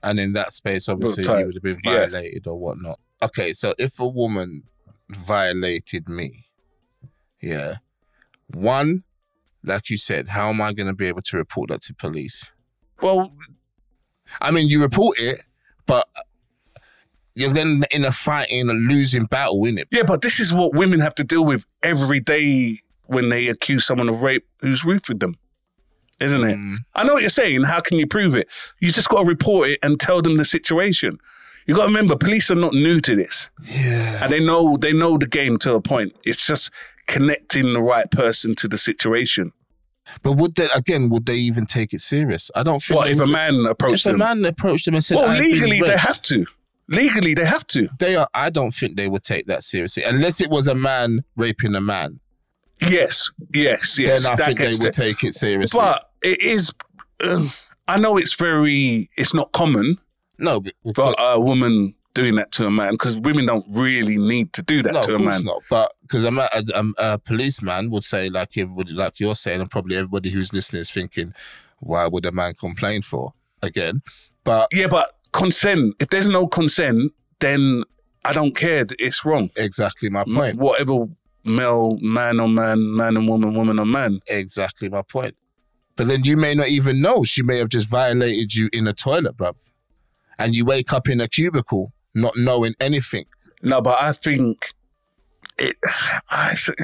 And 0.03 0.19
in 0.19 0.33
that 0.33 0.53
space, 0.53 0.89
obviously, 0.89 1.25
you 1.25 1.31
would 1.47 1.55
have 1.55 1.63
been 1.63 1.79
Yeah. 1.85 2.07
violated 2.07 2.47
or 2.47 2.59
whatnot. 2.59 2.99
Okay, 3.23 3.53
so 3.53 3.75
if 3.79 4.01
a 4.01 4.09
woman 4.09 4.63
violated 5.11 6.09
me, 6.09 6.47
yeah, 7.41 7.77
one, 8.49 9.05
like 9.65 9.91
you 9.91 9.97
said, 9.97 10.29
how 10.29 10.49
am 10.51 10.61
I 10.61 10.73
going 10.73 10.87
to 10.87 10.95
be 10.95 11.07
able 11.07 11.23
to 11.23 11.37
report 11.37 11.71
that 11.71 11.83
to 11.83 11.95
police? 11.95 12.53
Well, 13.03 13.33
I 14.41 14.51
mean, 14.51 14.69
you 14.69 14.81
report 14.83 15.19
it, 15.19 15.41
but 15.87 16.07
you're 17.35 17.53
then 17.53 17.85
in 17.93 18.05
a 18.05 18.11
fighting, 18.11 18.69
a 18.69 18.73
losing 18.75 19.25
battle, 19.27 19.65
in 19.65 19.79
it. 19.79 19.89
yeah, 19.91 20.03
but 20.07 20.23
this 20.23 20.41
is 20.41 20.53
what 20.53 20.75
women 20.75 21.01
have 21.01 21.15
to 21.17 21.25
deal 21.25 21.45
with 21.45 21.65
every 21.83 22.21
day 22.21 22.79
when 23.07 23.29
they 23.29 23.49
accuse 23.49 23.87
someone 23.87 24.09
of 24.09 24.23
rape 24.23 24.47
who's 24.61 24.85
roofing 24.85 25.19
them, 25.19 25.37
isn't 26.21 26.45
it? 26.45 26.57
Mm. 26.57 26.77
I 26.95 27.05
know 27.05 27.15
what 27.15 27.23
you're 27.23 27.31
saying. 27.31 27.63
How 27.65 27.81
can 27.81 27.99
you 27.99 28.07
prove 28.07 28.35
it? 28.37 28.49
You 28.81 28.91
just 28.93 29.09
got 29.09 29.21
to 29.21 29.25
report 29.25 29.69
it 29.71 29.79
and 29.83 29.99
tell 29.99 30.23
them 30.23 30.37
the 30.37 30.45
situation. 30.45 31.19
You 31.67 31.75
got 31.75 31.83
to 31.83 31.89
remember, 31.89 32.17
police 32.17 32.51
are 32.51 32.57
not 32.57 32.73
new 32.73 33.01
to 33.01 33.15
this, 33.15 33.49
Yeah. 33.63 34.25
and 34.25 34.33
they 34.33 34.45
know 34.45 34.77
they 34.77 34.93
know 34.93 35.17
the 35.19 35.27
game 35.27 35.57
to 35.59 35.75
a 35.75 35.81
point. 35.81 36.17
It's 36.25 36.47
just 36.47 36.71
connecting 37.11 37.73
the 37.73 37.83
right 37.83 38.11
person 38.11 38.55
to 38.55 38.69
the 38.69 38.79
situation. 38.79 39.53
But 40.23 40.33
would 40.33 40.55
they, 40.55 40.69
again, 40.75 41.09
would 41.11 41.27
they 41.27 41.37
even 41.37 41.67
take 41.67 41.93
it 41.93 42.01
serious? 42.01 42.51
I 42.55 42.63
don't 42.63 42.81
think. 42.81 42.99
What 42.99 43.11
if 43.11 43.21
a 43.21 43.27
man 43.27 43.67
approached 43.67 44.07
If 44.07 44.15
a 44.15 44.17
man 44.17 44.45
approached 44.45 44.85
them 44.87 44.95
and 44.95 45.05
said, 45.05 45.17
well, 45.17 45.37
legally 45.37 45.81
they 45.81 45.97
have 45.97 46.23
to. 46.23 46.47
Legally 46.89 47.35
they 47.35 47.45
have 47.45 47.67
to. 47.69 47.89
they 47.99 48.17
are. 48.17 48.29
I 48.33 48.51
don't 48.51 48.73
think 48.73 48.97
they 48.97 49.09
would 49.09 49.23
take 49.23 49.47
that 49.47 49.63
seriously 49.63 50.03
unless 50.03 50.41
it 50.41 50.51
was 50.51 50.67
a 50.67 50.75
man 50.75 51.25
raping 51.37 51.75
a 51.75 51.81
man. 51.81 52.21
Yes, 52.81 53.31
yes, 53.53 53.99
yes. 53.99 54.23
then 54.23 54.33
I 54.33 54.37
that 54.37 54.47
think 54.47 54.59
they 54.59 54.85
would 54.85 54.93
take 54.93 55.23
it 55.23 55.35
seriously. 55.35 55.79
But 55.79 56.11
it 56.23 56.41
is. 56.41 56.73
Uh, 57.23 57.49
I 57.87 57.99
know 57.99 58.17
it's 58.17 58.35
very. 58.35 59.11
It's 59.17 59.35
not 59.35 59.53
common 59.53 59.99
no, 60.41 60.61
but, 60.61 60.75
for 60.95 61.15
a 61.19 61.39
woman 61.39 61.95
doing 62.15 62.35
that 62.37 62.53
to 62.53 62.67
a 62.67 62.71
man 62.71 62.93
because 62.93 63.21
women 63.21 63.47
don't 63.47 63.67
really 63.71 64.19
need 64.19 64.53
to 64.53 64.63
do 64.63 64.83
that 64.83 64.93
no, 64.93 65.03
to 65.03 65.15
of 65.15 65.21
a 65.21 65.25
course 65.25 65.37
man. 65.39 65.45
not. 65.45 65.63
But 65.71 65.93
because 66.03 66.25
a, 66.25 66.29
a, 66.29 66.63
a, 66.75 66.85
a 66.99 67.19
policeman 67.19 67.91
would 67.91 68.05
say, 68.05 68.29
like 68.29 68.57
everybody, 68.57 68.95
like 68.95 69.21
you're 69.21 69.35
saying, 69.35 69.61
and 69.61 69.71
probably 69.71 69.97
everybody 69.97 70.31
who's 70.31 70.53
listening 70.53 70.81
is 70.81 70.91
thinking, 70.91 71.35
why 71.79 72.07
would 72.07 72.27
a 72.27 72.33
man 72.33 72.55
complain 72.55 73.03
for 73.03 73.35
again? 73.63 74.03
But 74.45 74.69
Yeah, 74.73 74.89
but 74.89 75.13
consent. 75.33 75.95
If 76.01 76.09
there's 76.09 76.29
no 76.29 76.47
consent, 76.47 77.13
then 77.39 77.85
I 78.25 78.33
don't 78.33 78.57
care. 78.57 78.87
It's 78.99 79.25
wrong. 79.25 79.51
exactly 79.57 80.11
my 80.11 80.25
point. 80.25 80.57
Whatever 80.59 81.07
male, 81.45 81.97
man 82.01 82.41
on 82.41 82.55
man, 82.55 82.97
man 82.97 83.17
and 83.17 83.29
woman, 83.29 83.55
woman 83.55 83.79
on 83.79 83.91
man. 83.91 84.21
Exactly 84.27 84.89
my 84.89 85.03
point. 85.03 85.37
But 85.97 86.07
then 86.07 86.25
you 86.25 86.37
may 86.37 86.55
not 86.55 86.69
even 86.69 87.01
know. 87.01 87.25
She 87.25 87.43
may 87.43 87.59
have 87.59 87.69
just 87.69 87.91
violated 87.91 88.55
you 88.55 88.69
in 88.73 88.87
a 88.87 88.93
toilet, 88.93 89.37
bruv. 89.37 89.57
And 90.39 90.55
you 90.55 90.65
wake 90.65 90.93
up 90.93 91.09
in 91.09 91.21
a 91.21 91.29
cubicle 91.29 91.93
not 92.15 92.35
knowing 92.37 92.75
anything. 92.81 93.27
No, 93.63 93.81
but 93.81 94.01
I 94.01 94.13
think 94.13 94.73
it. 95.59 95.77
I 96.31 96.55
th- 96.55 96.79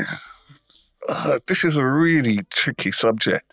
uh, 1.08 1.38
this 1.46 1.64
is 1.64 1.76
a 1.76 1.84
really 1.84 2.40
tricky 2.50 2.92
subject. 2.92 3.52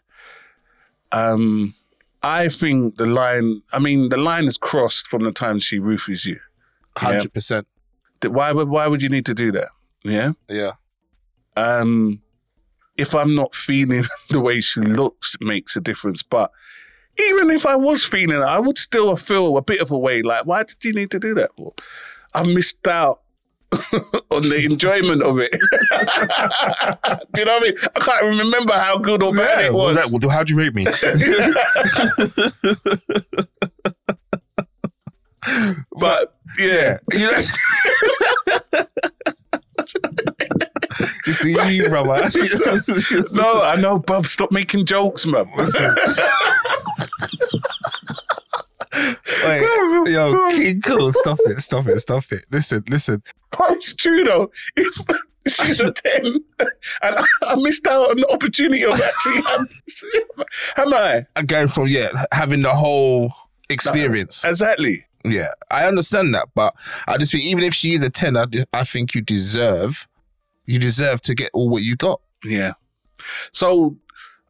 Um, 1.11 1.75
I 2.21 2.49
think 2.49 2.97
the 2.97 3.05
line. 3.05 3.61
I 3.71 3.79
mean, 3.79 4.09
the 4.09 4.17
line 4.17 4.45
is 4.45 4.57
crossed 4.57 5.07
from 5.07 5.23
the 5.23 5.31
time 5.31 5.59
she 5.59 5.79
roofies 5.79 6.25
you. 6.25 6.39
100%. 6.95 7.65
Why 8.25 8.51
would 8.51 8.69
Why 8.69 8.87
would 8.87 9.01
you 9.01 9.09
need 9.09 9.25
to 9.25 9.33
do 9.33 9.51
that? 9.51 9.69
Yeah. 10.03 10.33
Yeah. 10.49 10.71
Um, 11.55 12.21
if 12.97 13.13
I'm 13.15 13.35
not 13.35 13.55
feeling 13.55 14.03
the 14.29 14.39
way 14.39 14.61
she 14.61 14.81
looks, 14.81 15.35
it 15.35 15.45
makes 15.45 15.75
a 15.75 15.81
difference. 15.81 16.23
But 16.23 16.51
even 17.19 17.51
if 17.51 17.65
I 17.65 17.75
was 17.75 18.03
feeling 18.03 18.41
it, 18.41 18.43
I 18.43 18.59
would 18.59 18.77
still 18.77 19.15
feel 19.15 19.57
a 19.57 19.61
bit 19.61 19.81
of 19.81 19.91
a 19.91 19.97
way. 19.97 20.21
Like, 20.21 20.45
why 20.45 20.63
did 20.63 20.83
you 20.83 20.93
need 20.93 21.11
to 21.11 21.19
do 21.19 21.33
that? 21.35 21.51
Well, 21.57 21.75
I 22.33 22.43
missed 22.43 22.85
out 22.87 23.21
on 24.31 24.43
the 24.43 24.63
enjoyment 24.65 25.21
of 25.23 25.39
it. 25.39 25.51
do 27.33 27.41
you 27.41 27.45
know 27.45 27.57
what 27.57 27.63
I 27.63 27.65
mean? 27.65 27.73
I 27.95 27.99
can't 27.99 28.23
remember 28.39 28.73
how 28.73 28.97
good 28.97 29.21
or 29.23 29.33
bad 29.33 29.65
it 29.65 29.73
was. 29.73 29.97
how'd 30.31 30.49
you 30.49 30.57
rate 30.57 30.73
me? 30.73 30.85
but 35.99 36.35
yeah, 36.57 36.97
you 37.11 37.31
know. 37.31 37.37
you 41.25 41.33
see, 41.33 41.51
you, 41.73 41.89
brother. 41.89 42.09
no, 43.33 43.61
I 43.61 43.75
know, 43.79 43.99
Bob. 43.99 44.25
Stop 44.25 44.51
making 44.51 44.85
jokes, 44.85 45.25
man. 45.25 45.49
Wait, 49.45 49.61
yo, 50.07 50.49
King 50.51 50.81
Cool, 50.81 51.11
stop 51.13 51.39
it, 51.45 51.61
stop 51.61 51.87
it, 51.87 51.99
stop 51.99 52.23
it. 52.31 52.45
Listen, 52.51 52.83
listen. 52.89 53.23
But 53.51 53.71
it's 53.71 53.93
true 53.95 54.23
though. 54.23 54.51
If 54.75 54.99
she's 55.47 55.81
a 55.81 55.91
10 55.91 56.25
and 56.25 56.69
I, 57.01 57.25
I 57.41 57.55
missed 57.57 57.85
out 57.87 58.11
on 58.11 58.17
the 58.17 58.31
opportunity 58.31 58.83
of 58.85 58.93
actually 58.93 60.21
am 60.77 60.93
I? 60.93 61.25
I'm 61.35 61.45
going 61.45 61.67
from 61.67 61.87
yeah, 61.87 62.09
having 62.31 62.61
the 62.61 62.73
whole 62.73 63.33
experience. 63.69 64.45
Exactly. 64.45 65.05
Yeah, 65.25 65.49
I 65.71 65.85
understand 65.85 66.33
that, 66.35 66.49
but 66.53 66.73
I 67.07 67.17
just 67.17 67.31
think 67.31 67.45
even 67.45 67.63
if 67.63 67.73
she 67.73 67.93
is 67.93 68.03
a 68.03 68.09
ten, 68.09 68.35
I, 68.35 68.45
I 68.73 68.83
think 68.83 69.15
you 69.15 69.21
deserve, 69.21 70.05
you 70.65 70.79
deserve 70.79 71.21
to 71.21 71.35
get 71.35 71.49
all 71.53 71.69
what 71.69 71.83
you 71.83 71.95
got. 71.95 72.21
Yeah. 72.43 72.73
So 73.51 73.97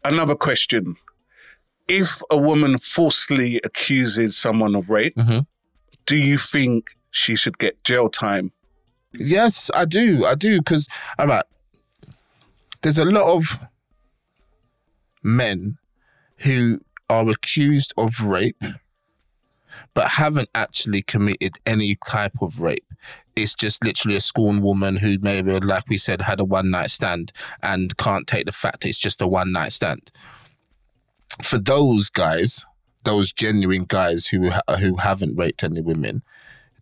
another 0.03 0.35
question. 0.35 0.95
If 1.87 2.21
a 2.31 2.37
woman 2.37 2.77
falsely 2.77 3.59
accuses 3.63 4.37
someone 4.37 4.75
of 4.75 4.89
rape, 4.89 5.15
Mhm. 5.15 5.45
do 6.05 6.15
you 6.15 6.37
think 6.37 6.91
she 7.11 7.35
should 7.35 7.57
get 7.57 7.83
jail 7.83 8.09
time? 8.09 8.51
Yes, 9.13 9.69
I 9.73 9.85
do, 9.85 10.25
I 10.25 10.35
do, 10.35 10.59
because 10.59 10.87
I'm 11.19 11.29
like, 11.29 11.45
there's 12.81 12.97
a 12.97 13.05
lot 13.05 13.27
of 13.35 13.59
men 15.21 15.77
who 16.37 16.79
are 17.09 17.29
accused 17.29 17.93
of 17.97 18.21
rape, 18.21 18.61
but 19.93 20.09
haven't 20.09 20.49
actually 20.55 21.01
committed 21.01 21.57
any 21.65 21.95
type 22.07 22.41
of 22.41 22.59
rape. 22.61 22.85
It's 23.35 23.55
just 23.55 23.83
literally 23.83 24.15
a 24.15 24.19
scorned 24.21 24.61
woman 24.63 24.97
who 24.97 25.17
maybe, 25.19 25.51
like 25.59 25.85
we 25.89 25.97
said, 25.97 26.21
had 26.21 26.39
a 26.39 26.43
one 26.45 26.69
night 26.69 26.89
stand 26.91 27.31
and 27.61 27.95
can't 27.97 28.27
take 28.27 28.45
the 28.45 28.51
fact 28.51 28.81
that 28.81 28.89
it's 28.89 28.99
just 28.99 29.21
a 29.21 29.27
one 29.27 29.51
night 29.51 29.71
stand. 29.71 30.11
For 31.43 31.57
those 31.57 32.09
guys, 32.09 32.63
those 33.03 33.33
genuine 33.33 33.85
guys 33.87 34.27
who 34.27 34.51
ha- 34.51 34.75
who 34.79 34.97
haven't 34.97 35.35
raped 35.35 35.63
any 35.63 35.81
women, 35.81 36.21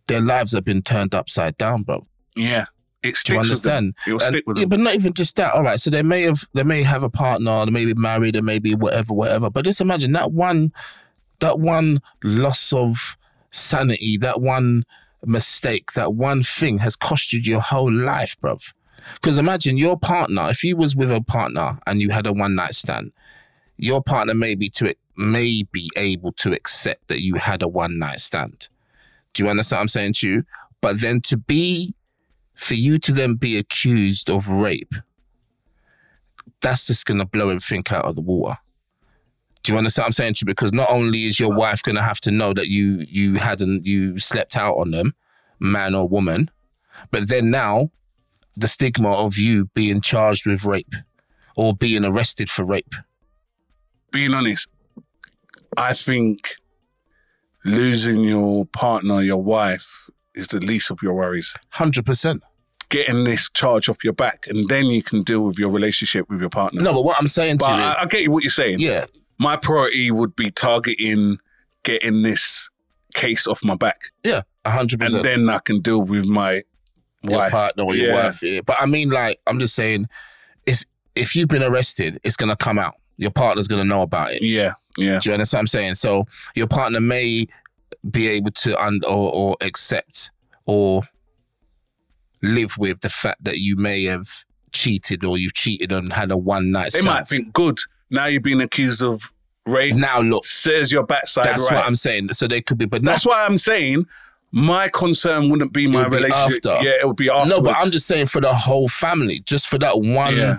their 0.08 0.20
lives 0.20 0.52
have 0.52 0.64
been 0.64 0.82
turned 0.82 1.14
upside 1.14 1.56
down, 1.56 1.82
bro. 1.84 2.04
Yeah. 2.36 2.66
It 3.02 3.16
sticks 3.16 3.24
Do 3.24 3.32
you 3.32 3.38
understand? 3.40 3.86
With 3.86 4.04
them. 4.04 4.14
It'll 4.14 4.26
And- 4.26 4.34
stick 4.34 4.46
with 4.46 4.58
yeah, 4.58 4.64
but 4.66 4.78
not 4.80 4.94
even 4.94 5.12
just 5.14 5.34
that. 5.36 5.54
All 5.54 5.62
right, 5.62 5.80
so 5.80 5.90
they 5.90 6.02
may 6.02 6.22
have 6.22 6.46
they 6.54 6.62
may 6.62 6.82
have 6.82 7.02
a 7.02 7.10
partner, 7.10 7.64
they 7.64 7.70
may 7.72 7.84
be 7.86 7.94
married, 7.94 8.34
they 8.34 8.40
may 8.42 8.58
be 8.58 8.74
whatever, 8.74 9.14
whatever. 9.14 9.50
But 9.50 9.64
just 9.64 9.80
imagine 9.80 10.12
that 10.12 10.32
one, 10.32 10.72
that 11.42 11.58
one 11.58 11.98
loss 12.22 12.72
of 12.72 13.18
sanity, 13.50 14.16
that 14.16 14.40
one 14.40 14.84
mistake, 15.26 15.92
that 15.92 16.14
one 16.14 16.42
thing 16.42 16.78
has 16.78 16.96
cost 16.96 17.32
you 17.32 17.40
your 17.40 17.60
whole 17.60 17.92
life, 17.92 18.36
bruv. 18.40 18.72
Because 19.14 19.38
imagine 19.38 19.76
your 19.76 19.98
partner, 19.98 20.48
if 20.48 20.62
you 20.62 20.76
was 20.76 20.94
with 20.94 21.10
a 21.10 21.20
partner 21.20 21.78
and 21.86 22.00
you 22.00 22.10
had 22.10 22.26
a 22.26 22.32
one 22.32 22.54
night 22.54 22.74
stand, 22.74 23.12
your 23.76 24.00
partner 24.00 24.34
may 24.34 24.54
be 24.54 24.70
to 24.70 24.94
may 25.16 25.64
be 25.72 25.90
able 25.96 26.32
to 26.32 26.52
accept 26.52 27.08
that 27.08 27.20
you 27.20 27.34
had 27.34 27.62
a 27.62 27.68
one 27.68 27.98
night 27.98 28.20
stand. 28.20 28.68
Do 29.34 29.42
you 29.42 29.50
understand 29.50 29.78
what 29.78 29.82
I'm 29.82 29.88
saying 29.88 30.12
to 30.14 30.28
you? 30.28 30.44
But 30.80 31.00
then 31.00 31.20
to 31.22 31.36
be 31.36 31.94
for 32.54 32.74
you 32.74 32.98
to 33.00 33.12
then 33.12 33.34
be 33.34 33.58
accused 33.58 34.30
of 34.30 34.48
rape, 34.48 34.94
that's 36.60 36.86
just 36.86 37.04
gonna 37.04 37.26
blow 37.26 37.48
everything 37.48 37.82
out 37.90 38.04
of 38.04 38.14
the 38.14 38.22
water. 38.22 38.58
Do 39.62 39.72
you 39.72 39.78
understand 39.78 40.04
what 40.04 40.06
I'm 40.06 40.12
saying 40.12 40.34
to 40.34 40.38
you? 40.42 40.46
Because 40.46 40.72
not 40.72 40.90
only 40.90 41.24
is 41.24 41.38
your 41.38 41.52
wife 41.52 41.82
gonna 41.82 42.02
have 42.02 42.20
to 42.22 42.30
know 42.30 42.52
that 42.52 42.68
you 42.68 43.04
you 43.08 43.36
hadn't 43.36 43.86
you 43.86 44.18
slept 44.18 44.56
out 44.56 44.74
on 44.74 44.90
them, 44.90 45.14
man 45.60 45.94
or 45.94 46.08
woman, 46.08 46.50
but 47.10 47.28
then 47.28 47.50
now 47.50 47.90
the 48.56 48.68
stigma 48.68 49.12
of 49.12 49.38
you 49.38 49.66
being 49.66 50.00
charged 50.00 50.46
with 50.46 50.64
rape 50.64 50.94
or 51.56 51.74
being 51.74 52.04
arrested 52.04 52.50
for 52.50 52.64
rape. 52.64 52.94
Being 54.10 54.34
honest, 54.34 54.68
I 55.76 55.94
think 55.94 56.56
losing 57.64 58.20
your 58.20 58.66
partner, 58.66 59.22
your 59.22 59.42
wife, 59.42 60.10
is 60.34 60.48
the 60.48 60.60
least 60.60 60.90
of 60.90 60.98
your 61.02 61.14
worries. 61.14 61.54
Hundred 61.70 62.04
percent. 62.04 62.42
Getting 62.88 63.24
this 63.24 63.48
charge 63.48 63.88
off 63.88 64.04
your 64.04 64.12
back, 64.12 64.46
and 64.48 64.68
then 64.68 64.86
you 64.86 65.02
can 65.02 65.22
deal 65.22 65.40
with 65.40 65.58
your 65.58 65.70
relationship 65.70 66.28
with 66.28 66.40
your 66.40 66.50
partner. 66.50 66.82
No, 66.82 66.92
but 66.92 67.04
what 67.04 67.16
I'm 67.18 67.28
saying 67.28 67.58
to 67.58 67.64
you 67.66 67.72
I, 67.72 67.90
is, 67.90 67.96
I 68.00 68.04
get 68.06 68.28
what 68.28 68.42
you're 68.42 68.50
saying. 68.50 68.80
yeah, 68.80 69.06
My 69.42 69.56
priority 69.56 70.10
would 70.10 70.36
be 70.36 70.50
targeting 70.50 71.38
getting 71.82 72.22
this 72.22 72.68
case 73.14 73.46
off 73.46 73.60
my 73.64 73.74
back, 73.74 74.00
yeah, 74.24 74.42
hundred 74.66 75.00
and 75.00 75.00
percent. 75.00 75.26
And 75.26 75.48
then 75.48 75.54
I 75.54 75.58
can 75.58 75.80
deal 75.80 76.00
with 76.02 76.26
my 76.26 76.62
Your 77.22 77.38
wife. 77.38 77.50
partner 77.52 77.82
or 77.84 77.94
your 77.96 78.14
wife. 78.14 78.42
Yeah. 78.42 78.60
But 78.64 78.76
I 78.80 78.86
mean, 78.86 79.10
like, 79.10 79.40
I'm 79.46 79.58
just 79.58 79.74
saying, 79.74 80.06
it's 80.66 80.86
if 81.14 81.34
you've 81.36 81.48
been 81.48 81.62
arrested, 81.62 82.20
it's 82.24 82.36
gonna 82.36 82.56
come 82.56 82.78
out. 82.78 82.94
Your 83.16 83.30
partner's 83.32 83.68
gonna 83.68 83.84
know 83.84 84.02
about 84.02 84.32
it. 84.32 84.42
Yeah, 84.42 84.72
yeah, 84.96 85.18
Do 85.20 85.30
you 85.30 85.34
understand 85.34 85.58
what 85.58 85.62
I'm 85.62 85.66
saying? 85.66 85.94
So 85.94 86.26
your 86.54 86.66
partner 86.68 87.00
may 87.00 87.46
be 88.10 88.28
able 88.28 88.50
to 88.52 88.80
un- 88.82 89.00
or, 89.06 89.32
or 89.32 89.56
accept 89.60 90.30
or 90.66 91.02
live 92.42 92.76
with 92.78 93.00
the 93.00 93.08
fact 93.08 93.44
that 93.44 93.58
you 93.58 93.76
may 93.76 94.04
have 94.04 94.28
cheated 94.72 95.24
or 95.24 95.38
you've 95.38 95.54
cheated 95.54 95.92
and 95.92 96.12
had 96.12 96.30
a 96.30 96.36
one 96.36 96.70
night 96.72 96.84
they 96.92 97.00
stand. 97.00 97.06
might 97.06 97.28
think, 97.28 97.52
good. 97.52 97.78
Now 98.10 98.26
you've 98.26 98.42
been 98.42 98.60
accused 98.60 99.02
of 99.02 99.31
rape. 99.66 99.94
now 99.94 100.20
look, 100.20 100.44
Says 100.44 100.90
your 100.92 101.04
backside 101.04 101.44
that's 101.44 101.62
right. 101.70 101.76
what 101.76 101.86
I'm 101.86 101.94
saying. 101.94 102.32
So 102.32 102.46
they 102.48 102.60
could 102.60 102.78
be, 102.78 102.84
but 102.86 103.02
not 103.02 103.12
That's 103.12 103.26
why 103.26 103.44
I'm 103.44 103.56
saying 103.58 104.06
my 104.50 104.88
concern 104.92 105.48
wouldn't 105.50 105.72
be 105.72 105.86
my 105.86 106.04
be 106.08 106.16
relationship. 106.16 106.66
after. 106.66 106.84
Yeah, 106.84 106.94
it 107.00 107.06
would 107.06 107.16
be 107.16 107.30
after. 107.30 107.48
No, 107.48 107.60
but 107.60 107.74
I'm 107.78 107.90
just 107.90 108.06
saying 108.06 108.26
for 108.26 108.40
the 108.40 108.52
whole 108.52 108.88
family, 108.88 109.40
just 109.46 109.68
for 109.68 109.78
that 109.78 109.98
one 110.00 110.36
Yeah. 110.36 110.56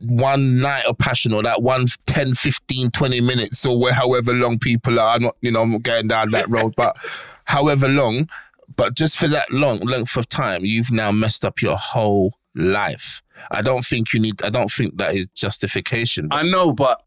one 0.00 0.60
night 0.60 0.84
of 0.86 0.96
passion 0.98 1.32
or 1.32 1.42
that 1.42 1.62
one 1.62 1.86
10, 2.06 2.34
15, 2.34 2.90
20 2.90 3.20
minutes 3.20 3.64
or 3.66 3.78
where, 3.78 3.92
however 3.92 4.32
long 4.32 4.58
people 4.58 4.98
are. 4.98 5.14
I'm 5.16 5.22
not, 5.22 5.36
you 5.42 5.50
know, 5.50 5.62
I'm 5.62 5.70
not 5.72 5.82
going 5.82 6.08
down 6.08 6.30
that 6.30 6.48
road, 6.48 6.72
but 6.76 6.96
however 7.44 7.86
long, 7.88 8.28
but 8.76 8.96
just 8.96 9.18
for 9.18 9.28
that 9.28 9.50
long 9.52 9.78
length 9.80 10.16
of 10.16 10.28
time, 10.28 10.64
you've 10.64 10.90
now 10.90 11.12
messed 11.12 11.44
up 11.44 11.60
your 11.60 11.76
whole 11.76 12.34
life. 12.54 13.22
I 13.50 13.62
don't 13.62 13.84
think 13.84 14.12
you 14.12 14.20
need, 14.20 14.42
I 14.42 14.48
don't 14.50 14.70
think 14.72 14.96
that 14.96 15.14
is 15.14 15.28
justification. 15.28 16.28
I 16.30 16.42
know, 16.44 16.72
but 16.72 17.02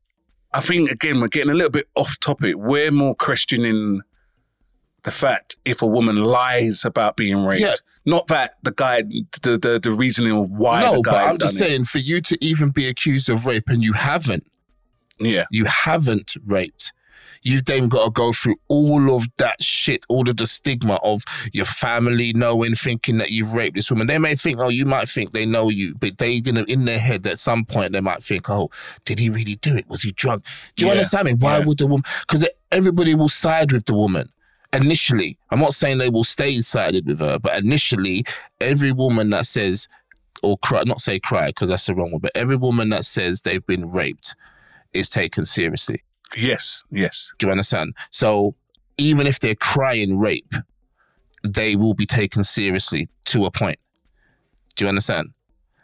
I 0.54 0.62
think 0.62 0.90
again 0.92 1.20
we're 1.22 1.28
getting 1.30 1.50
a 1.52 1.54
little 1.56 1.70
bit 1.72 1.88
off 1.96 2.20
topic. 2.20 2.56
We're 2.58 2.92
more 2.92 3.16
questioning 3.16 4.02
the 5.04 5.12
fact 5.12 5.58
if 5.66 5.82
a 5.82 5.88
woman 5.88 6.16
lies 6.24 6.86
about 6.86 7.18
being 7.18 7.44
raped, 7.46 7.62
Yeah. 7.62 7.76
not 8.06 8.28
that 8.28 8.56
the 8.64 8.72
guy, 8.72 9.02
the 9.02 9.58
the, 9.62 9.80
the 9.82 9.92
reasoning 9.92 10.32
of 10.32 10.50
why 10.50 10.82
no, 10.82 10.96
the 10.98 11.02
but. 11.04 11.16
I'm 11.28 11.38
just 11.38 11.56
it. 11.56 11.58
saying 11.60 11.84
for 11.86 12.00
you 12.00 12.22
to 12.22 12.38
even 12.44 12.70
be 12.70 12.88
accused 12.88 13.30
of 13.30 13.46
rape 13.46 13.66
and 13.68 13.84
you 13.84 13.94
haven't, 13.94 14.46
Yeah, 15.20 15.46
you 15.52 15.66
haven't 15.66 16.36
raped. 16.46 16.94
You've 17.44 17.66
then 17.66 17.88
got 17.90 18.06
to 18.06 18.12
go 18.12 18.32
through 18.32 18.56
all 18.68 19.16
of 19.16 19.28
that 19.38 19.62
shit, 19.62 20.06
all 20.10 20.30
of 20.30 20.38
the 20.38 20.48
stigma 20.48 21.00
of 21.04 21.24
your 21.52 21.66
family 21.66 22.34
knowing, 22.34 22.76
thinking 22.76 23.18
that 23.18 23.32
you've 23.32 23.54
raped 23.54 23.76
this 23.76 23.92
woman. 23.92 24.08
They 24.08 24.18
may 24.18 24.36
think, 24.36 24.60
oh, 24.60 24.70
you 24.70 24.86
might 24.86 25.08
think 25.08 25.32
they 25.32 25.46
know 25.46 25.70
you, 25.70 25.96
but 25.96 26.18
they 26.18 26.42
gonna 26.42 26.64
in 26.68 26.86
their 26.86 27.00
head 27.00 27.26
at 27.28 27.40
some 27.40 27.66
point 27.66 27.92
they 27.94 28.02
might 28.02 28.24
think, 28.24 28.50
oh, 28.50 28.70
did 29.06 29.20
he 29.20 29.30
really 29.30 29.56
do 29.56 29.76
it? 29.76 29.88
Was 29.90 30.04
he 30.04 30.12
drunk? 30.12 30.46
Do 30.76 30.86
you 30.86 30.88
Yeah, 30.88 30.94
understand 30.98 31.26
me? 31.26 31.34
Why 31.34 31.60
yeah. 31.60 31.66
would 31.66 31.78
the 31.78 31.88
woman? 31.88 32.04
Because 32.22 32.48
everybody 32.72 33.14
will 33.16 33.30
side 33.30 33.72
with 33.72 33.86
the 33.86 33.94
woman 33.94 34.30
initially. 34.74 35.38
I'm 35.52 35.60
not 35.60 35.74
saying 35.74 36.00
they 36.00 36.10
will 36.10 36.24
stay 36.24 36.60
sided 36.62 37.06
with 37.06 37.20
her, 37.20 37.40
but 37.40 37.58
initially, 37.58 38.26
every 38.60 38.92
woman 38.92 39.30
that 39.32 39.46
says 39.46 39.88
or 40.42 40.58
cry, 40.58 40.84
not 40.86 41.00
say 41.00 41.20
cry 41.20 41.48
because 41.48 41.70
that's 41.70 41.86
the 41.86 41.96
wrong 41.96 42.12
word, 42.12 42.22
but 42.22 42.32
every 42.36 42.58
woman 42.58 42.90
that 42.90 43.06
says 43.06 43.42
they've 43.42 43.66
been 43.66 43.90
raped 43.92 44.36
is 44.94 45.10
taken 45.10 45.46
seriously. 45.46 46.02
Yes, 46.36 46.84
yes. 46.92 47.32
Do 47.40 47.48
you 47.48 47.52
understand? 47.52 47.96
So 48.10 48.56
even 48.98 49.28
if 49.28 49.40
they're 49.40 49.56
crying 49.56 50.20
rape, 50.20 50.54
they 51.44 51.76
will 51.76 51.94
be 51.94 52.06
taken 52.06 52.44
seriously 52.44 53.10
to 53.26 53.46
a 53.46 53.52
point. 53.52 53.80
Do 54.76 54.86
you 54.86 54.90
understand? 54.90 55.32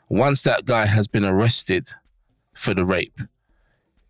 Once 0.08 0.42
that 0.44 0.66
guy 0.66 0.86
has 0.86 1.08
been 1.08 1.26
arrested 1.26 1.90
for 2.54 2.74
the 2.74 2.86
rape, 2.86 3.20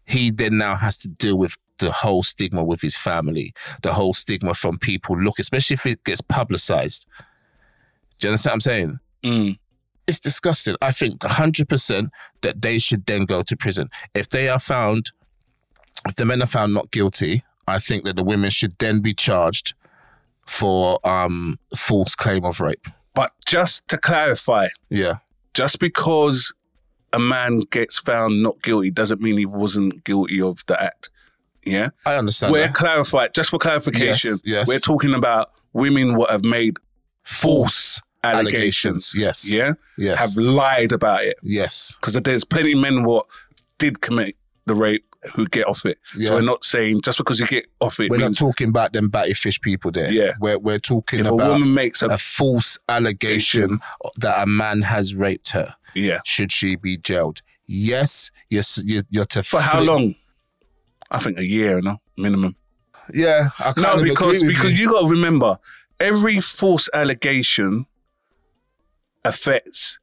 he 0.06 0.32
then 0.32 0.58
now 0.58 0.76
has 0.76 0.98
to 0.98 1.08
deal 1.08 1.38
with 1.38 1.58
the 1.80 1.92
whole 1.92 2.24
stigma 2.24 2.64
with 2.64 2.82
his 2.82 2.98
family, 2.98 3.54
the 3.84 3.94
whole 3.94 4.14
stigma 4.14 4.54
from 4.54 4.78
people 4.78 5.18
look, 5.20 5.40
especially 5.40 5.76
if 5.76 5.86
it 5.86 6.04
gets 6.04 6.22
publicized. 6.22 7.06
Do 8.20 8.28
you 8.28 8.32
understand 8.32 8.52
what 8.52 8.56
I'm 8.56 8.60
saying? 8.62 9.00
Mm. 9.24 9.60
it's 10.08 10.20
disgusting. 10.20 10.76
I 10.82 10.92
think 10.92 11.20
100% 11.20 12.10
that 12.42 12.62
they 12.62 12.80
should 12.80 13.06
then 13.06 13.26
go 13.26 13.42
to 13.44 13.58
prison. 13.58 13.90
If 14.14 14.30
they 14.30 14.48
are 14.48 14.60
found, 14.60 15.12
if 16.08 16.16
the 16.16 16.26
men 16.26 16.42
are 16.42 16.46
found 16.48 16.74
not 16.74 16.92
guilty, 16.92 17.44
I 17.68 17.80
think 17.80 18.04
that 18.06 18.16
the 18.16 18.24
women 18.24 18.50
should 18.50 18.78
then 18.80 19.02
be 19.02 19.14
charged 19.14 19.74
for 20.46 21.00
um 21.08 21.60
false 21.76 22.16
claim 22.16 22.44
of 22.46 22.60
rape. 22.60 22.88
But 23.14 23.32
just 23.46 23.88
to 23.90 23.98
clarify, 23.98 24.70
Yeah. 24.90 25.16
just 25.54 25.80
because 25.80 26.54
a 27.12 27.20
man 27.20 27.62
gets 27.72 27.98
found 28.00 28.42
not 28.44 28.62
guilty 28.62 28.92
doesn't 28.92 29.20
mean 29.22 29.38
he 29.38 29.46
wasn't 29.46 30.04
guilty 30.04 30.42
of 30.42 30.64
the 30.68 30.82
act. 30.82 31.10
Yeah, 31.66 31.90
I 32.06 32.16
understand. 32.16 32.54
we're 32.54 32.68
that. 32.68 32.74
clarified. 32.76 33.34
Just 33.34 33.50
for 33.50 33.60
clarification, 33.60 34.32
Yes, 34.32 34.42
yes. 34.46 34.68
we're 34.68 34.80
talking 34.80 35.14
about 35.14 35.52
women 35.74 36.16
what 36.16 36.30
have 36.30 36.44
made 36.46 36.78
false 37.24 38.00
allegations. 38.24 39.14
Yes. 39.16 39.52
Yeah, 39.54 39.74
Yes. 39.98 40.20
have 40.20 40.36
lied 40.44 40.92
about 40.92 41.24
it 41.24 41.38
yes. 41.44 41.96
because 42.00 42.14
there's 42.24 42.44
plenty 42.44 42.74
of 42.74 42.80
men 42.80 43.04
what 43.04 43.26
did 43.78 44.02
commit 44.02 44.36
the 44.66 44.74
rape 44.76 45.06
who 45.36 45.48
get 45.48 45.68
off 45.68 45.86
it. 45.86 45.98
Yeah. 46.16 46.30
So 46.30 46.36
we're 46.36 46.42
not 46.42 46.64
saying 46.64 47.02
just 47.02 47.18
because 47.18 47.40
you 47.40 47.48
get 47.48 47.68
off 47.80 48.00
it 48.00 48.10
We're 48.10 48.18
not 48.18 48.36
talking 48.36 48.70
about 48.70 48.94
them 48.94 49.10
batty 49.10 49.34
fish 49.34 49.60
people 49.60 49.92
there. 49.92 50.12
Yeah. 50.12 50.34
We're, 50.40 50.58
we're 50.60 50.80
talking 50.80 51.20
if 51.20 51.28
a 51.28 51.36
woman 51.36 51.74
makes 51.74 52.02
a, 52.02 52.08
a 52.10 52.18
false 52.18 52.78
allegation 52.88 53.80
that 54.18 54.42
a 54.42 54.46
man 54.46 54.82
has 54.84 55.14
raped 55.16 55.52
her. 55.52 55.76
yeah 55.94 56.20
Should 56.26 56.52
she 56.52 56.76
be 56.76 56.98
jailed? 56.98 57.42
Yes, 57.68 58.32
you're, 58.50 58.64
you're, 58.84 59.04
you're 59.10 59.26
to 59.26 59.44
for 59.44 59.60
how 59.62 59.82
long? 59.82 60.16
I 61.12 61.20
think 61.20 61.38
a 61.38 61.46
year, 61.46 61.82
no 61.82 61.98
minimum. 62.18 62.56
Yeah, 63.14 63.50
I 63.60 63.74
No, 63.78 64.04
because 64.04 64.44
because 64.44 64.78
you. 64.80 64.86
you 64.86 64.92
got 64.92 65.02
to 65.02 65.08
remember, 65.08 65.58
every 66.00 66.40
false 66.40 66.90
allegation 66.94 67.86
affects 69.26 70.00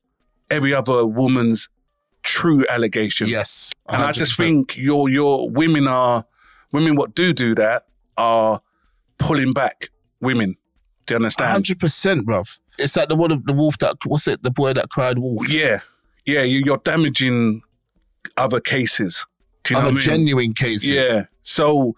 every 0.51 0.75
other 0.75 1.07
woman's 1.07 1.69
true 2.27 2.65
allegation. 2.69 3.29
yes, 3.29 3.73
and 3.89 4.03
I 4.03 4.13
just 4.13 4.37
think 4.37 4.77
your 4.77 5.09
your 5.09 5.49
women 5.49 5.87
are 5.89 6.25
women. 6.73 6.97
What 6.97 7.15
do 7.15 7.33
do 7.33 7.55
that 7.55 7.85
are 8.17 8.61
pulling 9.19 9.53
back 9.53 9.89
women. 10.21 10.57
Do 11.07 11.15
you 11.15 11.17
understand? 11.17 11.53
hundred 11.53 11.79
percent, 11.81 12.27
bruv. 12.27 12.59
It's 12.79 12.97
like 12.97 13.09
the 13.09 13.17
one 13.17 13.31
of 13.31 13.45
the 13.47 13.53
wolf 13.53 13.79
that 13.79 13.97
what's 14.05 14.29
it? 14.29 14.43
The 14.43 14.51
boy 14.51 14.73
that 14.75 14.91
cried 14.91 15.19
wolf. 15.19 15.49
Yeah, 15.51 15.79
yeah. 16.27 16.43
You, 16.43 16.63
you're 16.65 16.79
damaging 16.79 17.63
other 18.37 18.61
cases. 18.61 19.25
Do 19.65 19.75
you 19.75 19.81
know 19.81 19.87
Other 19.87 19.95
what 19.95 20.09
I 20.09 20.11
mean? 20.11 20.19
genuine 20.19 20.53
cases. 20.55 20.91
Yeah. 20.91 21.27
So 21.43 21.95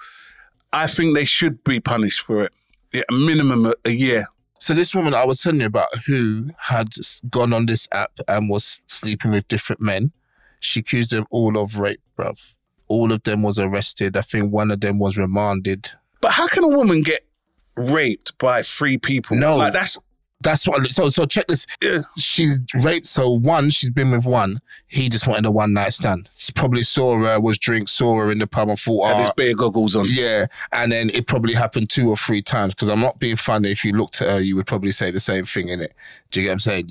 I 0.73 0.87
think 0.87 1.15
they 1.15 1.25
should 1.25 1.65
be 1.65 1.81
punished 1.81 2.21
for 2.21 2.45
it. 2.45 2.53
Yeah, 2.93 3.03
a 3.11 3.13
minimum 3.13 3.67
a, 3.67 3.75
a 3.85 3.91
year. 3.91 4.27
So 4.61 4.75
this 4.75 4.95
woman 4.95 5.15
I 5.15 5.25
was 5.25 5.41
telling 5.41 5.61
you 5.61 5.67
about, 5.67 5.87
who 6.07 6.49
had 6.63 6.89
gone 7.31 7.53
on 7.53 7.67
this 7.67 7.87
app 7.93 8.13
and 8.27 8.49
was 8.49 8.81
sleeping 8.87 9.31
with 9.31 9.47
different 9.47 9.81
men, 9.81 10.13
she 10.61 10.81
accused 10.81 11.11
them 11.11 11.27
all 11.31 11.59
of 11.59 11.79
rape, 11.79 12.01
bruv. 12.17 12.55
All 12.89 13.13
of 13.13 13.23
them 13.25 13.43
was 13.43 13.59
arrested. 13.59 14.17
I 14.17 14.23
think 14.23 14.53
one 14.53 14.71
of 14.71 14.81
them 14.81 14.99
was 14.99 15.19
remanded. 15.19 15.91
But 16.21 16.33
how 16.33 16.49
can 16.49 16.65
a 16.65 16.69
woman 16.69 17.03
get 17.03 17.27
raped 17.77 18.37
by 18.39 18.63
three 18.63 18.97
people? 18.99 19.37
No. 19.37 19.57
like 19.57 19.73
that's 19.73 19.99
That's 20.41 20.67
what. 20.67 20.91
So 20.91 21.09
so 21.11 21.27
check 21.27 21.47
this. 21.49 21.67
yeah. 21.83 22.01
She's 22.17 22.61
raped. 22.83 23.07
So 23.07 23.29
one, 23.31 23.71
she's 23.71 23.91
been 23.91 24.11
with 24.11 24.25
one. 24.25 24.59
He 24.87 25.09
just 25.09 25.27
wanted 25.27 25.45
a 25.47 25.51
one 25.51 25.73
night 25.75 25.93
stand. 25.93 26.31
She 26.35 26.53
probably 26.53 26.83
saw 26.83 27.19
her, 27.19 27.41
was 27.41 27.59
drink, 27.59 27.89
saw 27.89 28.17
her 28.17 28.31
in 28.33 28.39
the 28.39 28.47
pub 28.47 28.69
and 28.69 28.79
thought, 28.79 29.03
oh, 29.05 29.19
his 29.19 29.31
bear 29.37 29.55
goggles 29.55 29.95
on. 29.95 30.07
Yeah, 30.09 30.47
and 30.73 30.91
then 30.93 31.11
it 31.11 31.27
probably 31.27 31.55
happened 31.55 31.91
two 31.91 32.09
or 32.09 32.17
three 32.17 32.41
times 32.41 32.75
because 32.75 32.89
I'm 32.89 33.01
not 33.01 33.19
being 33.19 33.37
funny. 33.37 33.71
If 33.71 33.85
you 33.85 33.93
looked 33.93 34.23
at 34.23 34.31
her, 34.31 34.41
you 34.41 34.57
would 34.57 34.67
probably 34.67 34.93
say 34.93 35.11
the 35.11 35.21
same 35.21 35.45
thing 35.45 35.69
in 35.69 35.81
it. 35.83 35.93
Do 36.31 36.41
you 36.41 36.47
get 36.47 36.51
what 36.51 36.55
I'm 36.55 36.59
saying? 36.61 36.91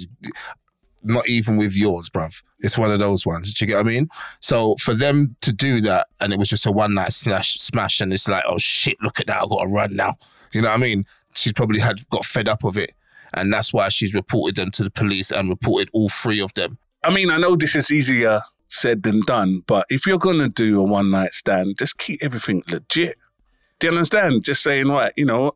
Not 1.03 1.27
even 1.29 1.57
with 1.57 1.75
yours, 1.75 2.09
bruv. 2.09 2.43
It's 2.59 2.77
one 2.77 2.91
of 2.91 2.99
those 2.99 3.25
ones. 3.25 3.53
Do 3.53 3.63
you 3.63 3.67
get 3.67 3.77
what 3.77 3.85
I 3.85 3.89
mean? 3.89 4.09
So 4.39 4.75
for 4.77 4.93
them 4.93 5.29
to 5.41 5.53
do 5.53 5.81
that, 5.81 6.07
and 6.19 6.33
it 6.33 6.39
was 6.39 6.49
just 6.49 6.65
a 6.65 6.71
one 6.71 6.93
night 6.93 7.13
slash 7.13 7.55
smash, 7.55 8.01
and 8.01 8.11
it's 8.11 8.27
like, 8.27 8.43
oh 8.47 8.57
shit, 8.57 8.97
look 9.01 9.19
at 9.19 9.27
that, 9.27 9.43
I 9.43 9.47
got 9.47 9.63
to 9.63 9.69
run 9.69 9.95
now. 9.95 10.15
You 10.53 10.61
know 10.61 10.69
what 10.69 10.75
I 10.75 10.81
mean? 10.81 11.05
She's 11.35 11.53
probably 11.53 11.79
had 11.79 12.07
got 12.09 12.25
fed 12.25 12.47
up 12.47 12.63
of 12.63 12.77
it, 12.77 12.93
and 13.33 13.53
that's 13.53 13.73
why 13.73 13.89
she's 13.89 14.15
reported 14.15 14.55
them 14.55 14.71
to 14.71 14.83
the 14.83 14.89
police 14.89 15.31
and 15.31 15.49
reported 15.49 15.89
all 15.93 16.09
three 16.09 16.41
of 16.41 16.53
them. 16.55 16.79
I 17.03 17.13
mean, 17.13 17.29
I 17.29 17.37
know 17.37 17.55
this 17.55 17.75
is 17.75 17.91
easier 17.91 18.41
said 18.69 19.03
than 19.03 19.21
done, 19.25 19.63
but 19.65 19.85
if 19.89 20.05
you're 20.05 20.17
gonna 20.17 20.49
do 20.49 20.79
a 20.79 20.83
one 20.83 21.11
night 21.11 21.31
stand, 21.31 21.77
just 21.77 21.97
keep 21.97 22.19
everything 22.23 22.63
legit. 22.67 23.17
Do 23.79 23.87
you 23.87 23.93
understand? 23.93 24.43
Just 24.43 24.63
saying, 24.63 24.87
right, 24.87 25.13
you 25.15 25.25
know, 25.25 25.53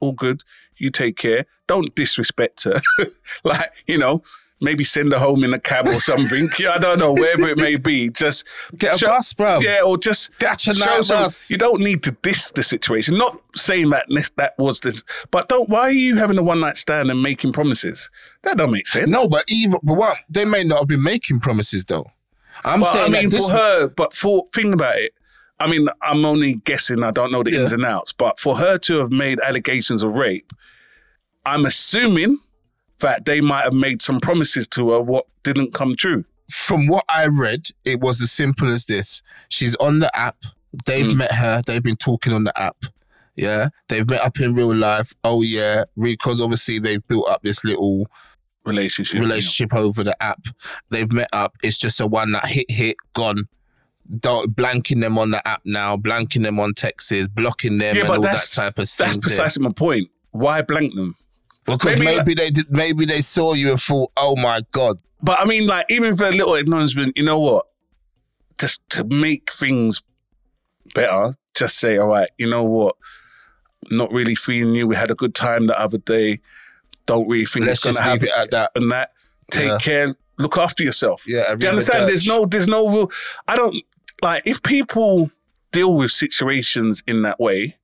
all 0.00 0.12
good. 0.12 0.42
You 0.76 0.90
take 0.90 1.16
care. 1.16 1.46
Don't 1.66 1.94
disrespect 1.94 2.64
her. 2.64 2.80
like, 3.44 3.72
you 3.86 3.98
know, 3.98 4.22
maybe 4.64 4.82
send 4.84 5.12
her 5.12 5.18
home 5.18 5.44
in 5.44 5.52
a 5.54 5.58
cab 5.60 5.86
or 5.86 5.92
something. 6.00 6.48
yeah, 6.58 6.70
I 6.74 6.78
don't 6.78 6.98
know, 6.98 7.12
wherever 7.12 7.46
it 7.48 7.58
may 7.58 7.76
be. 7.76 8.08
Just 8.08 8.44
Get 8.76 8.94
a 8.96 8.98
show- 8.98 9.08
bus, 9.08 9.32
bruv. 9.34 9.62
Yeah, 9.62 9.82
or 9.84 9.96
just 9.98 10.30
Get 10.38 10.66
a 10.66 10.74
show 10.74 11.02
some- 11.02 11.22
bus. 11.22 11.50
You 11.50 11.58
don't 11.58 11.80
need 11.80 12.02
to 12.04 12.10
diss 12.22 12.50
the 12.50 12.62
situation. 12.62 13.16
Not 13.18 13.40
saying 13.54 13.90
that 13.90 14.06
this- 14.08 14.30
that 14.36 14.54
was 14.58 14.80
this, 14.80 15.02
but 15.30 15.48
don't. 15.48 15.68
Why 15.68 15.80
are 15.82 15.90
you 15.90 16.16
having 16.16 16.38
a 16.38 16.42
one 16.42 16.60
night 16.60 16.76
stand 16.76 17.10
and 17.10 17.22
making 17.22 17.52
promises? 17.52 18.08
That 18.42 18.56
don't 18.58 18.70
make 18.72 18.86
sense. 18.86 19.06
No, 19.06 19.28
but 19.28 19.44
even 19.48 19.78
but 19.82 19.94
what 19.96 20.16
they 20.28 20.44
may 20.44 20.64
not 20.64 20.78
have 20.80 20.88
been 20.88 21.02
making 21.02 21.40
promises 21.40 21.84
though. 21.84 22.06
I'm 22.64 22.80
But 22.80 22.92
saying 22.92 23.14
I 23.14 23.20
mean, 23.20 23.30
for 23.30 23.50
her, 23.50 23.88
but 23.88 24.14
for 24.14 24.46
think 24.54 24.74
about 24.74 24.96
it. 24.96 25.12
I 25.60 25.68
mean, 25.68 25.88
I'm 26.02 26.24
only 26.24 26.54
guessing. 26.64 27.02
I 27.02 27.10
don't 27.10 27.30
know 27.32 27.42
the 27.42 27.52
Yeah. 27.52 27.60
ins 27.60 27.72
and 27.72 27.84
outs. 27.84 28.12
But 28.12 28.38
for 28.40 28.56
her 28.58 28.76
to 28.78 28.98
have 28.98 29.10
made 29.12 29.40
allegations 29.40 30.02
of 30.02 30.14
rape, 30.14 30.52
I'm 31.46 31.64
assuming 31.66 32.38
that 33.00 33.24
they 33.24 33.40
might 33.40 33.62
have 33.64 33.72
made 33.74 34.00
some 34.02 34.20
promises 34.20 34.66
to 34.68 34.90
her 34.90 35.00
what 35.00 35.26
didn't 35.42 35.72
come 35.74 35.94
true. 35.96 36.24
from 36.50 36.86
what 36.88 37.04
I 37.08 37.26
read, 37.26 37.68
it 37.86 38.00
was 38.00 38.20
as 38.20 38.30
simple 38.30 38.68
as 38.70 38.84
this. 38.84 39.22
She's 39.48 39.74
on 39.76 40.00
the 40.00 40.14
app. 40.16 40.36
They've 40.84 41.06
Mm. 41.06 41.16
met 41.16 41.32
her. 41.32 41.62
They've 41.66 41.82
been 41.82 41.96
talking 41.96 42.32
on 42.34 42.44
the 42.44 42.58
app. 42.60 42.84
Yeah. 43.34 43.70
They've 43.88 44.06
met 44.08 44.20
up 44.20 44.38
in 44.40 44.54
real 44.54 44.74
life. 44.74 45.14
Oh 45.24 45.40
yeah. 45.42 45.84
Because 45.98 46.40
obviously 46.42 46.78
they've 46.78 47.06
built 47.08 47.28
up 47.30 47.42
this 47.42 47.64
little 47.64 48.06
Relationship. 48.66 49.14
you 49.14 49.20
know. 49.20 49.26
relationship 49.26 49.74
over 49.74 50.04
the 50.04 50.14
app. 50.22 50.46
They've 50.90 51.10
met 51.10 51.28
up. 51.32 51.56
It's 51.62 51.78
just 51.78 51.98
a 52.00 52.06
one 52.06 52.32
that 52.32 52.46
hit 52.46 52.70
hit 52.70 52.96
gone. 53.14 53.48
Don't 54.20 54.54
blanking 54.54 55.00
them 55.00 55.16
on 55.16 55.30
the 55.30 55.46
app 55.48 55.62
now, 55.64 55.96
blanking 55.96 56.42
them 56.42 56.60
on 56.60 56.74
texts, 56.74 57.12
blocking 57.34 57.78
them 57.78 57.94
Yeah, 57.96 58.02
and 58.02 58.08
but 58.08 58.16
all 58.18 58.22
that 58.22 58.28
that's- 58.32 58.54
type 58.54 58.72
of 58.78 58.84
That's 58.84 58.96
thing. 58.96 59.08
there. 59.12 59.20
precisely 59.20 59.62
my 59.64 59.72
point. 59.72 60.10
Why 60.32 60.60
blank 60.62 60.94
them? 60.94 61.16
Because 61.66 61.98
maybe 61.98 62.16
maybe, 62.16 62.34
they 62.34 62.50
did 62.50 62.70
maybe 62.70 63.04
they 63.06 63.20
saw 63.20 63.54
you 63.54 63.70
and 63.70 63.80
thought, 63.80 64.10
oh 64.16 64.36
my 64.36 64.60
God. 64.72 64.98
But 65.22 65.40
I 65.40 65.44
mean, 65.46 65.66
like, 65.66 65.86
even 65.88 66.16
for 66.16 66.26
a 66.26 66.30
little 66.32 66.54
acknowledgement, 66.54 67.12
you 67.16 67.24
know 67.24 67.40
what? 67.40 67.66
Just 68.58 68.80
to 68.90 69.04
make 69.04 69.50
things 69.50 70.02
better, 70.94 71.32
just 71.54 71.78
say, 71.78 71.96
all 71.96 72.08
right, 72.08 72.28
you 72.38 72.48
know 72.48 72.64
what? 72.64 72.96
Not 73.90 74.12
really 74.12 74.34
feeling 74.34 74.74
you. 74.74 74.86
We 74.86 74.96
had 74.96 75.10
a 75.10 75.14
good 75.14 75.34
time 75.34 75.66
the 75.66 75.78
other 75.78 75.98
day. 75.98 76.40
Don't 77.06 77.26
really 77.28 77.46
think 77.46 77.66
Let's 77.66 77.78
it's 77.86 77.96
just 77.96 78.04
going 78.04 78.18
to 78.18 78.24
leave 78.26 78.32
happen. 78.34 78.42
it 78.42 78.44
at 78.44 78.50
that. 78.52 78.70
And 78.82 78.92
that. 78.92 79.10
Take 79.50 79.68
Yeah. 79.68 79.78
care. 79.78 80.16
Look 80.38 80.56
after 80.58 80.82
yourself. 80.82 81.22
Yeah. 81.26 81.54
Do 81.54 81.64
you 81.64 81.70
understand? 81.70 82.08
There's 82.08 82.26
no, 82.26 82.44
there's 82.46 82.68
no 82.68 82.88
real. 82.88 83.10
I 83.46 83.56
don't 83.56 83.76
like 84.22 84.42
if 84.46 84.62
people 84.62 85.30
deal 85.72 85.94
with 85.94 86.10
situations 86.10 87.02
in 87.06 87.22
that 87.22 87.38
way. 87.40 87.76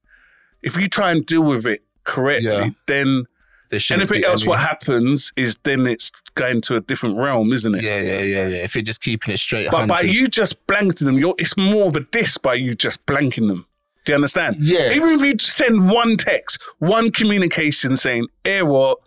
If 0.62 0.76
you 0.76 0.88
try 0.88 1.10
and 1.12 1.24
deal 1.24 1.42
with 1.42 1.66
it 1.66 1.80
correctly, 2.04 2.50
Yeah. 2.50 2.70
then 2.86 3.24
anything 3.72 4.24
else 4.24 4.42
any- 4.42 4.48
what 4.48 4.60
happens 4.60 5.32
is 5.36 5.56
then 5.62 5.86
it's 5.86 6.10
going 6.34 6.60
to 6.62 6.76
a 6.76 6.80
different 6.80 7.16
realm, 7.16 7.52
isn't 7.52 7.74
it? 7.74 7.82
Yeah, 7.82 8.00
yeah, 8.00 8.20
yeah, 8.20 8.46
yeah. 8.48 8.64
If 8.64 8.74
you're 8.74 8.82
just 8.82 9.02
keeping 9.02 9.32
it 9.32 9.38
straight, 9.38 9.70
But 9.70 9.86
by 9.88 10.00
you 10.00 10.26
just 10.28 10.66
blanking 10.66 11.04
them, 11.04 11.18
you're, 11.18 11.34
it's 11.38 11.56
more 11.56 11.86
of 11.88 11.96
a 11.96 12.00
diss 12.00 12.38
by 12.38 12.54
you 12.54 12.74
just 12.74 13.04
blanking 13.06 13.46
them. 13.48 13.66
Do 14.04 14.12
you 14.12 14.16
understand? 14.16 14.56
Yeah. 14.58 14.92
Even 14.92 15.10
if 15.10 15.20
you 15.20 15.38
send 15.38 15.90
one 15.90 16.16
text, 16.16 16.60
one 16.78 17.10
communication 17.10 17.96
saying, 17.96 18.26
"Hey, 18.44 18.62
what? 18.62 18.98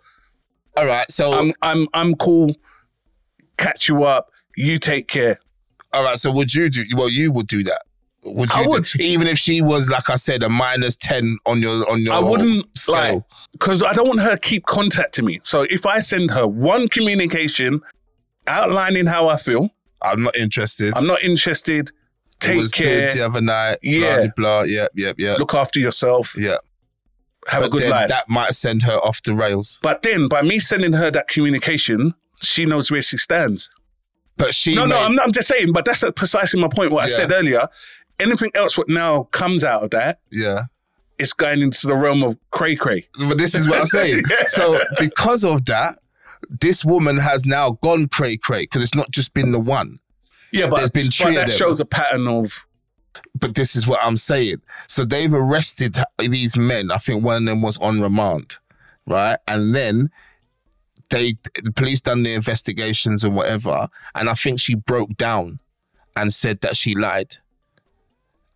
all 0.76 0.86
right, 0.86 1.10
so 1.10 1.32
I'm 1.32 1.52
I'm 1.62 1.86
I'm 1.92 2.14
cool. 2.14 2.54
Catch 3.56 3.88
you 3.88 4.04
up. 4.04 4.30
You 4.56 4.78
take 4.78 5.08
care." 5.08 5.38
all 5.92 6.02
right, 6.02 6.18
so 6.18 6.30
would 6.32 6.54
you 6.54 6.68
do? 6.68 6.84
Well, 6.96 7.08
you 7.08 7.30
would 7.32 7.46
do 7.46 7.62
that. 7.64 7.82
Would 8.24 8.52
you? 8.54 8.60
I 8.60 8.64
do- 8.64 8.70
would. 8.70 8.88
even 9.00 9.26
if 9.26 9.38
she 9.38 9.60
was 9.60 9.90
like 9.90 10.08
I 10.10 10.16
said, 10.16 10.42
a 10.42 10.48
minus 10.48 10.96
ten 10.96 11.38
on 11.46 11.60
your 11.60 11.88
on 11.90 12.00
your. 12.00 12.14
I 12.14 12.18
wouldn't 12.20 12.66
like 12.88 13.22
because 13.52 13.82
I 13.82 13.92
don't 13.92 14.08
want 14.08 14.20
her 14.20 14.30
to 14.32 14.38
keep 14.38 14.64
contacting 14.66 15.24
me. 15.26 15.40
So 15.42 15.62
if 15.62 15.84
I 15.86 16.00
send 16.00 16.30
her 16.30 16.46
one 16.46 16.88
communication 16.88 17.80
outlining 18.46 19.06
how 19.06 19.28
I 19.28 19.36
feel, 19.36 19.70
I'm 20.02 20.22
not 20.22 20.36
interested. 20.36 20.92
I'm 20.96 21.06
not 21.06 21.22
interested. 21.22 21.88
it 21.88 21.92
Take 22.40 22.58
was 22.60 22.72
care. 22.72 23.08
good 23.08 23.18
the 23.18 23.26
other 23.26 23.40
night. 23.40 23.78
Yeah. 23.82 24.20
Blah, 24.20 24.30
blah. 24.36 24.62
Yep, 24.62 24.90
yep, 24.94 25.16
yep. 25.18 25.38
Look 25.38 25.54
after 25.54 25.78
yourself. 25.78 26.34
yeah. 26.38 26.56
Have 27.48 27.62
a 27.62 27.68
good 27.68 27.88
life. 27.90 28.08
that 28.08 28.26
might 28.28 28.54
send 28.54 28.82
her 28.84 28.94
off 29.00 29.22
the 29.22 29.34
rails. 29.34 29.78
but 29.82 30.00
then 30.00 30.28
by 30.28 30.40
me 30.40 30.58
sending 30.58 30.94
her 30.94 31.10
that 31.10 31.28
communication, 31.28 32.14
she 32.40 32.64
knows 32.64 32.90
where 32.90 33.02
she 33.02 33.18
stands. 33.18 33.70
But 34.38 34.54
she. 34.54 34.74
No, 34.74 34.86
no, 34.86 34.98
I'm 34.98 35.14
not. 35.14 35.26
I'm 35.26 35.32
just 35.32 35.48
saying. 35.48 35.72
But 35.72 35.84
that's 35.84 36.02
precisely 36.16 36.60
my 36.60 36.68
point. 36.68 36.90
What 36.90 37.04
I 37.04 37.08
said 37.08 37.30
earlier. 37.30 37.68
Anything 38.20 38.50
else 38.54 38.78
what 38.78 38.88
now 38.88 39.24
comes 39.24 39.64
out 39.64 39.82
of 39.82 39.90
that 39.90 40.18
Yeah. 40.30 40.62
it's 41.18 41.32
going 41.32 41.60
into 41.60 41.86
the 41.86 41.96
realm 41.96 42.22
of 42.22 42.36
cray 42.50 42.76
cray. 42.76 43.06
But 43.18 43.38
this 43.38 43.54
is 43.54 43.68
what 43.68 43.80
I'm 43.80 43.86
saying. 43.86 44.22
Yeah. 44.30 44.44
So 44.48 44.78
because 44.98 45.44
of 45.44 45.64
that, 45.66 45.98
this 46.48 46.84
woman 46.84 47.18
has 47.18 47.44
now 47.46 47.72
gone 47.82 48.08
cray 48.08 48.36
cray 48.36 48.62
because 48.64 48.82
it's 48.82 48.94
not 48.94 49.10
just 49.10 49.34
been 49.34 49.52
the 49.52 49.58
one. 49.60 49.98
Yeah, 50.52 50.68
but, 50.68 50.76
There's 50.76 50.90
been 50.90 51.08
but 51.24 51.34
that 51.46 51.52
shows 51.52 51.80
a 51.80 51.84
pattern 51.84 52.28
of 52.28 52.64
But 53.34 53.54
this 53.56 53.74
is 53.74 53.86
what 53.86 53.98
I'm 54.02 54.16
saying. 54.16 54.58
So 54.86 55.04
they've 55.04 55.32
arrested 55.34 55.96
these 56.18 56.56
men. 56.56 56.90
I 56.92 56.98
think 56.98 57.24
one 57.24 57.36
of 57.38 57.44
them 57.44 57.62
was 57.62 57.76
on 57.78 58.00
remand, 58.00 58.58
right? 59.06 59.38
And 59.48 59.74
then 59.74 60.10
they, 61.10 61.34
the 61.62 61.72
police 61.72 62.00
done 62.00 62.22
the 62.22 62.32
investigations 62.34 63.24
and 63.24 63.34
whatever. 63.34 63.88
And 64.14 64.28
I 64.30 64.34
think 64.34 64.60
she 64.60 64.74
broke 64.76 65.16
down 65.16 65.58
and 66.16 66.32
said 66.32 66.60
that 66.60 66.76
she 66.76 66.94
lied. 66.94 67.36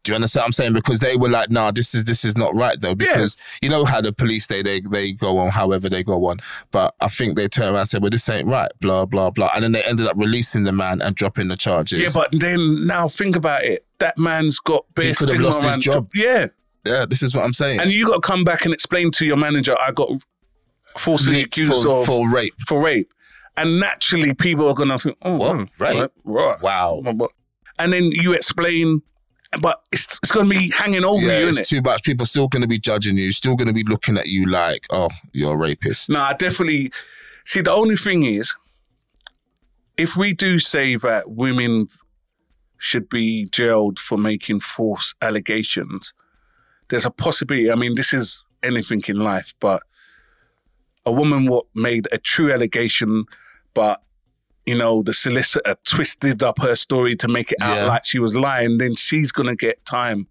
Do 0.05 0.13
you 0.13 0.15
understand 0.15 0.43
what 0.43 0.47
I'm 0.47 0.53
saying? 0.53 0.73
Because 0.73 1.01
they 1.01 1.17
were 1.17 1.29
like, 1.29 1.51
"Nah, 1.51 1.71
this 1.71 1.95
is 1.95 2.05
this 2.05 2.25
is 2.25 2.37
not 2.37 2.55
right 2.55 2.81
though." 2.81 2.95
Because 2.95 3.37
you 3.61 3.69
know 3.69 3.85
how 3.85 4.01
the 4.01 4.13
police 4.13 4.47
they 4.47 4.63
they 4.63 4.81
they 4.81 5.13
go 5.13 5.39
on, 5.39 5.51
however 5.51 5.89
they 5.89 6.03
go 6.03 6.27
on. 6.27 6.39
But 6.71 6.95
I 7.01 7.09
think 7.09 7.37
they 7.37 7.49
turned 7.49 7.71
around 7.71 7.81
and 7.81 7.89
said, 7.89 8.03
"Well, 8.03 8.11
this 8.11 8.29
ain't 8.29 8.47
right." 8.47 8.71
Blah 8.81 9.05
blah 9.07 9.31
blah, 9.31 9.51
and 9.55 9.65
then 9.65 9.73
they 9.73 9.83
ended 9.83 10.07
up 10.07 10.17
releasing 10.17 10.65
the 10.65 10.73
man 10.73 11.03
and 11.03 11.15
dropping 11.15 11.49
the 11.49 11.57
charges. 11.57 12.01
yeah. 12.03 12.09
But 12.15 12.31
then 12.41 12.87
now 12.87 13.09
think 13.09 13.37
about 13.37 13.65
it. 13.65 13.85
That 13.99 14.17
man's 14.17 14.59
got 14.61 14.85
He 14.99 15.13
could 15.13 15.29
have 15.29 15.41
lost 15.41 15.63
his 15.65 15.77
job. 15.79 16.11
Yeah, 16.15 16.47
yeah, 16.87 17.05
this 17.05 17.23
is 17.23 17.35
what 17.35 17.45
I'm 17.45 17.53
saying. 17.53 17.81
and 17.81 17.91
you 17.91 18.07
got 18.07 18.23
to 18.23 18.27
come 18.27 18.45
back 18.45 18.65
and 18.65 18.73
explain 18.73 19.11
to 19.13 19.27
your 19.27 19.37
manager, 19.37 19.77
I 19.79 19.93
got 19.93 20.09
falsely 20.97 21.43
accused 21.43 21.83
for, 21.85 22.01
of 22.01 22.07
for 22.07 22.29
rape. 22.31 22.55
for 22.67 22.81
rape. 22.81 23.13
And 23.57 23.81
naturally, 23.81 24.35
people 24.35 24.69
are 24.69 24.75
going 24.75 24.89
to 24.91 24.99
think, 24.99 25.19
oh, 25.23 25.37
What? 25.37 25.57
oh, 25.57 25.67
right, 25.81 26.11
right. 26.25 26.63
Wow. 26.63 27.03
And 27.81 27.93
then 27.93 28.05
you 28.05 28.33
explain, 28.33 29.03
but 29.61 29.83
it's, 29.93 30.19
it's 30.23 30.33
going 30.33 30.49
to 30.49 30.59
be 30.59 30.71
hanging 30.71 31.05
over 31.05 31.25
Yeah, 31.25 31.39
you, 31.41 31.49
it's 31.49 31.59
isn't 31.61 31.63
it? 31.63 31.69
too 31.69 31.83
much. 31.89 32.03
People 32.05 32.27
still 32.27 32.49
going 32.49 32.63
to 32.63 32.69
be 32.69 32.79
judging 32.79 33.17
you. 33.17 33.33
Still 33.33 33.57
going 33.57 33.69
to 33.69 33.75
be 33.75 33.85
looking 33.85 34.17
at 34.19 34.27
you 34.27 34.47
like, 34.47 34.87
oh, 34.91 35.09
you're 35.33 35.55
a 35.55 35.57
rapist. 35.57 36.11
No, 36.11 36.21
I 36.21 36.35
definitely 36.35 36.91
see. 37.47 37.61
The 37.63 37.73
only 37.73 37.97
thing 37.97 38.25
is, 38.25 38.55
if 39.97 40.17
we 40.17 40.33
do 40.35 40.59
say 40.59 40.97
that 40.97 41.31
women 41.31 41.87
should 42.77 43.09
be 43.09 43.47
jailed 43.51 43.99
for 43.99 44.17
making 44.19 44.61
false 44.61 45.15
allegations, 45.23 46.13
there's 46.91 47.05
a 47.07 47.11
possibility. 47.11 47.71
I 47.71 47.75
mean, 47.75 47.95
this 47.97 48.13
is 48.13 48.43
anything 48.63 49.03
in 49.09 49.19
life, 49.19 49.55
but 49.61 49.83
a 51.07 51.13
woman 51.13 51.47
what 51.47 51.67
made 51.75 52.07
a 52.13 52.19
true 52.19 52.53
allegation, 52.53 53.25
but 53.75 54.03
you 54.69 54.77
know 54.79 55.03
the 55.03 55.13
solicitor 55.15 55.77
twisted 55.85 56.43
up 56.43 56.59
her 56.61 56.77
story 56.77 57.15
to 57.17 57.29
make 57.29 57.51
it 57.53 57.59
out 57.61 57.77
Yeah. 57.77 57.87
like 57.93 58.05
she 58.05 58.19
was 58.19 58.35
lying, 58.35 58.79
then 58.79 58.95
she's 58.97 59.31
gonna 59.33 59.57
get 59.57 59.85
time 59.85 60.27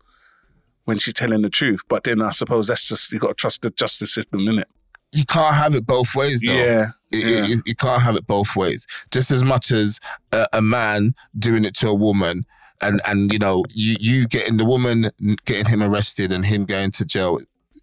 when 0.85 0.97
she's 0.99 1.13
telling 1.13 1.41
the 1.41 1.49
truth. 1.49 1.81
But 1.89 2.03
then 2.03 2.21
I 2.21 2.31
suppose 2.31 2.67
that's 2.67 2.87
just 2.87 3.11
you 3.11 3.19
got 3.19 3.29
to 3.29 3.33
trust 3.33 3.61
the 3.63 3.69
justice 3.71 4.13
system, 4.13 4.41
innit? 4.41 4.65
You 5.11 5.25
can't 5.25 5.55
have 5.55 5.73
it 5.75 5.85
both 5.85 6.15
ways, 6.15 6.41
though. 6.45 6.53
Yeah, 6.53 6.87
It- 7.11 7.23
yeah. 7.29 7.45
it- 7.53 7.61
you 7.65 7.75
can't 7.75 8.01
have 8.01 8.15
it 8.15 8.27
both 8.27 8.55
ways. 8.55 8.85
Just 9.11 9.31
as 9.31 9.43
much 9.43 9.71
as 9.71 9.99
a, 10.31 10.47
a 10.53 10.61
man 10.61 11.13
doing 11.37 11.63
it 11.65 11.73
to 11.81 11.87
a 11.89 11.93
woman, 11.95 12.45
and 12.81 13.01
and 13.07 13.31
you 13.33 13.39
know, 13.39 13.63
you 13.73 13.95
you 13.99 14.27
getting 14.27 14.57
the 14.57 14.65
woman 14.65 15.09
getting 15.45 15.65
him 15.65 15.81
arrested 15.81 16.31
and 16.31 16.45
him 16.45 16.65
going 16.65 16.91
to 16.91 17.05
jail, 17.05 17.39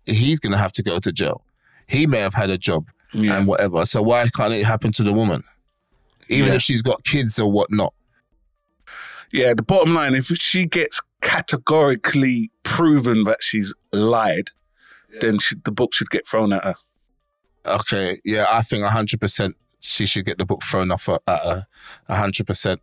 he's 0.07 0.39
gonna 0.41 0.59
have 0.65 0.73
to 0.73 0.83
go 0.83 0.99
to 1.01 1.11
jail. 1.13 1.43
He 1.89 2.07
may 2.07 2.21
have 2.21 2.35
had 2.35 2.51
a 2.51 2.59
job 2.59 2.83
Yeah. 3.13 3.37
and 3.37 3.47
whatever. 3.47 3.85
So 3.87 4.03
why 4.03 4.29
can't 4.29 4.53
it 4.55 4.65
happen 4.65 4.93
to 4.93 5.03
the 5.03 5.13
woman? 5.13 5.43
Even 6.29 6.49
Yeah. 6.51 6.55
if 6.57 6.63
she's 6.63 6.83
got 6.83 7.05
kids 7.05 7.39
or 7.39 7.51
whatnot. 7.51 7.95
Yeah, 9.33 9.53
the 9.55 9.63
bottom 9.63 9.95
line, 9.95 10.15
if 10.15 10.27
she 10.27 10.65
gets 10.65 11.01
categorically 11.21 12.51
proven 12.63 13.25
that 13.25 13.39
she's 13.43 13.75
lied, 13.93 14.51
then 15.21 15.39
she, 15.39 15.57
the 15.65 15.71
book 15.73 15.93
should 15.93 16.11
get 16.11 16.27
thrown 16.27 16.53
at 16.53 16.63
her. 16.65 16.75
Okay, 17.67 18.17
yeah, 18.25 18.47
I 18.51 18.63
think 18.63 18.85
hundred 18.85 19.21
percent 19.21 19.57
she 19.81 20.07
should 20.07 20.25
get 20.25 20.39
the 20.39 20.45
book 20.47 20.63
thrown 20.63 20.91
off 20.91 21.09
at 21.09 21.23
her. 21.27 21.67
hundred 22.09 22.47
percent. 22.47 22.81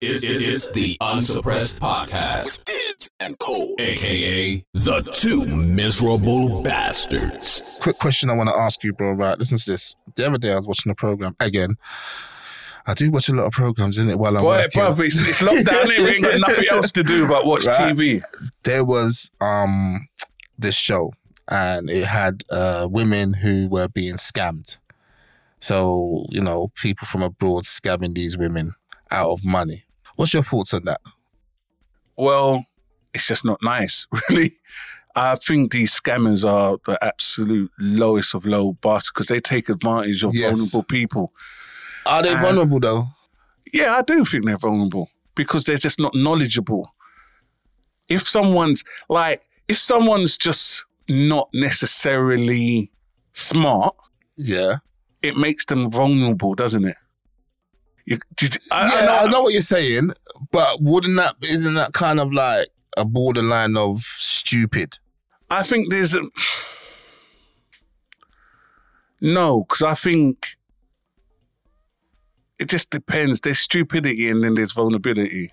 It's, 0.00 0.22
it's, 0.22 0.46
it's 0.46 0.68
the 0.72 0.96
Unsuppressed 1.00 1.78
Podcast. 1.80 2.64
Diddz 2.64 3.08
and 3.20 3.38
Cole, 3.38 3.74
aka 3.78 4.62
the 4.74 5.00
two 5.12 5.46
miserable 5.46 6.62
bastards. 6.62 7.78
Quick 7.80 7.98
question 7.98 8.28
I 8.30 8.34
want 8.34 8.48
to 8.50 8.56
ask 8.56 8.82
you, 8.82 8.92
bro. 8.92 9.12
Right, 9.12 9.38
listen 9.38 9.56
to 9.58 9.70
this. 9.70 9.94
The 10.16 10.26
other 10.26 10.38
day 10.38 10.52
I 10.52 10.56
was 10.56 10.66
watching 10.68 10.90
a 10.90 10.94
program 10.94 11.36
again. 11.40 11.76
I 12.86 12.94
do 12.94 13.10
watch 13.10 13.28
a 13.28 13.32
lot 13.32 13.46
of 13.46 13.52
programs 13.52 13.96
in 13.98 14.10
it 14.10 14.18
while 14.18 14.36
I'm 14.36 14.42
Boy, 14.42 14.66
bruv, 14.74 15.00
it's, 15.04 15.26
it's 15.28 15.40
lockdown 15.40 15.84
here. 15.90 16.04
We 16.04 16.10
ain't 16.10 16.22
got 16.24 16.38
nothing 16.40 16.66
else 16.70 16.92
to 16.92 17.02
do 17.02 17.26
but 17.26 17.46
watch 17.46 17.66
Right. 17.66 17.94
TV. 17.96 18.22
There 18.62 18.84
was 18.84 19.30
um 19.40 20.06
this 20.58 20.74
show, 20.76 21.12
and 21.50 21.88
it 21.90 22.04
had 22.04 22.42
uh, 22.50 22.86
women 22.90 23.34
who 23.34 23.68
were 23.68 23.88
being 23.88 24.14
scammed. 24.16 24.78
So, 25.60 26.26
you 26.28 26.42
know, 26.42 26.68
people 26.74 27.06
from 27.06 27.22
abroad 27.22 27.64
scamming 27.64 28.14
these 28.14 28.36
women 28.36 28.74
out 29.10 29.30
of 29.30 29.44
money. 29.44 29.84
What's 30.16 30.34
your 30.34 30.42
thoughts 30.42 30.74
on 30.74 30.84
that? 30.84 31.00
Well, 32.16 32.66
it's 33.14 33.26
just 33.26 33.44
not 33.44 33.60
nice, 33.62 34.06
really. 34.30 34.58
I 35.16 35.36
think 35.36 35.72
these 35.72 35.98
scammers 35.98 36.44
are 36.48 36.78
the 36.86 37.02
absolute 37.02 37.70
lowest 37.78 38.34
of 38.34 38.44
low 38.44 38.72
bastards 38.74 39.12
because 39.12 39.26
they 39.28 39.40
take 39.40 39.68
advantage 39.68 40.22
of 40.24 40.34
Yes. 40.34 40.50
vulnerable 40.58 40.82
people. 40.84 41.32
Are 42.06 42.22
they 42.22 42.34
Uh, 42.34 42.40
vulnerable 42.40 42.80
though? 42.80 43.06
Yeah, 43.72 43.96
I 43.96 44.02
do 44.02 44.24
think 44.24 44.44
they're 44.44 44.58
vulnerable 44.58 45.08
because 45.34 45.64
they're 45.64 45.76
just 45.76 45.98
not 45.98 46.14
knowledgeable. 46.14 46.94
If 48.08 48.28
someone's 48.28 48.84
like, 49.08 49.42
if 49.68 49.78
someone's 49.78 50.36
just 50.36 50.84
not 51.08 51.48
necessarily 51.54 52.90
smart, 53.32 53.94
Yeah. 54.36 54.76
it 55.22 55.36
makes 55.36 55.64
them 55.64 55.90
vulnerable, 55.90 56.54
doesn't 56.54 56.84
it? 56.84 56.96
You, 58.06 58.18
I, 58.70 58.86
yeah, 58.88 58.94
I 59.00 59.06
know, 59.06 59.16
I 59.16 59.30
know 59.30 59.42
what 59.42 59.52
you're 59.54 59.62
saying, 59.62 60.10
but 60.52 60.82
wouldn't 60.82 61.16
that 61.16 61.36
isn't 61.42 61.74
that 61.74 61.94
kind 61.94 62.20
of 62.20 62.32
like 62.34 62.68
a 62.98 63.04
borderline 63.06 63.76
of 63.78 63.98
stupid? 64.00 64.98
I 65.50 65.62
think 65.62 65.90
there's 65.90 66.14
a 66.14 66.20
no, 69.20 69.62
because 69.64 69.82
I 69.82 69.94
think 69.94 70.56
it 72.64 72.70
just 72.70 72.88
depends. 72.88 73.42
There's 73.42 73.58
stupidity 73.58 74.30
and 74.30 74.42
then 74.42 74.54
there's 74.54 74.72
vulnerability. 74.72 75.52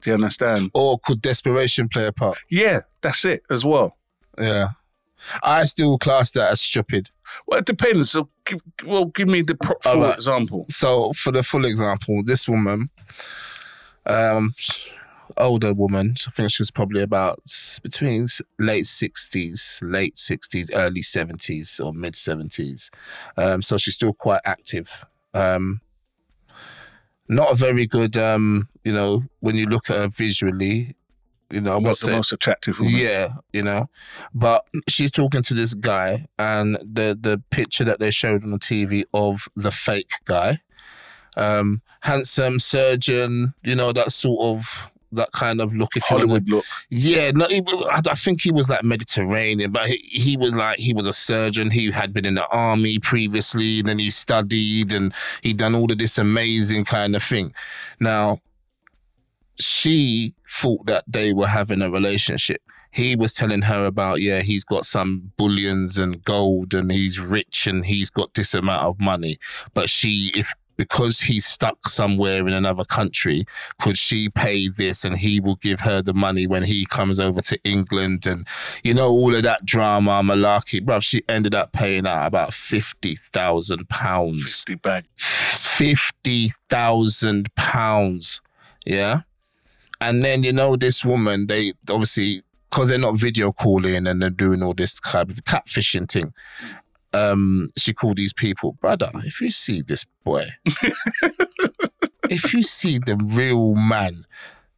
Do 0.00 0.10
you 0.10 0.14
understand? 0.14 0.70
Or 0.72 0.98
could 0.98 1.20
desperation 1.20 1.86
play 1.88 2.06
a 2.06 2.12
part? 2.12 2.38
Yeah, 2.48 2.80
that's 3.02 3.26
it 3.26 3.42
as 3.50 3.62
well. 3.62 3.98
Yeah. 4.40 4.68
I 5.42 5.64
still 5.64 5.98
class 5.98 6.30
that 6.30 6.50
as 6.50 6.62
stupid. 6.62 7.10
Well, 7.46 7.58
it 7.58 7.66
depends. 7.66 8.12
So, 8.12 8.30
give, 8.46 8.60
well, 8.86 9.06
give 9.06 9.28
me 9.28 9.42
the 9.42 9.56
pro- 9.56 9.76
full 9.82 10.00
right. 10.00 10.14
example. 10.14 10.64
So 10.70 11.12
for 11.12 11.30
the 11.30 11.42
full 11.42 11.66
example, 11.66 12.22
this 12.24 12.48
woman, 12.48 12.88
um, 14.06 14.54
older 15.36 15.74
woman, 15.74 16.14
I 16.26 16.30
think 16.30 16.52
she 16.52 16.62
was 16.62 16.70
probably 16.70 17.02
about 17.02 17.42
between 17.82 18.28
late 18.58 18.86
sixties, 18.86 19.80
late 19.82 20.16
sixties, 20.16 20.70
early 20.72 21.02
seventies, 21.02 21.78
or 21.80 21.92
mid 21.92 22.16
seventies. 22.16 22.90
Um, 23.36 23.60
so 23.60 23.76
she's 23.76 23.96
still 23.96 24.14
quite 24.14 24.40
active. 24.46 25.04
Um, 25.34 25.82
not 27.28 27.52
a 27.52 27.54
very 27.54 27.86
good, 27.86 28.16
um, 28.16 28.68
you 28.84 28.92
know, 28.92 29.24
when 29.40 29.56
you 29.56 29.66
look 29.66 29.90
at 29.90 29.96
her 29.96 30.08
visually, 30.08 30.94
you 31.50 31.60
know, 31.60 31.76
I 31.76 31.78
Not 31.78 31.98
the 31.98 32.10
most 32.10 32.32
attractive 32.32 32.78
woman. 32.78 32.94
yeah, 32.96 33.28
you 33.52 33.62
know. 33.62 33.86
But 34.34 34.66
she's 34.88 35.10
talking 35.10 35.42
to 35.42 35.54
this 35.54 35.74
guy, 35.74 36.26
and 36.38 36.76
the 36.76 37.16
the 37.18 37.42
picture 37.50 37.84
that 37.84 38.00
they 38.00 38.10
showed 38.10 38.44
on 38.44 38.50
the 38.50 38.58
TV 38.58 39.04
of 39.14 39.48
the 39.56 39.70
fake 39.70 40.10
guy, 40.26 40.58
um, 41.36 41.80
handsome 42.02 42.58
surgeon, 42.58 43.54
you 43.62 43.74
know, 43.74 43.92
that 43.92 44.12
sort 44.12 44.40
of 44.40 44.90
that 45.12 45.32
kind 45.32 45.60
of 45.60 45.74
look. 45.74 45.96
If 45.96 46.04
Hollywood 46.04 46.48
look. 46.48 46.64
yeah, 46.90 47.30
no, 47.30 47.46
he, 47.46 47.62
I 47.90 48.00
think 48.14 48.42
he 48.42 48.52
was 48.52 48.68
like 48.68 48.84
Mediterranean, 48.84 49.70
but 49.72 49.88
he, 49.88 49.96
he 49.96 50.36
was 50.36 50.54
like 50.54 50.78
he 50.78 50.92
was 50.92 51.06
a 51.06 51.12
surgeon. 51.12 51.70
He 51.70 51.90
had 51.90 52.12
been 52.12 52.26
in 52.26 52.34
the 52.34 52.46
army 52.48 52.98
previously, 52.98 53.80
and 53.80 53.88
then 53.88 53.98
he 53.98 54.10
studied, 54.10 54.92
and 54.92 55.12
he 55.42 55.52
done 55.52 55.74
all 55.74 55.90
of 55.90 55.98
this 55.98 56.18
amazing 56.18 56.84
kind 56.84 57.16
of 57.16 57.22
thing. 57.22 57.54
Now, 58.00 58.40
she 59.58 60.34
thought 60.46 60.86
that 60.86 61.04
they 61.06 61.32
were 61.32 61.48
having 61.48 61.82
a 61.82 61.90
relationship. 61.90 62.62
He 62.90 63.16
was 63.16 63.34
telling 63.34 63.62
her 63.62 63.84
about 63.84 64.20
yeah, 64.20 64.40
he's 64.40 64.64
got 64.64 64.84
some 64.84 65.32
bullions 65.36 65.98
and 65.98 66.22
gold, 66.24 66.74
and 66.74 66.90
he's 66.92 67.20
rich, 67.20 67.66
and 67.66 67.86
he's 67.86 68.10
got 68.10 68.34
this 68.34 68.54
amount 68.54 68.84
of 68.84 69.00
money. 69.00 69.36
But 69.74 69.88
she, 69.88 70.32
if 70.34 70.52
because 70.78 71.20
he's 71.22 71.44
stuck 71.44 71.88
somewhere 71.88 72.46
in 72.46 72.52
another 72.54 72.84
country, 72.84 73.44
could 73.78 73.98
she 73.98 74.28
pay 74.30 74.68
this 74.68 75.04
and 75.04 75.18
he 75.18 75.40
will 75.40 75.56
give 75.56 75.80
her 75.80 76.00
the 76.00 76.14
money 76.14 76.46
when 76.46 76.62
he 76.62 76.86
comes 76.86 77.20
over 77.20 77.42
to 77.42 77.60
England 77.64 78.26
and 78.26 78.46
you 78.82 78.94
know 78.94 79.10
all 79.10 79.34
of 79.34 79.42
that 79.42 79.66
drama 79.66 80.22
malarkey? 80.22 80.80
Bruv 80.80 81.02
she 81.02 81.22
ended 81.28 81.54
up 81.54 81.72
paying 81.72 82.06
out 82.06 82.26
about 82.26 82.54
50,000 82.54 83.90
pounds. 83.90 84.64
50 84.66 84.76
bag. 84.76 85.04
50,000 85.16 87.54
pounds 87.56 88.40
yeah? 88.86 89.22
And 90.00 90.24
then 90.24 90.44
you 90.44 90.52
know 90.52 90.76
this 90.76 91.04
woman 91.04 91.48
they 91.48 91.72
obviously 91.90 92.44
because 92.70 92.88
they're 92.88 92.98
not 92.98 93.18
video 93.18 93.52
calling 93.52 94.06
and 94.06 94.22
they're 94.22 94.30
doing 94.30 94.62
all 94.62 94.74
this 94.74 95.00
kind 95.00 95.28
of 95.30 95.36
catfishing 95.44 96.10
thing 96.10 96.32
um 97.14 97.66
she 97.76 97.94
called 97.94 98.16
these 98.16 98.32
people 98.32 98.72
brother 98.80 99.10
if 99.24 99.40
you 99.40 99.50
see 99.50 99.80
this 99.80 100.04
boy 100.24 100.46
if 102.30 102.52
you 102.52 102.62
see 102.62 102.98
the 102.98 103.16
real 103.16 103.74
man 103.74 104.24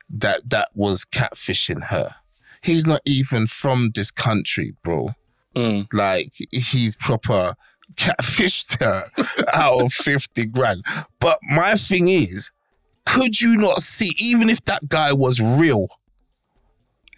that 0.08 0.50
that 0.50 0.70
was 0.74 1.04
catfishing 1.04 1.84
her, 1.84 2.16
he's 2.62 2.86
not 2.86 3.00
even 3.06 3.46
from 3.46 3.90
this 3.94 4.10
country, 4.10 4.74
bro. 4.82 5.10
Mm. 5.54 5.92
Like 5.92 6.32
he's 6.50 6.96
proper 6.96 7.54
catfished 7.96 8.78
her 8.80 9.04
out 9.52 9.82
of 9.82 9.92
50 9.92 10.46
grand. 10.46 10.84
But 11.18 11.38
my 11.42 11.74
thing 11.74 12.08
is, 12.08 12.50
could 13.04 13.40
you 13.40 13.56
not 13.56 13.82
see, 13.82 14.12
even 14.18 14.48
if 14.48 14.64
that 14.66 14.88
guy 14.88 15.12
was 15.12 15.40
real, 15.40 15.88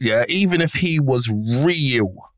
yeah, 0.01 0.25
even 0.29 0.61
if 0.61 0.75
he 0.75 0.99
was 0.99 1.31
real, 1.31 2.32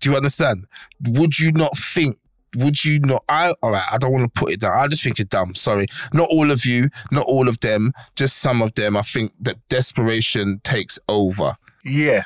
do 0.00 0.10
you 0.10 0.16
understand? 0.16 0.66
Would 1.08 1.38
you 1.38 1.52
not 1.52 1.76
think? 1.76 2.18
Would 2.56 2.84
you 2.84 2.98
not? 3.00 3.22
I 3.28 3.54
all 3.62 3.70
right. 3.70 3.86
I 3.92 3.98
don't 3.98 4.12
want 4.12 4.34
to 4.34 4.40
put 4.40 4.52
it 4.52 4.60
down. 4.60 4.76
I 4.76 4.88
just 4.88 5.04
think 5.04 5.18
you're 5.18 5.26
dumb. 5.26 5.54
Sorry, 5.54 5.86
not 6.12 6.28
all 6.30 6.50
of 6.50 6.64
you, 6.66 6.90
not 7.12 7.26
all 7.26 7.48
of 7.48 7.60
them, 7.60 7.92
just 8.16 8.38
some 8.38 8.60
of 8.60 8.74
them. 8.74 8.96
I 8.96 9.02
think 9.02 9.32
that 9.40 9.56
desperation 9.68 10.60
takes 10.64 10.98
over. 11.08 11.56
Yeah. 11.84 12.24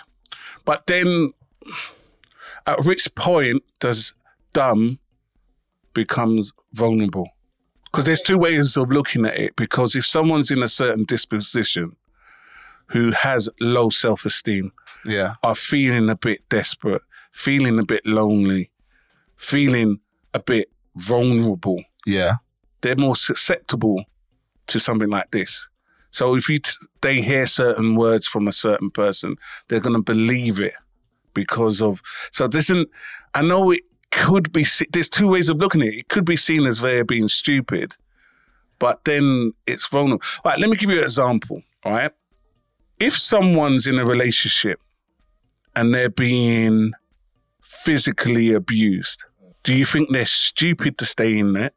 But 0.64 0.86
then 0.86 1.32
at 2.66 2.84
which 2.84 3.14
point 3.14 3.62
does 3.80 4.14
dumb 4.54 4.98
becomes 5.92 6.52
vulnerable? 6.72 7.28
Because 7.84 8.06
there's 8.06 8.22
two 8.22 8.38
ways 8.38 8.76
of 8.76 8.90
looking 8.90 9.26
at 9.26 9.38
it. 9.38 9.56
Because 9.56 9.94
if 9.94 10.06
someone's 10.06 10.50
in 10.50 10.62
a 10.62 10.68
certain 10.68 11.04
disposition 11.04 11.96
who 12.88 13.12
has 13.12 13.48
low 13.60 13.90
self 13.90 14.24
esteem, 14.24 14.72
Yeah, 15.04 15.34
are 15.42 15.54
feeling 15.54 16.08
a 16.08 16.16
bit 16.16 16.40
desperate, 16.48 17.02
feeling 17.34 17.80
a 17.80 17.84
bit 17.84 18.06
lonely, 18.06 18.70
feeling 19.36 19.98
a 20.32 20.38
bit 20.38 20.70
vulnerable, 20.94 21.82
yeah, 22.06 22.34
they're 22.80 22.96
more 22.96 23.16
susceptible 23.16 24.04
to 24.68 24.78
something 24.78 25.10
like 25.10 25.32
this. 25.32 25.68
So 26.10 26.36
if 26.36 26.48
you 26.48 26.60
t- 26.60 26.70
they 27.02 27.20
hear 27.20 27.44
certain 27.44 27.96
words 27.96 28.26
from 28.26 28.46
a 28.46 28.52
certain 28.52 28.90
person, 28.90 29.36
they're 29.66 29.80
going 29.80 29.96
to 29.96 30.02
believe 30.02 30.60
it 30.60 30.74
because 31.34 31.82
of. 31.82 32.00
So 32.30 32.46
this 32.46 32.70
isn't. 32.70 32.88
I 33.34 33.42
know 33.42 33.72
it 33.72 33.82
could 34.12 34.52
be. 34.52 34.64
There's 34.92 35.10
two 35.10 35.26
ways 35.26 35.48
of 35.48 35.56
looking 35.56 35.82
at 35.82 35.88
it. 35.88 35.94
It 35.94 36.08
could 36.08 36.24
be 36.24 36.36
seen 36.36 36.66
as 36.66 36.80
they're 36.80 37.04
being 37.04 37.26
stupid, 37.26 37.96
but 38.78 39.04
then 39.04 39.54
it's 39.66 39.88
vulnerable. 39.88 40.24
All 40.44 40.52
right, 40.52 40.60
let 40.60 40.70
me 40.70 40.76
give 40.76 40.88
you 40.88 40.98
an 40.98 41.04
example. 41.04 41.62
All 41.84 41.92
right, 41.92 42.12
if 43.00 43.14
someone's 43.14 43.88
in 43.88 43.98
a 43.98 44.06
relationship 44.06 44.80
and 45.74 45.92
they're 45.92 46.08
being 46.08 46.92
physically 47.82 48.52
abused, 48.52 49.24
do 49.62 49.74
you 49.74 49.84
think 49.86 50.10
they're 50.10 50.26
stupid 50.26 50.98
to 50.98 51.04
stay 51.06 51.38
in 51.38 51.52
that, 51.54 51.74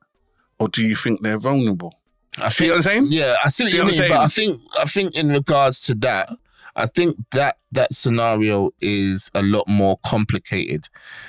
or 0.59 0.67
do 0.69 0.85
you 0.85 0.95
think 0.95 1.21
they're 1.21 1.39
vulnerable? 1.39 1.93
I 2.41 2.49
See 2.49 2.65
think- 2.65 2.71
what 2.71 2.75
I'm 2.77 2.81
saying? 2.83 3.05
Yeah, 3.09 3.35
I 3.43 3.49
see 3.49 3.63
what 3.63 3.71
See 3.71 3.77
you 3.77 3.83
what 3.83 3.93
I'm 3.95 3.99
mean, 4.01 4.09
but 4.11 4.19
I 4.21 4.27
think 4.27 4.61
I 4.79 4.85
think 4.85 5.15
in 5.15 5.29
regards 5.29 5.81
to 5.87 5.95
that, 5.95 6.29
I 6.75 6.85
think 6.85 7.17
that 7.31 7.57
that 7.71 7.93
scenario 7.93 8.71
is 8.81 9.31
a 9.33 9.41
lot 9.41 9.67
more 9.67 9.97
complicated 10.05 10.87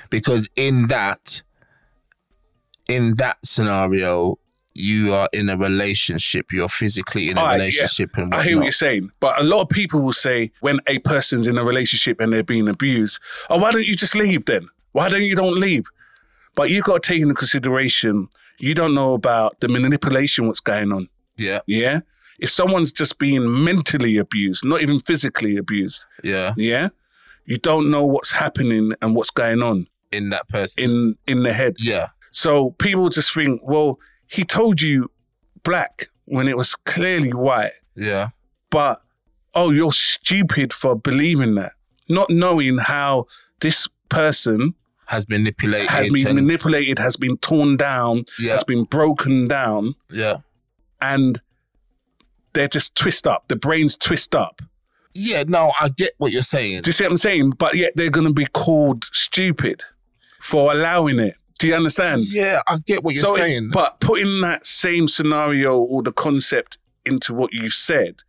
because 0.09 0.47
in 0.55 0.87
that 0.87 1.41
in 2.87 3.15
that 3.15 3.37
scenario 3.43 4.37
you 4.79 5.13
are 5.13 5.27
in 5.33 5.49
a 5.49 5.57
relationship, 5.57 6.51
you're 6.51 6.69
physically 6.69 7.29
in 7.29 7.37
a 7.37 7.41
right, 7.41 7.51
yeah. 7.51 7.57
relationship 7.57 8.11
and 8.15 8.33
I 8.33 8.37
whatnot. 8.37 8.45
hear 8.45 8.57
what 8.57 8.63
you're 8.63 8.71
saying, 8.71 9.11
but 9.19 9.39
a 9.39 9.43
lot 9.43 9.61
of 9.61 9.69
people 9.69 10.01
will 10.01 10.13
say 10.13 10.51
when 10.61 10.79
a 10.87 10.99
person's 10.99 11.47
in 11.47 11.57
a 11.57 11.63
relationship 11.63 12.19
and 12.19 12.31
they're 12.33 12.43
being 12.43 12.67
abused, 12.67 13.19
oh, 13.49 13.59
why 13.59 13.71
don't 13.71 13.85
you 13.85 13.95
just 13.95 14.15
leave 14.15 14.45
then? 14.45 14.67
Why 14.91 15.09
don't 15.09 15.23
you 15.23 15.35
don't 15.35 15.59
leave? 15.59 15.85
But 16.55 16.69
you 16.69 16.81
got 16.81 17.03
to 17.03 17.13
take 17.13 17.21
into 17.21 17.35
consideration 17.35 18.29
you 18.59 18.73
don't 18.73 18.93
know 18.93 19.13
about 19.13 19.59
the 19.61 19.67
manipulation 19.67 20.47
what's 20.47 20.59
going 20.59 20.91
on. 20.91 21.07
yeah, 21.37 21.61
Yeah, 21.65 22.01
if 22.39 22.49
someone's 22.49 22.91
just 22.93 23.17
being 23.17 23.63
mentally 23.63 24.17
abused, 24.17 24.65
not 24.65 24.81
even 24.81 24.99
physically 24.99 25.57
abused, 25.57 26.05
yeah, 26.23 26.53
yeah, 26.57 26.89
you 27.45 27.57
don't 27.57 27.89
know 27.89 28.05
what's 28.05 28.31
happening 28.31 28.93
and 29.01 29.15
what's 29.15 29.31
going 29.31 29.63
on 29.63 29.87
in 30.11 30.29
that 30.29 30.47
person. 30.49 30.83
in 30.83 31.15
in 31.25 31.43
the 31.43 31.53
head. 31.53 31.77
yeah, 31.79 32.09
So 32.31 32.71
people 32.71 33.09
just 33.09 33.33
think, 33.33 33.61
well, 33.63 33.97
he 34.29 34.43
told 34.45 34.81
you 34.81 35.11
black 35.63 36.05
when 36.25 36.47
it 36.47 36.55
was 36.55 36.75
clearly 36.75 37.33
white. 37.33 37.71
yeah, 37.95 38.29
but 38.69 39.01
oh, 39.55 39.71
you're 39.71 39.91
stupid 39.91 40.71
for 40.71 40.95
believing 40.95 41.55
that, 41.55 41.73
not 42.07 42.29
knowing 42.29 42.77
how 42.77 43.25
this 43.61 43.87
person 44.09 44.75
has 45.07 45.25
been 45.25 45.41
manipulated. 45.41 45.89
has 45.89 46.09
been 46.11 46.27
and- 46.27 46.35
manipulated, 46.35 46.99
has 46.99 47.17
been 47.17 47.35
torn 47.37 47.75
down, 47.75 48.25
Yeah. 48.39 48.53
has 48.53 48.63
been 48.63 48.83
broken 48.83 49.47
down, 49.47 49.95
yeah. 50.13 50.37
and 51.01 51.41
they're 52.53 52.67
just 52.67 52.95
twist 52.95 53.25
up. 53.27 53.47
The 53.47 53.55
brains 53.55 53.97
twist 53.97 54.35
up. 54.35 54.61
Yeah, 55.15 55.43
no, 55.47 55.71
I 55.81 55.89
get 55.89 56.13
what 56.19 56.31
you're 56.31 56.43
saying. 56.43 56.81
Do 56.81 56.89
you 56.89 56.93
see 56.93 57.03
what 57.03 57.11
I'm 57.11 57.17
saying? 57.17 57.51
But 57.57 57.75
yet 57.75 57.93
they're 57.95 58.11
going 58.11 58.27
to 58.27 58.33
be 58.33 58.45
called 58.45 59.05
stupid 59.11 59.81
for 60.39 60.71
allowing 60.71 61.19
it. 61.19 61.33
Do 61.59 61.67
you 61.67 61.75
understand? 61.75 62.21
Yeah, 62.31 62.61
I 62.67 62.77
get 62.79 63.03
what 63.03 63.13
you're 63.13 63.23
So 63.23 63.33
it- 63.33 63.37
saying. 63.37 63.69
but 63.71 63.99
putting 63.99 64.41
that 64.41 64.65
same 64.65 65.07
scenario 65.07 65.77
or 65.77 66.01
the 66.01 66.11
concept 66.11 66.77
into 67.05 67.33
what 67.33 67.53
you've 67.53 67.73
said, 67.73 68.23